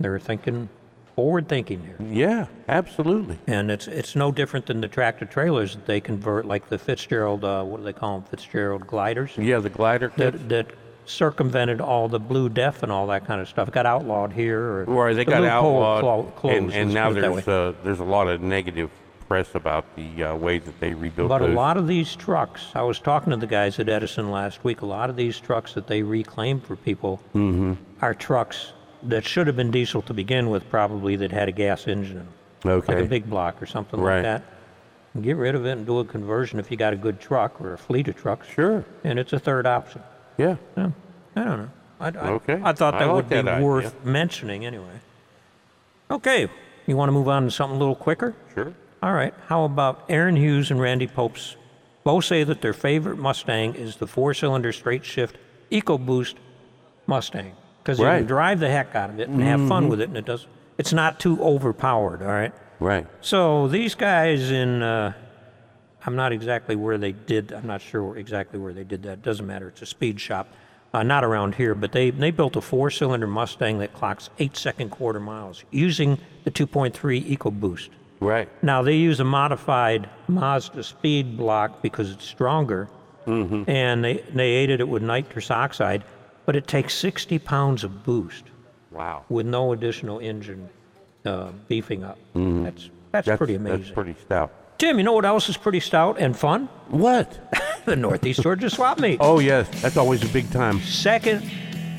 They're 0.00 0.18
thinking 0.18 0.68
forward 1.14 1.46
thinking 1.48 1.82
here. 1.84 1.96
Yeah, 2.10 2.46
absolutely. 2.68 3.38
And 3.46 3.70
it's 3.70 3.86
it's 3.86 4.16
no 4.16 4.32
different 4.32 4.66
than 4.66 4.80
the 4.80 4.88
tractor 4.88 5.26
trailers 5.26 5.74
that 5.74 5.86
they 5.86 6.00
convert, 6.00 6.46
like 6.46 6.68
the 6.68 6.78
Fitzgerald, 6.78 7.44
uh, 7.44 7.62
what 7.62 7.78
do 7.78 7.82
they 7.84 7.92
call 7.92 8.20
them, 8.20 8.28
Fitzgerald 8.28 8.86
gliders, 8.86 9.32
Yeah, 9.36 9.58
the 9.58 9.68
glider 9.70 10.08
kits. 10.08 10.18
that, 10.38 10.48
that 10.48 10.66
circumvented 11.04 11.80
all 11.80 12.08
the 12.08 12.18
blue 12.18 12.48
def 12.48 12.82
and 12.82 12.90
all 12.90 13.06
that 13.08 13.26
kind 13.26 13.40
of 13.40 13.48
stuff. 13.48 13.68
It 13.68 13.74
got 13.74 13.86
outlawed 13.86 14.32
here. 14.32 14.60
Or 14.60 14.84
Or 14.84 15.14
they 15.14 15.24
the 15.24 15.30
got 15.30 15.44
outlawed, 15.44 16.00
clo- 16.00 16.32
closed, 16.36 16.56
and, 16.56 16.72
and 16.72 16.94
now 16.94 17.08
put 17.08 17.18
it 17.18 17.20
that 17.22 17.44
there's 17.44 17.48
uh, 17.48 17.72
there's 17.84 18.00
a 18.00 18.04
lot 18.04 18.28
of 18.28 18.40
negative 18.40 18.90
press 19.32 19.54
about 19.54 19.86
the 19.96 20.24
uh, 20.24 20.34
way 20.36 20.58
that 20.58 20.78
they 20.78 20.92
rebuilt 20.92 21.30
But 21.30 21.40
a 21.40 21.46
lot 21.46 21.78
of 21.78 21.86
these 21.86 22.14
trucks, 22.14 22.66
I 22.74 22.82
was 22.82 22.98
talking 22.98 23.30
to 23.30 23.38
the 23.38 23.46
guys 23.46 23.78
at 23.78 23.88
Edison 23.88 24.30
last 24.30 24.62
week, 24.62 24.82
a 24.82 24.86
lot 24.86 25.08
of 25.08 25.16
these 25.16 25.40
trucks 25.40 25.72
that 25.72 25.86
they 25.86 26.02
reclaimed 26.02 26.62
for 26.64 26.76
people 26.76 27.18
Mm-hmm. 27.34 27.72
are 28.02 28.12
trucks 28.12 28.74
that 29.04 29.24
should 29.24 29.46
have 29.46 29.56
been 29.56 29.70
diesel 29.70 30.02
to 30.02 30.12
begin 30.12 30.50
with, 30.50 30.68
probably 30.68 31.16
that 31.16 31.32
had 31.32 31.48
a 31.48 31.52
gas 31.52 31.88
engine 31.88 32.18
in 32.18 32.26
them. 32.26 32.72
Okay. 32.78 32.94
like 32.94 33.04
a 33.06 33.08
big 33.08 33.30
block 33.30 33.60
or 33.62 33.64
something 33.64 33.98
Right. 33.98 34.16
like 34.16 34.22
that. 34.24 34.42
And 35.14 35.24
get 35.24 35.36
rid 35.38 35.54
of 35.54 35.64
it 35.64 35.72
and 35.78 35.86
do 35.86 35.98
a 36.00 36.04
conversion 36.04 36.58
if 36.58 36.70
you 36.70 36.76
got 36.76 36.92
a 36.92 36.96
good 36.96 37.18
truck 37.18 37.58
or 37.58 37.72
a 37.72 37.78
fleet 37.78 38.08
of 38.08 38.16
trucks. 38.16 38.46
Sure. 38.48 38.84
And 39.02 39.18
it's 39.18 39.32
a 39.32 39.38
third 39.38 39.66
option. 39.66 40.02
Yeah. 40.36 40.56
Yeah, 40.76 40.90
I 41.36 41.44
don't 41.44 41.58
know. 41.62 41.70
I, 42.00 42.06
I, 42.08 42.28
Okay. 42.32 42.60
I 42.62 42.72
thought 42.74 42.94
I 42.94 42.98
that 42.98 43.06
like 43.06 43.14
would 43.16 43.28
be 43.30 43.40
that 43.40 43.62
worth 43.62 44.04
mentioning 44.04 44.66
anyway. 44.66 45.00
Okay. 46.10 46.50
You 46.86 46.96
want 46.98 47.08
to 47.08 47.12
move 47.12 47.28
on 47.28 47.44
to 47.44 47.50
something 47.50 47.76
a 47.76 47.78
little 47.78 47.94
quicker? 47.96 48.34
Sure. 48.54 48.74
All 49.02 49.12
right. 49.12 49.34
How 49.48 49.64
about 49.64 50.04
Aaron 50.08 50.36
Hughes 50.36 50.70
and 50.70 50.80
Randy 50.80 51.06
Popes 51.06 51.56
both 52.04 52.24
say 52.24 52.44
that 52.44 52.60
their 52.60 52.72
favorite 52.72 53.18
Mustang 53.18 53.74
is 53.74 53.96
the 53.96 54.06
four-cylinder 54.06 54.72
straight 54.72 55.04
shift 55.04 55.36
EcoBoost 55.70 56.34
Mustang 57.06 57.52
because 57.82 57.98
you 57.98 58.04
Right. 58.04 58.18
can 58.18 58.26
drive 58.26 58.60
the 58.60 58.68
heck 58.70 58.94
out 58.94 59.10
of 59.10 59.18
it 59.18 59.28
and 59.28 59.42
have 59.42 59.66
fun 59.68 59.88
with 59.88 60.00
it, 60.00 60.08
and 60.08 60.16
it 60.16 60.24
does. 60.24 60.46
It's 60.78 60.92
not 60.92 61.18
too 61.18 61.40
overpowered. 61.42 62.22
All 62.22 62.28
right. 62.28 62.52
Right. 62.80 63.06
So 63.20 63.68
these 63.68 63.94
guys 63.94 64.50
in, 64.50 64.82
uh, 64.82 65.12
I'm 66.06 66.16
not 66.16 66.32
exactly 66.32 66.74
where 66.76 66.98
they 66.98 67.12
did. 67.12 67.52
I'm 67.52 67.66
not 67.66 67.80
sure 67.80 68.16
exactly 68.16 68.58
where 68.58 68.72
they 68.72 68.84
did 68.84 69.02
that. 69.04 69.22
Doesn't 69.22 69.46
matter. 69.46 69.68
It's 69.68 69.82
a 69.82 69.86
speed 69.86 70.20
shop, 70.20 70.48
uh, 70.92 71.02
not 71.04 71.22
around 71.24 71.54
here. 71.56 71.74
But 71.76 71.92
they 71.92 72.10
they 72.10 72.30
built 72.32 72.56
a 72.56 72.60
four-cylinder 72.60 73.26
Mustang 73.28 73.78
that 73.78 73.92
clocks 73.94 74.30
eight 74.38 74.56
second 74.56 74.90
quarter 74.90 75.20
miles 75.20 75.64
using 75.70 76.18
the 76.44 76.50
2.3 76.50 77.20
EcoBoost. 77.36 77.88
Right. 78.22 78.48
Now 78.62 78.82
they 78.82 78.94
use 78.94 79.20
a 79.20 79.24
modified 79.24 80.08
Mazda 80.28 80.82
speed 80.84 81.36
block 81.36 81.82
because 81.82 82.10
it's 82.10 82.24
stronger, 82.24 82.88
mm-hmm. 83.26 83.68
and 83.68 84.04
they 84.04 84.24
they 84.32 84.50
aided 84.50 84.80
it 84.80 84.88
with 84.88 85.02
nitrous 85.02 85.50
oxide, 85.50 86.04
but 86.46 86.54
it 86.56 86.66
takes 86.66 86.94
60 86.94 87.38
pounds 87.40 87.84
of 87.84 88.04
boost 88.04 88.44
Wow. 88.90 89.24
with 89.28 89.46
no 89.46 89.72
additional 89.72 90.18
engine 90.18 90.68
uh, 91.24 91.50
beefing 91.66 92.04
up. 92.04 92.18
Mm-hmm. 92.34 92.64
That's, 92.64 92.90
that's 93.10 93.26
That's 93.26 93.38
pretty 93.38 93.54
amazing. 93.54 93.80
That's 93.80 93.90
pretty 93.90 94.14
stout. 94.20 94.52
Tim, 94.78 94.98
you 94.98 95.04
know 95.04 95.12
what 95.12 95.24
else 95.24 95.48
is 95.48 95.56
pretty 95.56 95.80
stout 95.80 96.18
and 96.18 96.36
fun? 96.36 96.68
What? 96.88 97.38
The 97.84 97.96
Northeast 97.96 98.42
Georgia 98.42 98.70
Swap 98.70 99.00
Meet. 99.00 99.18
Oh 99.20 99.40
yes, 99.40 99.68
that's 99.82 99.96
always 99.96 100.22
a 100.22 100.32
big 100.32 100.48
time. 100.52 100.78
Second 100.82 101.42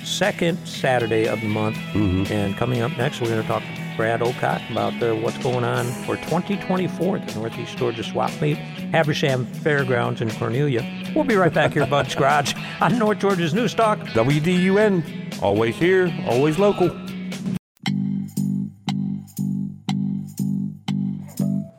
second 0.02 0.58
Saturday 0.66 1.28
of 1.28 1.42
the 1.42 1.48
month, 1.50 1.76
mm-hmm. 1.76 2.32
and 2.32 2.56
coming 2.56 2.80
up 2.80 2.98
next, 2.98 3.20
we're 3.20 3.28
going 3.28 3.42
to 3.42 3.48
talk 3.50 3.64
Brad 3.96 4.22
Ocock 4.22 4.70
about 4.72 5.02
uh, 5.02 5.16
what's 5.16 5.38
going 5.40 5.64
on 5.64 5.86
for 6.06 6.16
2024 6.18 7.18
at 7.18 7.28
the 7.28 7.40
Northeast 7.40 7.78
Georgia 7.78 8.04
Swap 8.04 8.32
Meet, 8.42 8.58
Habersham 8.58 9.46
Fairgrounds 9.46 10.22
in 10.22 10.30
Cornelia. 10.32 10.84
We'll 11.16 11.24
be 11.24 11.36
right 11.36 11.54
back 11.54 11.74
here, 11.74 11.84
at 11.84 11.90
Bud's 11.90 12.16
Garage, 12.16 12.54
on 12.82 12.98
North 12.98 13.20
Georgia's 13.20 13.54
News 13.54 13.74
Talk. 13.74 14.00
WDUN, 14.00 15.42
always 15.42 15.76
here, 15.76 16.14
always 16.28 16.58
local. 16.58 16.90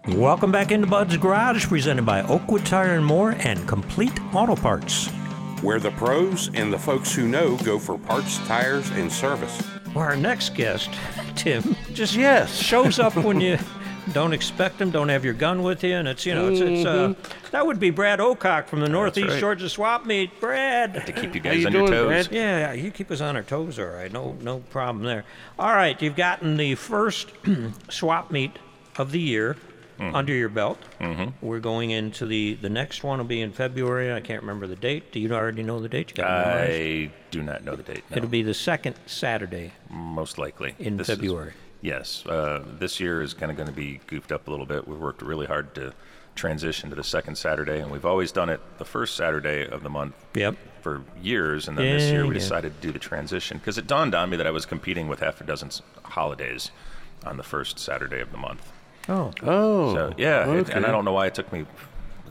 Welcome 0.09 0.53
back 0.53 0.71
into 0.71 0.87
Bud's 0.87 1.17
Garage, 1.17 1.67
presented 1.67 2.07
by 2.07 2.23
Oakwood 2.23 2.65
Tire 2.65 2.95
and 2.95 3.05
More 3.05 3.33
and 3.41 3.67
Complete 3.67 4.13
Auto 4.33 4.55
Parts. 4.55 5.09
where 5.63 5.81
the 5.81 5.91
pros 5.93 6.51
and 6.53 6.71
the 6.71 6.79
folks 6.79 7.15
who 7.15 7.27
know 7.27 7.57
go 7.59 7.79
for 7.79 7.97
parts, 7.99 8.37
tires, 8.47 8.91
and 8.91 9.11
service. 9.11 9.63
Well, 9.95 10.05
our 10.05 10.15
next 10.17 10.55
guest, 10.55 10.91
Tim, 11.37 11.77
just 11.93 12.15
Yes. 12.15 12.55
shows 12.57 12.99
up 12.99 13.17
when 13.17 13.41
you 13.41 13.59
don't 14.13 14.33
expect 14.33 14.81
him, 14.81 14.91
don't 14.91 15.09
have 15.09 15.25
your 15.25 15.35
gun 15.35 15.63
with 15.63 15.83
you, 15.83 15.95
and 15.95 16.07
it's 16.09 16.25
you 16.27 16.35
know 16.35 16.49
it's, 16.51 16.61
it's 16.61 16.87
uh, 16.87 17.15
that 17.51 17.67
would 17.67 17.81
be 17.81 17.91
Brad 17.91 18.19
Ocock 18.19 18.67
from 18.67 18.81
the 18.81 18.89
Northeast 18.89 19.29
right. 19.31 19.41
Georgia 19.41 19.69
Swap 19.69 20.05
Meet. 20.07 20.41
Brad, 20.41 21.07
to 21.07 21.13
keep 21.13 21.35
you 21.35 21.41
guys 21.41 21.61
you 21.61 21.67
on 21.67 21.73
your 21.73 21.89
toes. 21.89 22.07
Brad? 22.07 22.29
yeah, 22.33 22.59
yeah, 22.59 22.73
you 22.73 22.91
keep 22.91 23.11
us 23.11 23.21
on 23.21 23.37
our 23.37 23.43
toes, 23.43 23.79
all 23.79 23.87
right. 23.87 24.13
No, 24.13 24.37
no 24.41 24.59
problem 24.71 25.05
there. 25.05 25.25
All 25.59 25.73
right, 25.73 26.01
you've 26.01 26.17
gotten 26.17 26.57
the 26.57 26.75
first 26.75 27.31
swap 27.91 28.31
meet 28.31 28.59
of 28.97 29.11
the 29.11 29.21
year 29.21 29.57
Hmm. 29.99 30.15
under 30.15 30.33
your 30.33 30.49
belt. 30.49 30.79
Mm-hmm. 31.01 31.45
We're 31.47 31.61
going 31.61 31.91
into 31.91 32.27
the 32.27 32.55
the 32.55 32.69
next 32.69 33.05
one 33.05 33.19
will 33.19 33.25
be 33.27 33.41
in 33.41 33.53
February. 33.53 34.13
I 34.13 34.21
can't 34.21 34.43
remember 34.43 34.67
the 34.67 34.77
date. 34.77 35.13
Do 35.13 35.21
you 35.21 35.33
already 35.33 35.63
know 35.63 35.79
the 35.81 35.89
date? 35.89 36.11
You 36.11 36.17
got? 36.25 36.47
I 36.47 37.11
do 37.31 37.43
not 37.43 37.65
know 37.65 37.77
the 37.77 37.83
date. 37.85 38.03
No. 38.11 38.17
It'll 38.17 38.29
be 38.29 38.43
the 38.43 38.55
second 38.55 38.97
Saturday. 39.07 39.73
most 39.91 40.37
likely 40.39 40.75
in 40.79 40.97
This 40.97 41.09
is- 41.09 41.15
February. 41.17 41.53
yes, 41.81 42.27
uh, 42.27 42.65
this 42.79 42.99
year 42.99 43.23
is 43.23 43.35
kind 43.35 43.51
of 43.53 43.57
going 43.57 43.69
to 43.69 43.75
be 43.75 44.01
goofed 44.09 44.33
up 44.33 44.49
a 44.49 44.51
little 44.51 44.67
bit. 44.67 44.89
We've 44.89 44.99
worked 44.99 45.23
really 45.23 45.47
hard 45.47 45.75
to 45.77 45.93
transition 46.35 46.91
to 46.91 46.97
the 46.97 47.05
second 47.05 47.37
Saturday, 47.37 47.79
and 47.79 47.93
we've 47.93 48.05
always 48.05 48.33
done 48.33 48.49
it 48.49 48.61
the 48.79 48.85
first 48.85 49.15
Saturday 49.17 49.65
of 49.69 49.85
the 49.85 49.91
month 49.91 50.15
Yep. 50.35 50.57
for 50.83 51.03
years. 51.23 51.69
And 51.69 51.79
then 51.79 51.85
this 51.97 52.11
year 52.11 52.23
we 52.27 52.35
yeah. 52.35 52.41
decided 52.41 52.75
to 52.81 52.87
do 52.89 52.93
the 52.93 52.99
transition 52.99 53.59
because 53.59 53.79
it 53.79 53.87
dawned 53.87 54.17
on 54.17 54.31
me 54.31 54.37
that 54.39 54.47
I 54.47 54.51
was 54.51 54.67
competing 54.67 55.07
with 55.07 55.21
half 55.21 55.41
a 55.41 55.45
dozen 55.45 55.71
holidays 56.03 56.73
on 57.25 57.37
the 57.37 57.45
first 57.45 57.79
Saturday 57.79 58.21
of 58.21 58.33
the 58.33 58.39
month. 58.39 58.73
Oh, 59.09 59.33
Oh. 59.43 59.95
So 59.95 60.15
yeah, 60.17 60.51
it- 60.51 60.71
and. 60.71 60.87
I 60.87 60.91
don't 60.91 61.05
know 61.05 61.13
why 61.13 61.27
it 61.27 61.35
took 61.35 61.53
me 61.53 61.67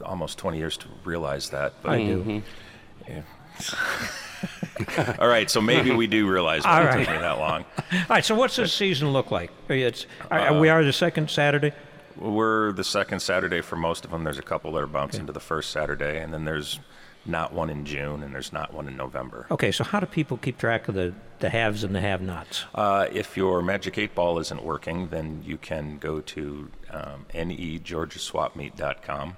almost 0.03 0.37
20 0.37 0.57
years 0.57 0.77
to 0.77 0.87
realize 1.03 1.49
that. 1.51 1.73
But 1.81 1.93
I 1.93 1.99
mm-hmm. 1.99 2.39
do. 2.39 3.23
all 5.19 5.27
right, 5.27 5.49
so 5.49 5.61
maybe 5.61 5.91
we 5.91 6.07
do 6.07 6.29
realize 6.29 6.63
why 6.63 6.77
All 6.77 6.81
it 6.81 6.85
right. 6.85 7.05
took 7.05 7.15
me 7.15 7.21
that 7.21 7.37
long. 7.37 7.65
All 7.91 7.99
right. 8.09 8.25
So, 8.25 8.35
what's 8.35 8.55
this 8.55 8.73
season 8.73 9.11
look 9.11 9.31
like? 9.31 9.51
It's 9.69 10.05
are, 10.31 10.59
we 10.59 10.69
uh, 10.69 10.75
are 10.75 10.83
the 10.83 10.93
second 10.93 11.29
Saturday. 11.29 11.71
We're 12.17 12.71
the 12.71 12.83
second 12.83 13.21
Saturday 13.21 13.61
for 13.61 13.75
most 13.75 14.05
of 14.05 14.11
them. 14.11 14.23
There's 14.23 14.39
a 14.39 14.43
couple 14.43 14.71
that 14.73 14.83
are 14.83 14.87
bouncing 14.87 15.25
to 15.27 15.33
the 15.33 15.39
first 15.39 15.71
Saturday, 15.71 16.19
and 16.21 16.33
then 16.33 16.45
there's 16.45 16.79
not 17.25 17.53
one 17.53 17.69
in 17.69 17.85
June, 17.85 18.23
and 18.23 18.33
there's 18.33 18.51
not 18.51 18.73
one 18.73 18.87
in 18.87 18.97
November. 18.97 19.45
Okay. 19.51 19.71
So, 19.71 19.83
how 19.83 19.99
do 19.99 20.05
people 20.05 20.37
keep 20.37 20.57
track 20.57 20.87
of 20.87 20.95
the 20.95 21.13
the 21.39 21.49
haves 21.49 21.83
and 21.83 21.93
the 21.93 22.01
have-nots? 22.01 22.65
Uh, 22.73 23.07
if 23.11 23.35
your 23.35 23.61
Magic 23.61 23.97
8 23.97 24.15
Ball 24.15 24.39
isn't 24.39 24.63
working, 24.63 25.09
then 25.09 25.43
you 25.45 25.57
can 25.57 25.97
go 25.97 26.21
to 26.21 26.71
um, 26.89 27.25
negeorgiaswapmeet.com 27.33 29.35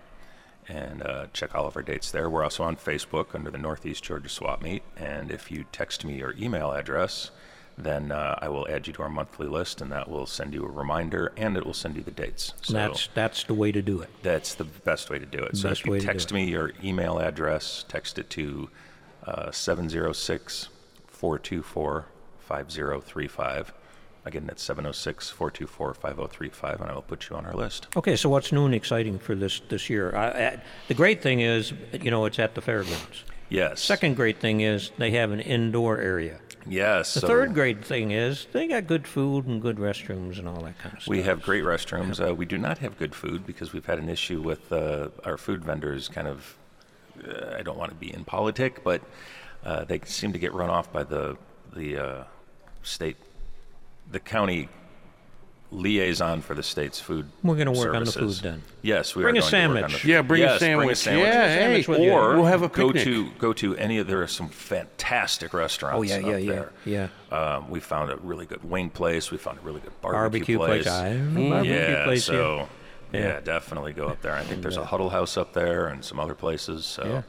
and 0.67 1.03
uh, 1.03 1.27
check 1.33 1.55
all 1.55 1.67
of 1.67 1.75
our 1.75 1.83
dates 1.83 2.11
there. 2.11 2.29
We're 2.29 2.43
also 2.43 2.63
on 2.63 2.75
Facebook 2.75 3.35
under 3.35 3.51
the 3.51 3.57
Northeast 3.57 4.03
Georgia 4.03 4.29
Swap 4.29 4.61
Meet, 4.61 4.83
and 4.97 5.31
if 5.31 5.51
you 5.51 5.65
text 5.71 6.05
me 6.05 6.17
your 6.17 6.35
email 6.37 6.71
address, 6.71 7.31
then 7.77 8.11
uh, 8.11 8.39
I 8.41 8.47
will 8.47 8.67
add 8.69 8.87
you 8.87 8.93
to 8.93 9.01
our 9.01 9.09
monthly 9.09 9.47
list, 9.47 9.81
and 9.81 9.91
that 9.91 10.09
will 10.09 10.25
send 10.25 10.53
you 10.53 10.63
a 10.63 10.69
reminder, 10.69 11.33
and 11.35 11.57
it 11.57 11.65
will 11.65 11.73
send 11.73 11.97
you 11.97 12.03
the 12.03 12.11
dates. 12.11 12.53
So 12.61 12.73
that's 12.73 13.09
that's 13.13 13.43
the 13.43 13.53
way 13.53 13.71
to 13.71 13.81
do 13.81 14.01
it. 14.01 14.09
That's 14.23 14.55
the 14.55 14.63
best 14.63 15.09
way 15.09 15.19
to 15.19 15.25
do 15.25 15.39
it. 15.39 15.57
So 15.57 15.69
Best 15.69 15.81
if 15.81 15.85
you 15.85 15.91
way 15.93 15.99
to 15.99 16.05
do 16.05 16.11
text 16.11 16.31
me 16.31 16.45
your 16.49 16.71
email 16.83 17.19
address, 17.19 17.83
text 17.87 18.17
it 18.17 18.29
to 18.31 18.69
uh, 19.25 19.51
706 19.51 20.69
424 21.07 22.05
5035. 22.39 23.73
Again, 24.23 24.47
that's 24.47 24.63
706 24.63 25.29
424 25.29 25.93
5035, 25.93 26.81
and 26.81 26.89
I 26.89 26.93
will 26.93 27.01
put 27.01 27.29
you 27.29 27.35
on 27.35 27.45
our 27.45 27.53
list. 27.53 27.87
Okay. 27.95 28.15
So, 28.15 28.29
what's 28.29 28.51
new 28.51 28.65
and 28.65 28.73
exciting 28.73 29.19
for 29.19 29.35
this 29.35 29.61
this 29.67 29.89
year? 29.89 30.15
I, 30.15 30.27
I, 30.27 30.61
the 30.87 30.93
great 30.93 31.21
thing 31.21 31.41
is, 31.41 31.73
you 31.91 32.09
know, 32.09 32.25
it's 32.25 32.39
at 32.39 32.55
the 32.55 32.61
fairgrounds. 32.61 33.25
Yes. 33.49 33.81
Second 33.81 34.15
great 34.15 34.39
thing 34.39 34.61
is 34.61 34.91
they 34.97 35.11
have 35.11 35.31
an 35.31 35.39
indoor 35.39 35.99
area. 35.99 36.39
Yes. 36.67 37.13
The 37.13 37.21
so 37.21 37.27
third 37.27 37.53
great 37.53 37.83
thing 37.83 38.11
is 38.11 38.47
they 38.51 38.67
got 38.67 38.87
good 38.87 39.07
food 39.07 39.45
and 39.45 39.61
good 39.61 39.77
restrooms 39.77 40.39
and 40.39 40.47
all 40.47 40.61
that 40.61 40.77
kind 40.79 40.95
of 40.95 41.01
stuff. 41.01 41.07
We 41.07 41.21
have 41.23 41.41
great 41.41 41.63
restrooms. 41.63 42.25
Uh, 42.25 42.33
we 42.33 42.45
do 42.45 42.57
not 42.57 42.79
have 42.79 42.97
good 42.97 43.13
food 43.13 43.45
because 43.45 43.73
we've 43.73 43.85
had 43.85 43.99
an 43.99 44.09
issue 44.09 44.41
with 44.41 44.71
uh, 44.71 45.09
our 45.23 45.37
food 45.37 45.63
vendors. 45.63 46.07
Kind 46.07 46.27
of, 46.27 46.57
uh, 47.27 47.55
I 47.57 47.61
don't 47.61 47.77
want 47.77 47.91
to 47.91 47.95
be 47.97 48.13
in 48.13 48.25
politic, 48.25 48.83
but 48.83 49.01
uh, 49.63 49.85
they 49.85 49.99
seem 50.05 50.33
to 50.33 50.39
get 50.39 50.53
run 50.53 50.69
off 50.69 50.91
by 50.91 51.03
the 51.03 51.37
the 51.75 51.97
uh, 51.97 52.23
state, 52.83 53.17
the 54.11 54.19
county 54.19 54.69
liaison 55.71 56.41
for 56.41 56.53
the 56.53 56.63
state's 56.63 56.99
food. 56.99 57.27
We're 57.43 57.55
gonna 57.57 57.71
work 57.71 57.93
on 57.93 58.03
the 58.05 58.11
services. 58.11 58.39
food 58.39 58.51
then. 58.51 58.61
Yes, 58.81 59.15
we 59.15 59.23
Bring 59.23 59.35
are 59.35 59.39
a 59.39 59.41
going 59.41 59.51
to 59.51 59.57
work 59.57 59.75
on 59.83 59.89
sandwich. 59.89 60.03
the 60.03 60.07
Yeah, 60.09 60.21
bring 60.21 60.41
a 60.41 60.45
yes, 60.45 60.59
sandwich. 60.59 60.83
Bring 60.85 60.91
a 60.91 60.95
sandwich. 60.95 61.25
Yeah, 61.27 61.47
hey, 61.47 61.59
Sandwich 61.59 61.87
with 61.87 61.99
you. 62.01 62.11
Or 62.11 62.35
we'll 62.35 62.45
have 62.45 62.61
a 62.63 62.67
go 62.69 62.87
picnic. 62.87 63.03
to 63.05 63.29
go 63.39 63.53
to 63.53 63.75
any 63.77 63.97
of 63.97 64.07
there 64.07 64.21
are 64.21 64.27
some 64.27 64.49
fantastic 64.49 65.53
restaurants. 65.53 65.97
Oh 65.99 66.03
yeah, 66.03 66.17
yeah, 66.19 66.35
up 66.35 66.41
yeah, 66.43 66.51
there. 66.51 67.09
yeah. 67.31 67.55
Um, 67.55 67.69
we 67.69 67.79
found 67.79 68.11
a 68.11 68.17
really 68.17 68.45
good 68.45 68.63
wing 68.63 68.89
place. 68.89 69.31
We 69.31 69.37
found 69.37 69.57
a 69.57 69.61
really 69.61 69.81
good 69.81 69.99
Barbecue 70.01 70.57
place. 70.57 70.87
I 70.87 71.07
have 71.07 71.37
a 71.37 71.49
barbecue 71.49 71.73
yeah, 71.73 72.03
place 72.05 72.23
so 72.25 72.33
here. 73.11 73.21
yeah. 73.21 73.27
Yeah. 73.33 73.39
definitely 73.41 73.93
go 73.93 74.07
up 74.07 74.21
there. 74.21 74.33
I 74.35 74.43
think 74.43 74.61
there's 74.61 74.77
a 74.77 74.85
huddle 74.85 75.09
house 75.09 75.35
up 75.35 75.53
there 75.53 75.87
and 75.87 76.05
some 76.05 76.19
other 76.19 76.35
places. 76.35 76.85
So 76.85 77.23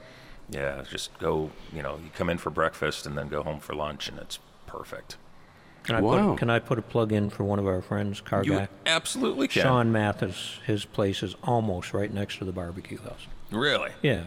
yeah. 0.51 0.83
just 0.91 1.19
go. 1.19 1.51
You 1.75 1.83
know, 1.83 1.97
you 1.97 2.11
come 2.15 2.29
in 2.31 2.39
for 2.39 2.51
breakfast 2.51 3.07
and 3.07 3.17
then 3.17 3.29
go 3.29 3.43
home 3.43 3.61
for 3.61 3.75
lunch, 3.75 4.09
and 4.09 4.19
it's 4.19 4.39
perfect. 4.67 5.17
Can 5.87 5.95
I 5.97 6.01
Wow. 6.01 6.31
put 6.31 6.39
can 6.39 6.51
I 6.51 6.59
put 6.59 6.79
a 6.79 6.83
plug 6.83 7.13
in 7.13 7.31
for 7.31 7.45
one 7.45 7.59
of 7.59 7.67
our 7.67 7.81
friends, 7.81 8.21
car 8.21 8.43
You 8.45 8.53
guy? 8.59 8.69
absolutely 8.87 9.49
can. 9.49 9.63
Sean 9.63 9.93
Mathis, 9.93 10.59
his 10.67 10.85
place 10.85 11.23
is 11.23 11.37
almost 11.45 11.95
right 11.95 12.13
next 12.13 12.39
to 12.39 12.45
the 12.45 12.53
barbecue 12.53 12.99
house. 12.99 13.27
really? 13.51 13.91
Yeah, 14.03 14.23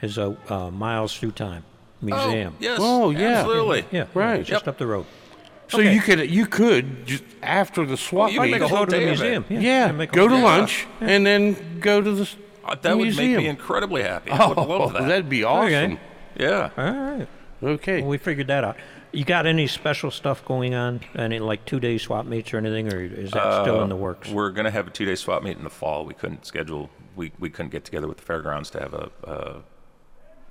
his 0.00 0.18
uh, 0.18 0.34
uh, 0.48 0.70
Miles 0.70 1.18
Through 1.18 1.32
Time 1.32 1.64
Museum. 2.02 2.52
Oh, 2.54 2.60
yes. 2.60 2.78
Oh, 2.82 3.10
yeah. 3.10 3.28
Absolutely. 3.40 3.84
Yeah, 3.90 4.04
Right. 4.14 4.44
just 4.44 4.68
up 4.68 4.76
the 4.78 4.86
road. 4.86 5.06
So 5.68 5.78
Okay. 5.80 5.94
you 5.94 6.00
could 6.02 6.30
you 6.30 6.44
could 6.46 7.06
just 7.06 7.24
after 7.42 7.86
the 7.86 7.96
swap 7.96 8.30
you 8.30 8.40
meet, 8.42 8.50
make 8.50 8.56
a 8.60 8.68
Go 8.68 8.68
whole 8.68 8.86
to 8.86 8.90
the 8.90 8.98
day 8.98 9.04
of 9.04 9.20
it. 9.22 9.22
museum. 9.22 9.44
Yeah, 9.48 9.60
yeah, 9.86 9.92
make 9.92 10.12
go 10.12 10.28
to 10.28 10.34
whole 10.36 10.38
day. 10.38 10.44
lunch 10.44 10.86
and 11.00 11.24
then 11.26 11.80
go 11.80 12.02
to 12.02 12.12
the, 12.12 12.22
s- 12.22 12.36
Uh, 12.62 12.74
that 12.82 12.96
would 12.98 13.04
museum. 13.04 13.32
make 13.32 13.38
me 13.44 13.48
incredibly 13.48 14.02
happy. 14.02 14.30
I 14.30 14.46
would 14.46 14.58
Oh, 14.58 14.64
love 14.64 14.92
that. 14.94 15.08
that'd 15.08 15.28
be 15.30 15.42
awesome. 15.42 15.64
Okay. 15.92 15.98
yeah. 16.38 16.68
All 16.76 16.90
right. 16.92 17.28
Okay. 17.62 18.00
Well, 18.02 18.10
we 18.10 18.18
figured 18.18 18.48
that 18.48 18.62
out. 18.64 18.76
You 19.14 19.24
got 19.24 19.46
any 19.46 19.66
special 19.66 20.10
stuff 20.10 20.44
going 20.44 20.74
on? 20.74 21.00
Any 21.14 21.38
like 21.38 21.64
two 21.64 21.78
day 21.80 21.98
swap 21.98 22.26
meets 22.26 22.52
or 22.52 22.58
anything, 22.58 22.92
or 22.92 23.00
is 23.00 23.30
that 23.30 23.42
uh, 23.42 23.62
still 23.62 23.80
in 23.82 23.88
the 23.88 23.96
works? 23.96 24.28
We're 24.30 24.50
going 24.50 24.64
to 24.64 24.70
have 24.70 24.88
a 24.88 24.90
two-day 24.90 25.14
swap 25.14 25.42
meet 25.42 25.56
in 25.56 25.64
the 25.64 25.70
fall. 25.70 26.04
We 26.04 26.14
couldn't 26.14 26.44
schedule. 26.46 26.90
We, 27.14 27.30
we 27.38 27.48
couldn't 27.48 27.70
get 27.70 27.84
together 27.84 28.08
with 28.08 28.16
the 28.18 28.24
fairgrounds 28.24 28.70
to 28.70 28.80
have 28.80 28.92
a, 28.94 29.10
a 29.22 29.62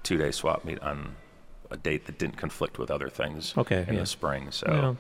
two-day 0.03 0.31
swap 0.31 0.63
meet 0.63 0.79
on 0.81 1.15
a 1.71 1.75
date 1.77 2.05
that 2.05 2.17
didn't 2.17 2.37
conflict 2.37 2.79
with 2.79 2.89
other 2.89 3.09
things. 3.09 3.53
Okay, 3.57 3.83
In 3.87 3.95
yeah. 3.95 3.99
the 4.01 4.05
spring, 4.05 4.49
so 4.51 4.67
Well, 4.69 4.97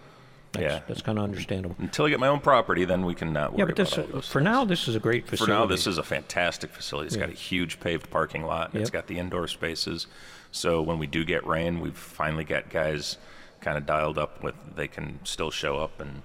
that's, 0.51 0.63
yeah. 0.63 0.79
that's 0.87 1.01
kind 1.01 1.17
of 1.17 1.23
understandable. 1.23 1.75
Until 1.79 2.05
I 2.05 2.09
get 2.09 2.19
my 2.19 2.27
own 2.27 2.41
property, 2.41 2.83
then 2.83 3.05
we 3.05 3.15
can 3.15 3.31
not 3.31 3.51
worry 3.53 3.59
Yeah, 3.59 3.65
but 3.65 3.75
this 3.77 3.93
about 3.97 4.25
for 4.25 4.39
things. 4.39 4.43
now, 4.43 4.65
this 4.65 4.87
is 4.89 4.95
a 4.95 4.99
great 4.99 5.25
facility. 5.27 5.53
For 5.53 5.57
now, 5.57 5.65
this 5.65 5.87
is 5.87 5.97
a 5.97 6.03
fantastic 6.03 6.71
facility. 6.71 7.07
It's 7.07 7.15
got 7.15 7.29
a 7.29 7.33
huge 7.33 7.79
paved 7.79 8.09
parking 8.09 8.43
lot. 8.43 8.73
And 8.73 8.81
It's 8.81 8.89
Yep. 8.89 8.93
got 8.93 9.07
the 9.07 9.19
indoor 9.19 9.47
spaces. 9.47 10.07
So 10.51 10.81
when 10.81 10.99
we 10.99 11.07
do 11.07 11.23
get 11.23 11.45
rain, 11.47 11.79
we've 11.79 11.97
finally 11.97 12.43
got 12.43 12.69
guys 12.69 13.17
kind 13.63 13.77
of 13.77 13.85
dialed 13.85 14.17
up 14.17 14.43
with 14.43 14.55
they 14.75 14.87
can 14.87 15.19
still 15.23 15.51
show 15.51 15.77
up 15.79 15.99
and 15.99 16.21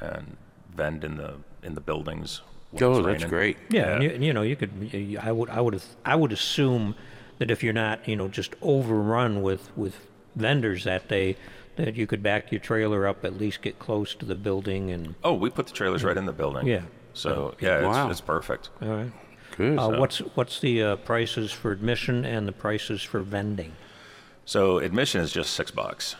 and 0.00 0.36
vend 0.74 1.02
in 1.04 1.16
the 1.16 1.34
in 1.62 1.74
the 1.74 1.80
buildings. 1.80 2.42
Oh, 2.80 2.94
that's 3.02 3.06
raining. 3.22 3.28
great. 3.28 3.56
Yeah, 3.70 3.94
and 3.94 4.02
you, 4.02 4.10
you 4.28 4.32
know, 4.32 4.42
you 4.42 4.56
could. 4.56 4.70
you- 4.92 4.98
you- 5.00 5.18
I 5.22 5.30
would. 5.32 5.48
I 5.50 5.60
would. 5.60 5.80
I 6.04 6.16
would 6.16 6.32
assume 6.32 6.94
that 7.38 7.50
if 7.50 7.62
you're 7.62 7.72
not, 7.72 8.06
you 8.08 8.16
know, 8.16 8.28
just 8.28 8.54
overrun 8.62 9.42
with 9.42 9.70
with 9.76 9.94
vendors 10.36 10.82
that 10.84 11.08
day, 11.08 11.36
that 11.76 11.94
you 11.94 12.06
could 12.06 12.22
back 12.22 12.50
your 12.50 12.60
trailer 12.60 13.06
up, 13.06 13.24
at 13.24 13.38
least 13.38 13.62
get 13.62 13.78
close 13.78 14.14
to 14.16 14.26
the 14.26 14.34
building, 14.34 14.90
and 14.90 15.14
Oh, 15.22 15.34
we 15.34 15.50
put 15.50 15.66
the 15.68 15.72
trailers 15.72 16.02
right 16.04 16.16
in 16.16 16.26
the 16.26 16.32
building. 16.32 16.66
yeah, 16.66 16.82
So 17.12 17.54
yeah, 17.60 17.78
it's, 17.78 17.86
Wow. 17.86 18.10
it's 18.10 18.20
perfect. 18.20 18.70
All 18.82 18.88
right. 18.88 19.12
Good. 19.56 19.78
Uh, 19.78 19.90
what's 20.00 20.18
what's 20.34 20.58
the 20.58 20.82
uh, 20.82 20.96
prices 20.96 21.52
for 21.52 21.70
admission 21.70 22.24
and 22.24 22.48
the 22.48 22.52
prices 22.52 23.02
for 23.04 23.20
vending? 23.20 23.72
So 24.44 24.78
admission 24.78 25.20
is 25.20 25.32
just 25.32 25.52
six 25.54 25.70
bucks, 25.70 26.16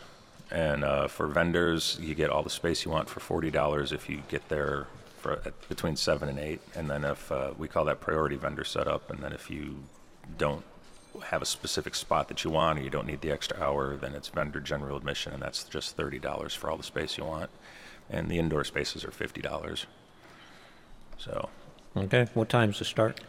and 0.55 0.85
uh, 0.85 1.07
for 1.09 1.27
vendors, 1.27 1.99
you 2.01 2.15
get 2.15 2.29
all 2.29 2.41
the 2.41 2.49
space 2.49 2.85
you 2.85 2.91
want 2.91 3.09
for 3.09 3.19
forty 3.19 3.51
dollars 3.51 3.91
if 3.91 4.09
you 4.09 4.23
get 4.29 4.47
there 4.47 4.87
for 5.17 5.41
at 5.45 5.67
between 5.67 5.97
seven 5.97 6.29
and 6.29 6.39
eight, 6.39 6.61
and 6.73 6.89
then 6.89 7.03
if 7.03 7.29
uh, 7.29 7.51
we 7.57 7.67
call 7.67 7.83
that 7.85 7.99
priority 7.99 8.37
vendor 8.37 8.63
setup, 8.63 9.11
and 9.11 9.19
then 9.21 9.33
if 9.33 9.51
you 9.51 9.83
don't 10.37 10.63
have 11.25 11.41
a 11.41 11.45
specific 11.45 11.93
spot 11.93 12.29
that 12.29 12.45
you 12.45 12.49
want 12.49 12.79
or 12.79 12.83
you 12.83 12.89
don't 12.89 13.05
need 13.05 13.19
the 13.19 13.31
extra 13.31 13.61
hour, 13.61 13.97
then 13.97 14.15
it's 14.15 14.29
vendor 14.29 14.61
general 14.61 14.95
admission, 14.95 15.33
and 15.33 15.41
that's 15.41 15.65
just 15.65 15.97
thirty 15.97 16.19
dollars 16.19 16.53
for 16.53 16.71
all 16.71 16.77
the 16.77 16.83
space 16.83 17.17
you 17.17 17.25
want, 17.25 17.49
and 18.09 18.29
the 18.29 18.39
indoor 18.39 18.63
spaces 18.63 19.03
are 19.03 19.11
fifty 19.11 19.41
dollars. 19.41 19.85
So 21.17 21.49
Okay. 21.97 22.27
What 22.33 22.47
time's 22.47 22.79
the 22.79 22.85
start? 22.85 23.19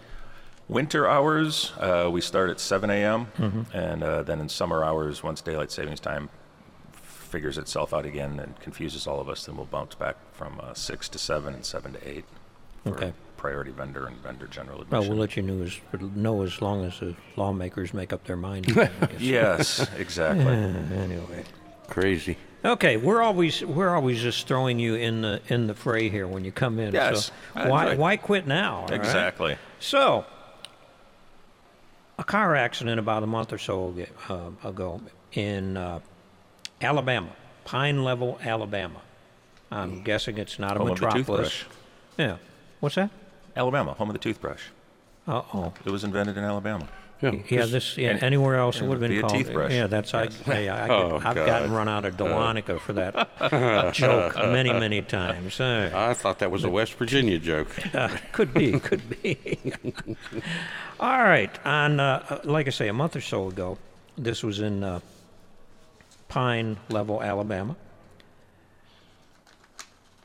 Winter 0.69 1.09
hours, 1.09 1.73
uh, 1.79 2.09
we 2.13 2.21
start 2.21 2.51
at 2.51 2.59
7 2.59 2.91
a.m. 2.91 3.27
Mm-hmm. 3.39 3.77
And 3.77 4.03
uh, 4.03 4.23
then 4.25 4.41
in 4.41 4.49
summer 4.49 4.83
hours, 4.83 5.23
once 5.23 5.41
daylight 5.41 5.71
savings 5.71 6.01
time 6.01 6.29
figures 7.27 7.59
itself 7.59 7.93
out 7.93 8.07
again 8.07 8.39
and 8.41 8.59
confuses 8.61 9.07
all 9.07 9.21
of 9.21 9.29
us, 9.29 9.45
then 9.45 9.57
we'll 9.57 9.67
bounce 9.67 9.95
back 9.95 10.17
from 10.33 10.61
uh, 10.63 10.73
6 10.75 11.09
to 11.11 11.19
7 11.19 11.53
and 11.55 11.65
7 11.65 11.93
to 11.95 12.09
8 12.09 12.25
for 12.85 12.91
Okay. 12.95 13.13
priority 13.37 13.71
vendor 13.73 14.07
and 14.07 14.17
vendor 14.19 14.47
general 14.47 14.85
Well, 14.91 15.03
we'll 15.03 15.19
let 15.19 15.37
you 15.37 15.43
know 15.43 15.63
as, 15.65 15.79
know 16.15 16.43
as 16.43 16.63
long 16.63 16.85
as 16.85 16.99
the 17.01 17.15
lawmakers 17.37 17.93
make 17.93 18.13
up 18.13 18.25
their 18.25 18.37
mind. 18.37 18.67
Yes, 19.19 19.87
exactly. 19.99 20.47
anyway. 20.97 21.45
Crazy. 21.89 22.37
Okay, 22.65 22.97
we're 22.97 23.23
always 23.23 23.63
we're 23.65 23.95
always 23.95 24.21
just 24.21 24.49
throwing 24.49 24.79
you 24.81 24.95
in 24.97 25.21
the 25.23 25.41
in 25.49 25.69
the 25.69 25.75
fray 25.75 26.09
here 26.09 26.27
when 26.27 26.45
you 26.45 26.51
come 26.51 26.81
in. 26.81 26.93
Yes, 26.95 27.27
So 27.55 27.69
why 27.71 27.91
enjoy- 27.91 28.01
why 28.03 28.17
quit 28.17 28.47
now? 28.47 28.77
all 28.79 28.83
right? 28.89 28.93
exactly. 28.95 29.57
So, 29.79 30.25
a 32.19 32.25
car 32.25 32.57
accident 32.57 32.99
about 32.99 33.23
a 33.23 33.27
month 33.27 33.53
or 33.53 33.59
so 33.59 33.95
uh, 34.29 34.51
ago 34.69 35.01
in 35.33 35.77
uh, 35.77 36.01
Alabama, 36.81 37.31
Pine 37.65 38.05
Level, 38.05 38.39
Alabama. 38.43 39.01
I'm 39.71 40.03
guessing 40.03 40.39
it's 40.39 40.59
not 40.59 40.77
a 40.77 40.79
Home 40.81 40.91
of 40.91 41.01
the 41.01 41.07
metropolis. 41.07 41.51
toothbrush. 41.51 41.65
Yeah. 42.19 42.37
What's 42.81 42.95
that? 42.97 43.11
Alabama, 43.57 43.95
home 43.95 44.11
of 44.11 44.15
the 44.15 44.19
toothbrush. 44.21 44.63
Uh 45.27 45.43
oh. 45.55 45.73
It 45.85 45.91
was 45.91 46.05
invented 46.05 46.37
in 46.37 46.45
Alabama. 46.45 46.87
Yeah. 47.23 47.33
Yeah, 47.49 47.65
this. 47.65 47.97
Yeah, 47.97 48.11
and- 48.11 48.23
anywhere 48.23 48.57
else 48.57 48.77
it 48.81 48.85
would 48.85 49.01
have 49.01 49.01
been 49.01 49.17
a 49.19 49.23
called. 49.23 49.33
teeth 49.33 49.51
brush. 49.53 49.73
Yeah, 49.73 49.87
that's 49.87 50.13
I. 50.13 50.29
I, 50.47 50.69
I 50.69 50.89
Oh, 50.91 51.17
I've 51.17 51.35
God. 51.35 51.47
gotten 51.47 51.73
run 51.73 51.89
out 51.89 52.05
of 52.05 52.17
Dahlonega 52.19 52.79
for 52.79 52.93
that 52.93 53.15
joke 53.95 54.37
many, 54.37 54.71
many 54.71 55.01
times. 55.01 55.59
Uh, 55.59 55.91
I 55.95 56.13
thought 56.13 56.41
that 56.41 56.51
was 56.51 56.63
a 56.65 56.69
West 56.71 56.93
Virginia 56.95 57.39
joke. 57.39 57.69
Uh, 57.95 58.15
could 58.33 58.53
be, 58.53 58.79
could 58.79 59.23
be. 59.23 59.57
All 61.01 61.23
right. 61.25 61.51
On, 61.67 61.99
uh, 61.99 62.25
uh, 62.29 62.39
like 62.45 62.67
I 62.67 62.71
say, 62.71 62.89
a 62.89 62.93
month 62.93 63.17
or 63.17 63.21
so 63.23 63.49
ago, 63.49 63.79
this 64.19 64.43
was 64.43 64.61
in 64.61 64.85
uh, 64.85 65.01
Pine 66.37 66.77
Level, 66.91 67.23
Alabama. 67.23 67.75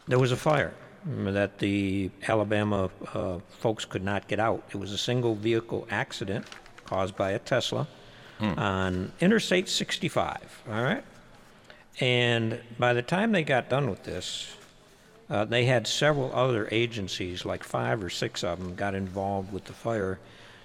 There 0.09 0.20
was 0.20 0.34
a 0.34 0.36
fire 0.36 0.74
that 1.05 1.59
the 1.59 2.12
Alabama 2.28 2.89
uh, 3.14 3.39
folks 3.47 3.86
could 3.86 4.03
not 4.03 4.28
get 4.28 4.38
out. 4.38 4.62
It 4.72 4.76
was 4.76 4.91
a 4.91 4.97
single 4.97 5.36
vehicle 5.36 5.88
accident 5.89 6.45
caused 6.84 7.16
by 7.16 7.32
a 7.32 7.39
Tesla 7.39 7.88
on 8.41 9.14
Interstate 9.22 9.70
65. 9.70 10.64
All 10.70 10.84
right. 10.84 11.05
And 12.01 12.59
by 12.78 12.91
the 12.91 13.03
time 13.03 13.32
they 13.32 13.43
got 13.43 13.70
done 13.70 13.89
with 13.89 14.03
this, 14.03 14.53
uh, 15.30 15.45
they 15.45 15.64
had 15.64 15.88
several 15.88 16.30
other 16.36 16.68
agencies, 16.74 17.45
like 17.45 17.64
five 17.64 18.03
or 18.03 18.09
six 18.09 18.43
of 18.43 18.59
them, 18.59 18.76
got 18.76 18.95
involved 18.95 19.53
with 19.53 19.64
the 19.64 19.74
fire 19.74 20.20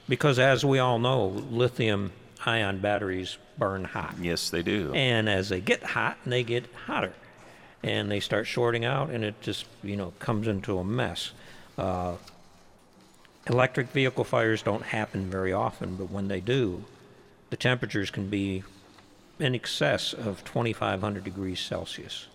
because, 0.09 0.41
as 0.41 0.65
we 0.65 0.81
all 0.81 0.99
know, 0.99 1.25
lithium 1.25 2.11
ion 2.45 2.79
batteries 2.79 3.39
burn 3.59 3.85
hot. 3.85 4.15
Yes, 4.21 4.51
they 4.51 4.63
do. 4.63 4.93
And 4.95 5.29
as 5.29 5.49
they 5.49 5.61
get 5.61 5.83
hot, 5.83 6.19
they 6.27 6.43
get 6.43 6.67
hotter. 6.87 7.13
And 7.83 8.11
they 8.11 8.21
start 8.21 8.47
shorting 8.47 8.85
out, 8.85 9.11
and 9.11 9.25
it 9.25 9.41
just, 9.41 9.67
you 9.83 9.97
know, 9.97 10.13
comes 10.19 10.49
into 10.49 10.79
a 10.79 10.85
mess. 10.85 11.33
Uh, 11.79 12.17
electric 13.49 13.89
vehicle 13.89 14.25
fires 14.25 14.63
don't 14.63 14.83
happen 14.83 15.31
very 15.31 15.53
often, 15.53 15.97
but 15.97 16.11
when 16.11 16.29
they 16.29 16.41
do, 16.41 16.85
the 17.51 17.57
temperatures 17.57 18.11
can 18.11 18.29
be 18.29 18.65
in 19.39 19.55
excess 19.55 20.13
of 20.13 20.45
2,500 20.45 21.23
degrees 21.23 21.61
Celsius. 21.61 22.27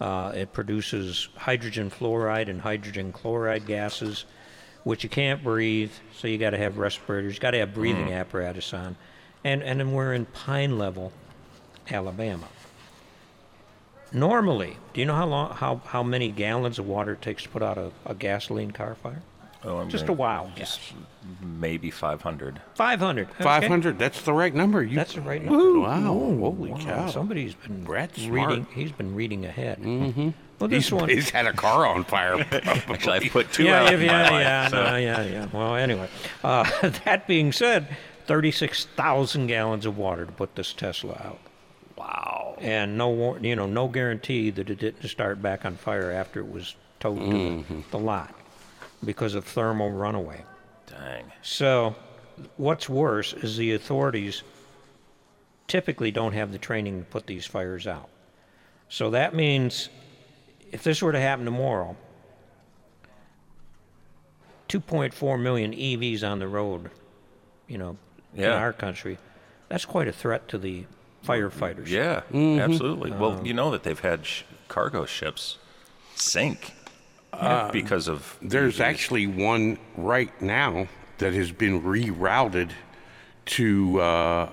Uh, 0.00 0.32
it 0.34 0.52
produces 0.52 1.28
hydrogen 1.36 1.90
fluoride 1.90 2.48
and 2.48 2.60
hydrogen 2.60 3.12
chloride 3.12 3.66
gases, 3.66 4.24
which 4.84 5.02
you 5.02 5.10
can't 5.10 5.42
breathe. 5.42 5.90
So 6.16 6.28
you 6.28 6.38
got 6.38 6.50
to 6.50 6.58
have 6.58 6.78
respirators. 6.78 7.34
You 7.34 7.40
got 7.40 7.50
to 7.50 7.58
have 7.58 7.74
breathing 7.74 8.12
apparatus 8.12 8.72
on, 8.72 8.96
and 9.44 9.62
and 9.62 9.94
we're 9.94 10.12
in 10.14 10.26
Pine 10.26 10.78
Level, 10.78 11.12
Alabama. 11.90 12.48
Normally, 14.12 14.78
do 14.94 15.00
you 15.00 15.06
know 15.06 15.14
how 15.14 15.26
long 15.26 15.50
how 15.54 15.80
how 15.86 16.02
many 16.02 16.30
gallons 16.30 16.78
of 16.78 16.86
water 16.86 17.12
it 17.12 17.22
takes 17.22 17.42
to 17.42 17.48
put 17.50 17.62
out 17.62 17.76
a, 17.76 17.90
a 18.06 18.14
gasoline 18.14 18.70
car 18.70 18.94
fire? 18.94 19.22
Oh, 19.64 19.78
I'm 19.78 19.88
Just 19.90 20.04
a 20.04 20.06
gonna- 20.08 20.20
wild 20.20 20.54
guess. 20.54 20.78
Maybe 21.42 21.90
500. 21.90 22.60
Five 22.74 23.00
hundred. 23.00 23.28
500. 23.40 23.98
That's 23.98 24.22
the 24.22 24.32
right 24.32 24.54
number. 24.54 24.82
You, 24.84 24.94
That's 24.94 25.14
the 25.14 25.20
right 25.20 25.44
number. 25.44 25.80
Wow. 25.80 26.00
Holy 26.00 26.70
Wow, 26.70 26.78
cow. 26.78 27.06
Somebody's 27.10 27.54
been 27.54 27.82
Brad's 27.84 28.28
reading. 28.28 28.64
smart. 28.64 28.72
He's 28.72 28.92
been 28.92 29.14
reading 29.16 29.44
ahead. 29.44 29.80
Mm-hmm. 29.82 30.30
Well, 30.60 30.68
this 30.68 30.84
He's, 30.84 30.92
one. 30.92 31.08
he's 31.08 31.30
had 31.30 31.46
a 31.46 31.52
car 31.52 31.86
on 31.86 32.04
fire. 32.04 32.38
Actually, 32.52 33.26
I've 33.26 33.32
put 33.32 33.52
two 33.52 33.64
yeah, 33.64 33.82
out 33.82 33.90
yeah, 33.90 33.94
in 33.94 34.00
my 34.00 34.04
yeah, 34.06 34.30
life, 34.30 34.42
yeah, 34.42 34.68
so- 34.68 34.82
no, 34.90 34.96
yeah, 34.96 35.22
yeah. 35.24 35.46
Well, 35.52 35.74
anyway, 35.74 36.08
uh, 36.44 36.88
that 37.04 37.26
being 37.26 37.52
said, 37.52 37.94
thirty-six 38.28 38.84
thousand 38.84 39.48
gallons 39.48 39.84
of 39.84 39.98
water 39.98 40.24
to 40.24 40.32
put 40.32 40.54
this 40.54 40.72
Tesla 40.72 41.14
out, 41.24 41.40
Wow. 41.96 42.56
and 42.60 42.96
no, 42.96 43.08
war- 43.08 43.38
you 43.40 43.56
know, 43.56 43.66
no 43.66 43.88
guarantee 43.88 44.50
that 44.50 44.70
it 44.70 44.78
didn't 44.78 45.08
start 45.08 45.42
back 45.42 45.64
on 45.64 45.74
fire 45.76 46.12
after 46.12 46.38
it 46.40 46.50
was 46.50 46.76
towed 47.00 47.18
to 47.18 47.24
the, 47.26 47.32
mm-hmm. 47.32 47.80
the 47.90 47.98
lot 47.98 48.32
because 49.04 49.34
of 49.34 49.44
thermal 49.44 49.90
runaway. 49.90 50.44
Dang. 50.86 51.24
So, 51.42 51.96
what's 52.56 52.88
worse 52.88 53.32
is 53.32 53.56
the 53.56 53.74
authorities 53.74 54.42
typically 55.66 56.10
don't 56.10 56.32
have 56.32 56.50
the 56.52 56.58
training 56.58 57.00
to 57.00 57.04
put 57.04 57.26
these 57.26 57.46
fires 57.46 57.86
out. 57.86 58.08
So 58.88 59.10
that 59.10 59.34
means 59.34 59.90
if 60.72 60.82
this 60.82 61.02
were 61.02 61.12
to 61.12 61.20
happen 61.20 61.44
tomorrow, 61.44 61.94
2.4 64.68 65.40
million 65.40 65.72
EVs 65.72 66.28
on 66.28 66.38
the 66.38 66.48
road, 66.48 66.90
you 67.66 67.78
know, 67.78 67.96
in 68.34 68.42
Yeah. 68.42 68.54
our 68.54 68.72
country, 68.72 69.18
that's 69.68 69.84
quite 69.84 70.08
a 70.08 70.12
threat 70.12 70.48
to 70.48 70.58
the 70.58 70.84
firefighters. 71.26 71.88
Yeah, 71.88 72.20
Mm-hmm. 72.32 72.60
absolutely. 72.60 73.12
Um, 73.12 73.18
well, 73.20 73.40
you 73.44 73.52
know 73.54 73.70
that 73.70 73.82
they've 73.82 73.98
had 73.98 74.24
sh- 74.26 74.42
cargo 74.68 75.04
ships 75.06 75.58
sink 76.14 76.72
Uh, 77.32 77.70
because 77.70 78.08
of 78.08 78.36
There's 78.42 78.76
EVs. 78.78 78.80
actually 78.84 79.26
one 79.26 79.78
right 79.96 80.32
now 80.42 80.88
that 81.18 81.32
has 81.34 81.52
been 81.52 81.82
rerouted 81.82 82.70
to 83.46 84.00
uh, 84.00 84.48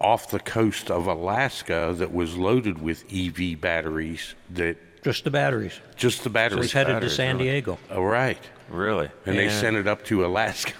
off 0.00 0.30
the 0.30 0.38
coast 0.40 0.90
of 0.90 1.06
Alaska 1.06 1.94
that 1.98 2.12
was 2.12 2.36
loaded 2.36 2.80
with 2.80 3.04
EV 3.12 3.60
batteries. 3.60 4.34
That 4.50 4.76
Just 5.02 5.24
the 5.24 5.30
batteries. 5.30 5.78
just 5.96 6.18
the 6.18 6.24
So 6.24 6.30
batteries. 6.30 6.64
it's 6.66 6.72
headed 6.72 6.88
to 6.88 6.94
batteries, 6.94 7.14
San 7.16 7.36
really. 7.38 7.50
Diego. 7.50 7.78
Oh, 7.90 8.02
right. 8.02 8.38
really. 8.68 9.10
And 9.26 9.36
they 9.38 9.48
sent 9.50 9.76
it 9.76 9.86
up 9.86 10.04
to 10.06 10.24
Alaska. 10.24 10.72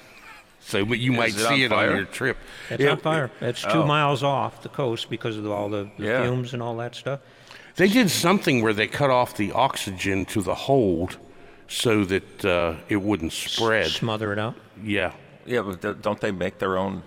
So 0.70 0.78
you 0.78 1.12
might 1.12 1.30
it 1.30 1.38
see 1.48 1.64
it 1.64 1.70
fire? 1.70 1.90
on 1.90 1.96
your 1.96 2.04
trip. 2.06 2.36
It's 2.70 2.82
It- 2.82 2.88
on 2.88 2.98
fire. 2.98 3.30
It's 3.40 3.62
two 3.62 3.82
oh. 3.82 3.86
miles 3.86 4.22
off 4.22 4.62
the 4.62 4.68
coast 4.68 5.10
because 5.10 5.36
of 5.36 5.50
all 5.50 5.68
the, 5.68 5.90
the 5.98 6.04
Yeah. 6.06 6.22
fumes 6.22 6.52
and 6.54 6.62
all 6.62 6.76
that 6.76 6.94
stuff. 6.94 7.20
They 7.76 7.88
did 7.88 8.10
something 8.10 8.62
where 8.62 8.72
they 8.72 8.86
cut 8.86 9.10
off 9.10 9.36
the 9.36 9.52
oxygen 9.52 10.24
to 10.26 10.42
the 10.42 10.54
hold 10.54 11.16
so 11.68 12.04
that 12.04 12.44
uh, 12.44 12.74
it 12.88 12.96
wouldn't 12.96 13.32
spread. 13.32 13.86
Smother 13.88 14.32
it 14.32 14.38
out. 14.38 14.54
Yeah. 14.82 15.12
Yeah, 15.46 15.62
but 15.62 16.02
don't 16.02 16.20
they 16.20 16.30
make 16.30 16.58
their 16.58 16.76
own? 16.78 17.02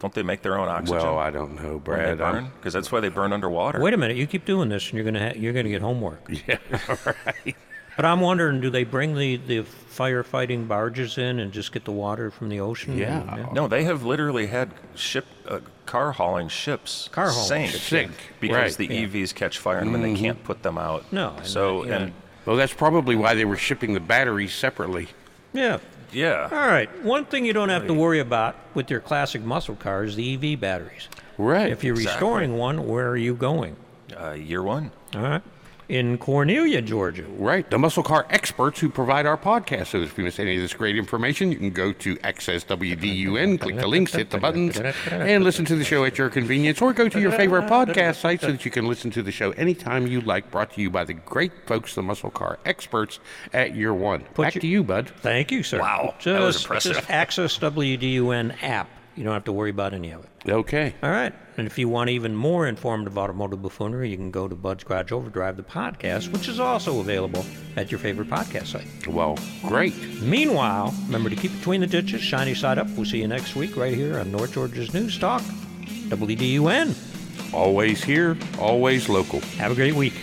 Don't 0.00 0.14
they 0.14 0.22
make 0.22 0.42
their 0.42 0.56
own 0.56 0.68
oxygen? 0.68 0.96
Well, 1.02 1.18
I 1.18 1.30
don't 1.30 1.56
know, 1.56 1.80
when 1.84 1.98
they 1.98 2.14
Brad. 2.14 2.18
Burn? 2.18 2.52
Because 2.56 2.72
that's 2.72 2.92
why 2.92 3.00
they 3.00 3.08
burn 3.08 3.32
underwater. 3.32 3.80
Wait 3.80 3.94
a 3.94 3.96
minute, 3.96 4.16
you 4.16 4.28
keep 4.28 4.44
doing 4.44 4.68
this, 4.68 4.84
and 4.90 4.94
you're 4.94 5.04
gonna 5.04 5.30
ha- 5.30 5.34
you're 5.36 5.52
gonna 5.52 5.68
get 5.70 5.82
homework. 5.82 6.20
Yeah, 6.46 6.58
right. 7.04 7.56
But 7.98 8.04
I'm 8.04 8.20
wondering, 8.20 8.60
do 8.60 8.70
they 8.70 8.84
bring 8.84 9.16
the, 9.16 9.38
the 9.38 9.62
firefighting 9.62 10.68
barges 10.68 11.18
in 11.18 11.40
and 11.40 11.50
just 11.50 11.72
get 11.72 11.84
the 11.84 11.90
water 11.90 12.30
from 12.30 12.48
the 12.48 12.60
ocean? 12.60 12.96
Yeah. 12.96 13.48
No, 13.52 13.66
they 13.66 13.82
have 13.82 14.04
literally 14.04 14.46
had 14.46 14.70
ship 14.94 15.26
uh, 15.48 15.58
car 15.84 16.12
hauling 16.12 16.46
ships 16.46 17.08
Car 17.10 17.28
hauling 17.28 17.48
sink, 17.48 17.70
ships, 17.72 17.82
Sink, 17.82 18.12
because 18.38 18.78
right. 18.78 18.88
the 18.88 18.94
Yeah. 18.94 19.06
EVs 19.08 19.34
catch 19.34 19.58
fire 19.58 19.78
and 19.78 19.92
then 19.92 20.02
they 20.02 20.14
can't 20.14 20.44
put 20.44 20.62
them 20.62 20.78
out. 20.78 21.12
No, 21.12 21.34
and, 21.38 21.44
So 21.44 21.84
yeah. 21.86 21.96
and 21.96 22.12
Well, 22.46 22.54
that's 22.54 22.72
probably 22.72 23.16
why 23.16 23.34
they 23.34 23.44
were 23.44 23.56
shipping 23.56 23.94
the 23.94 24.00
batteries 24.00 24.54
separately. 24.54 25.08
Yeah. 25.52 25.78
yeah, 26.12 26.48
All 26.52 26.68
right. 26.68 26.88
One 27.04 27.24
thing 27.24 27.44
you 27.44 27.52
don't 27.52 27.70
have 27.70 27.88
to 27.88 27.94
worry 27.94 28.20
about 28.20 28.54
with 28.74 28.92
your 28.92 29.00
classic 29.00 29.42
muscle 29.42 29.74
car 29.74 30.04
is 30.04 30.14
the 30.14 30.34
EV 30.34 30.60
batteries. 30.60 31.08
Right. 31.36 31.72
If 31.72 31.82
you're 31.82 31.96
Exactly. 31.96 32.28
restoring 32.28 32.56
one, 32.58 32.86
where 32.86 33.08
are 33.08 33.16
you 33.16 33.34
going? 33.34 33.74
uh, 34.16 34.34
year 34.34 34.62
one. 34.62 34.92
All 35.16 35.22
right. 35.22 35.42
In 35.88 36.18
Cornelia, 36.18 36.82
Georgia. 36.82 37.24
Right, 37.38 37.68
the 37.70 37.78
muscle 37.78 38.02
car 38.02 38.26
experts 38.28 38.78
who 38.78 38.90
provide 38.90 39.24
our 39.24 39.38
podcast. 39.38 39.86
So 39.86 40.02
if 40.02 40.18
you 40.18 40.24
miss 40.24 40.38
any 40.38 40.56
of 40.56 40.60
this 40.60 40.74
great 40.74 40.98
information, 40.98 41.50
you 41.50 41.56
can 41.56 41.70
go 41.70 41.92
to 41.94 42.16
AccessWDUN, 42.16 43.58
click 43.58 43.76
the 43.76 43.86
links, 43.88 44.12
hit 44.12 44.28
the 44.28 44.36
buttons, 44.36 44.78
and 45.10 45.44
listen 45.44 45.64
to 45.64 45.76
the 45.76 45.84
show 45.84 46.04
at 46.04 46.18
your 46.18 46.28
convenience, 46.28 46.82
or 46.82 46.92
go 46.92 47.08
to 47.08 47.18
your 47.18 47.32
favorite 47.32 47.70
podcast 47.70 48.16
site 48.16 48.42
so 48.42 48.52
that 48.52 48.66
you 48.66 48.70
can 48.70 48.86
listen 48.86 49.10
to 49.12 49.22
the 49.22 49.32
show 49.32 49.52
anytime 49.52 50.06
you 50.06 50.20
like. 50.20 50.50
Brought 50.50 50.74
to 50.74 50.82
you 50.82 50.90
by 50.90 51.04
the 51.04 51.14
great 51.14 51.52
folks, 51.66 51.94
the 51.94 52.02
muscle 52.02 52.30
car 52.30 52.58
experts 52.66 53.18
at 53.54 53.74
Year 53.74 53.94
One. 53.94 54.24
Back 54.36 54.56
you- 54.56 54.60
to 54.60 54.66
you, 54.66 54.84
bud. 54.84 55.08
Thank 55.22 55.50
you, 55.50 55.62
sir. 55.62 55.80
Wow, 55.80 56.14
just, 56.18 56.24
that 56.24 56.40
was 56.40 56.62
impressive. 56.62 56.96
Just 56.96 57.10
access 57.10 57.58
WDUN 57.58 58.62
app. 58.62 58.90
You 59.18 59.24
don't 59.24 59.32
have 59.32 59.46
to 59.46 59.52
worry 59.52 59.70
about 59.70 59.94
any 59.94 60.12
of 60.12 60.24
it. 60.24 60.48
Okay. 60.48 60.94
All 61.02 61.10
right. 61.10 61.34
And 61.56 61.66
if 61.66 61.76
you 61.76 61.88
want 61.88 62.08
even 62.08 62.36
more 62.36 62.68
informative 62.68 63.18
automotive 63.18 63.60
buffoonery, 63.60 64.10
you 64.10 64.16
can 64.16 64.30
go 64.30 64.46
to 64.46 64.54
Bud's 64.54 64.84
Garage 64.84 65.10
Overdrive, 65.10 65.56
the 65.56 65.64
podcast, 65.64 66.32
which 66.32 66.46
is 66.46 66.60
also 66.60 67.00
available 67.00 67.44
at 67.74 67.90
your 67.90 67.98
favorite 67.98 68.30
podcast 68.30 68.66
site. 68.66 69.08
Well, 69.08 69.36
great. 69.62 69.96
Meanwhile, 70.22 70.94
remember 71.06 71.30
to 71.30 71.34
keep 71.34 71.50
between 71.50 71.80
the 71.80 71.88
ditches, 71.88 72.20
shiny 72.20 72.54
side 72.54 72.78
up. 72.78 72.88
We'll 72.90 73.06
see 73.06 73.18
you 73.18 73.26
next 73.26 73.56
week 73.56 73.76
right 73.76 73.92
here 73.92 74.20
on 74.20 74.30
North 74.30 74.52
Georgia's 74.52 74.94
News 74.94 75.18
Talk, 75.18 75.42
WDUN. 75.42 76.94
Always 77.52 78.04
here, 78.04 78.38
always 78.60 79.08
local. 79.08 79.40
Have 79.58 79.72
a 79.72 79.74
great 79.74 79.96
week. 79.96 80.14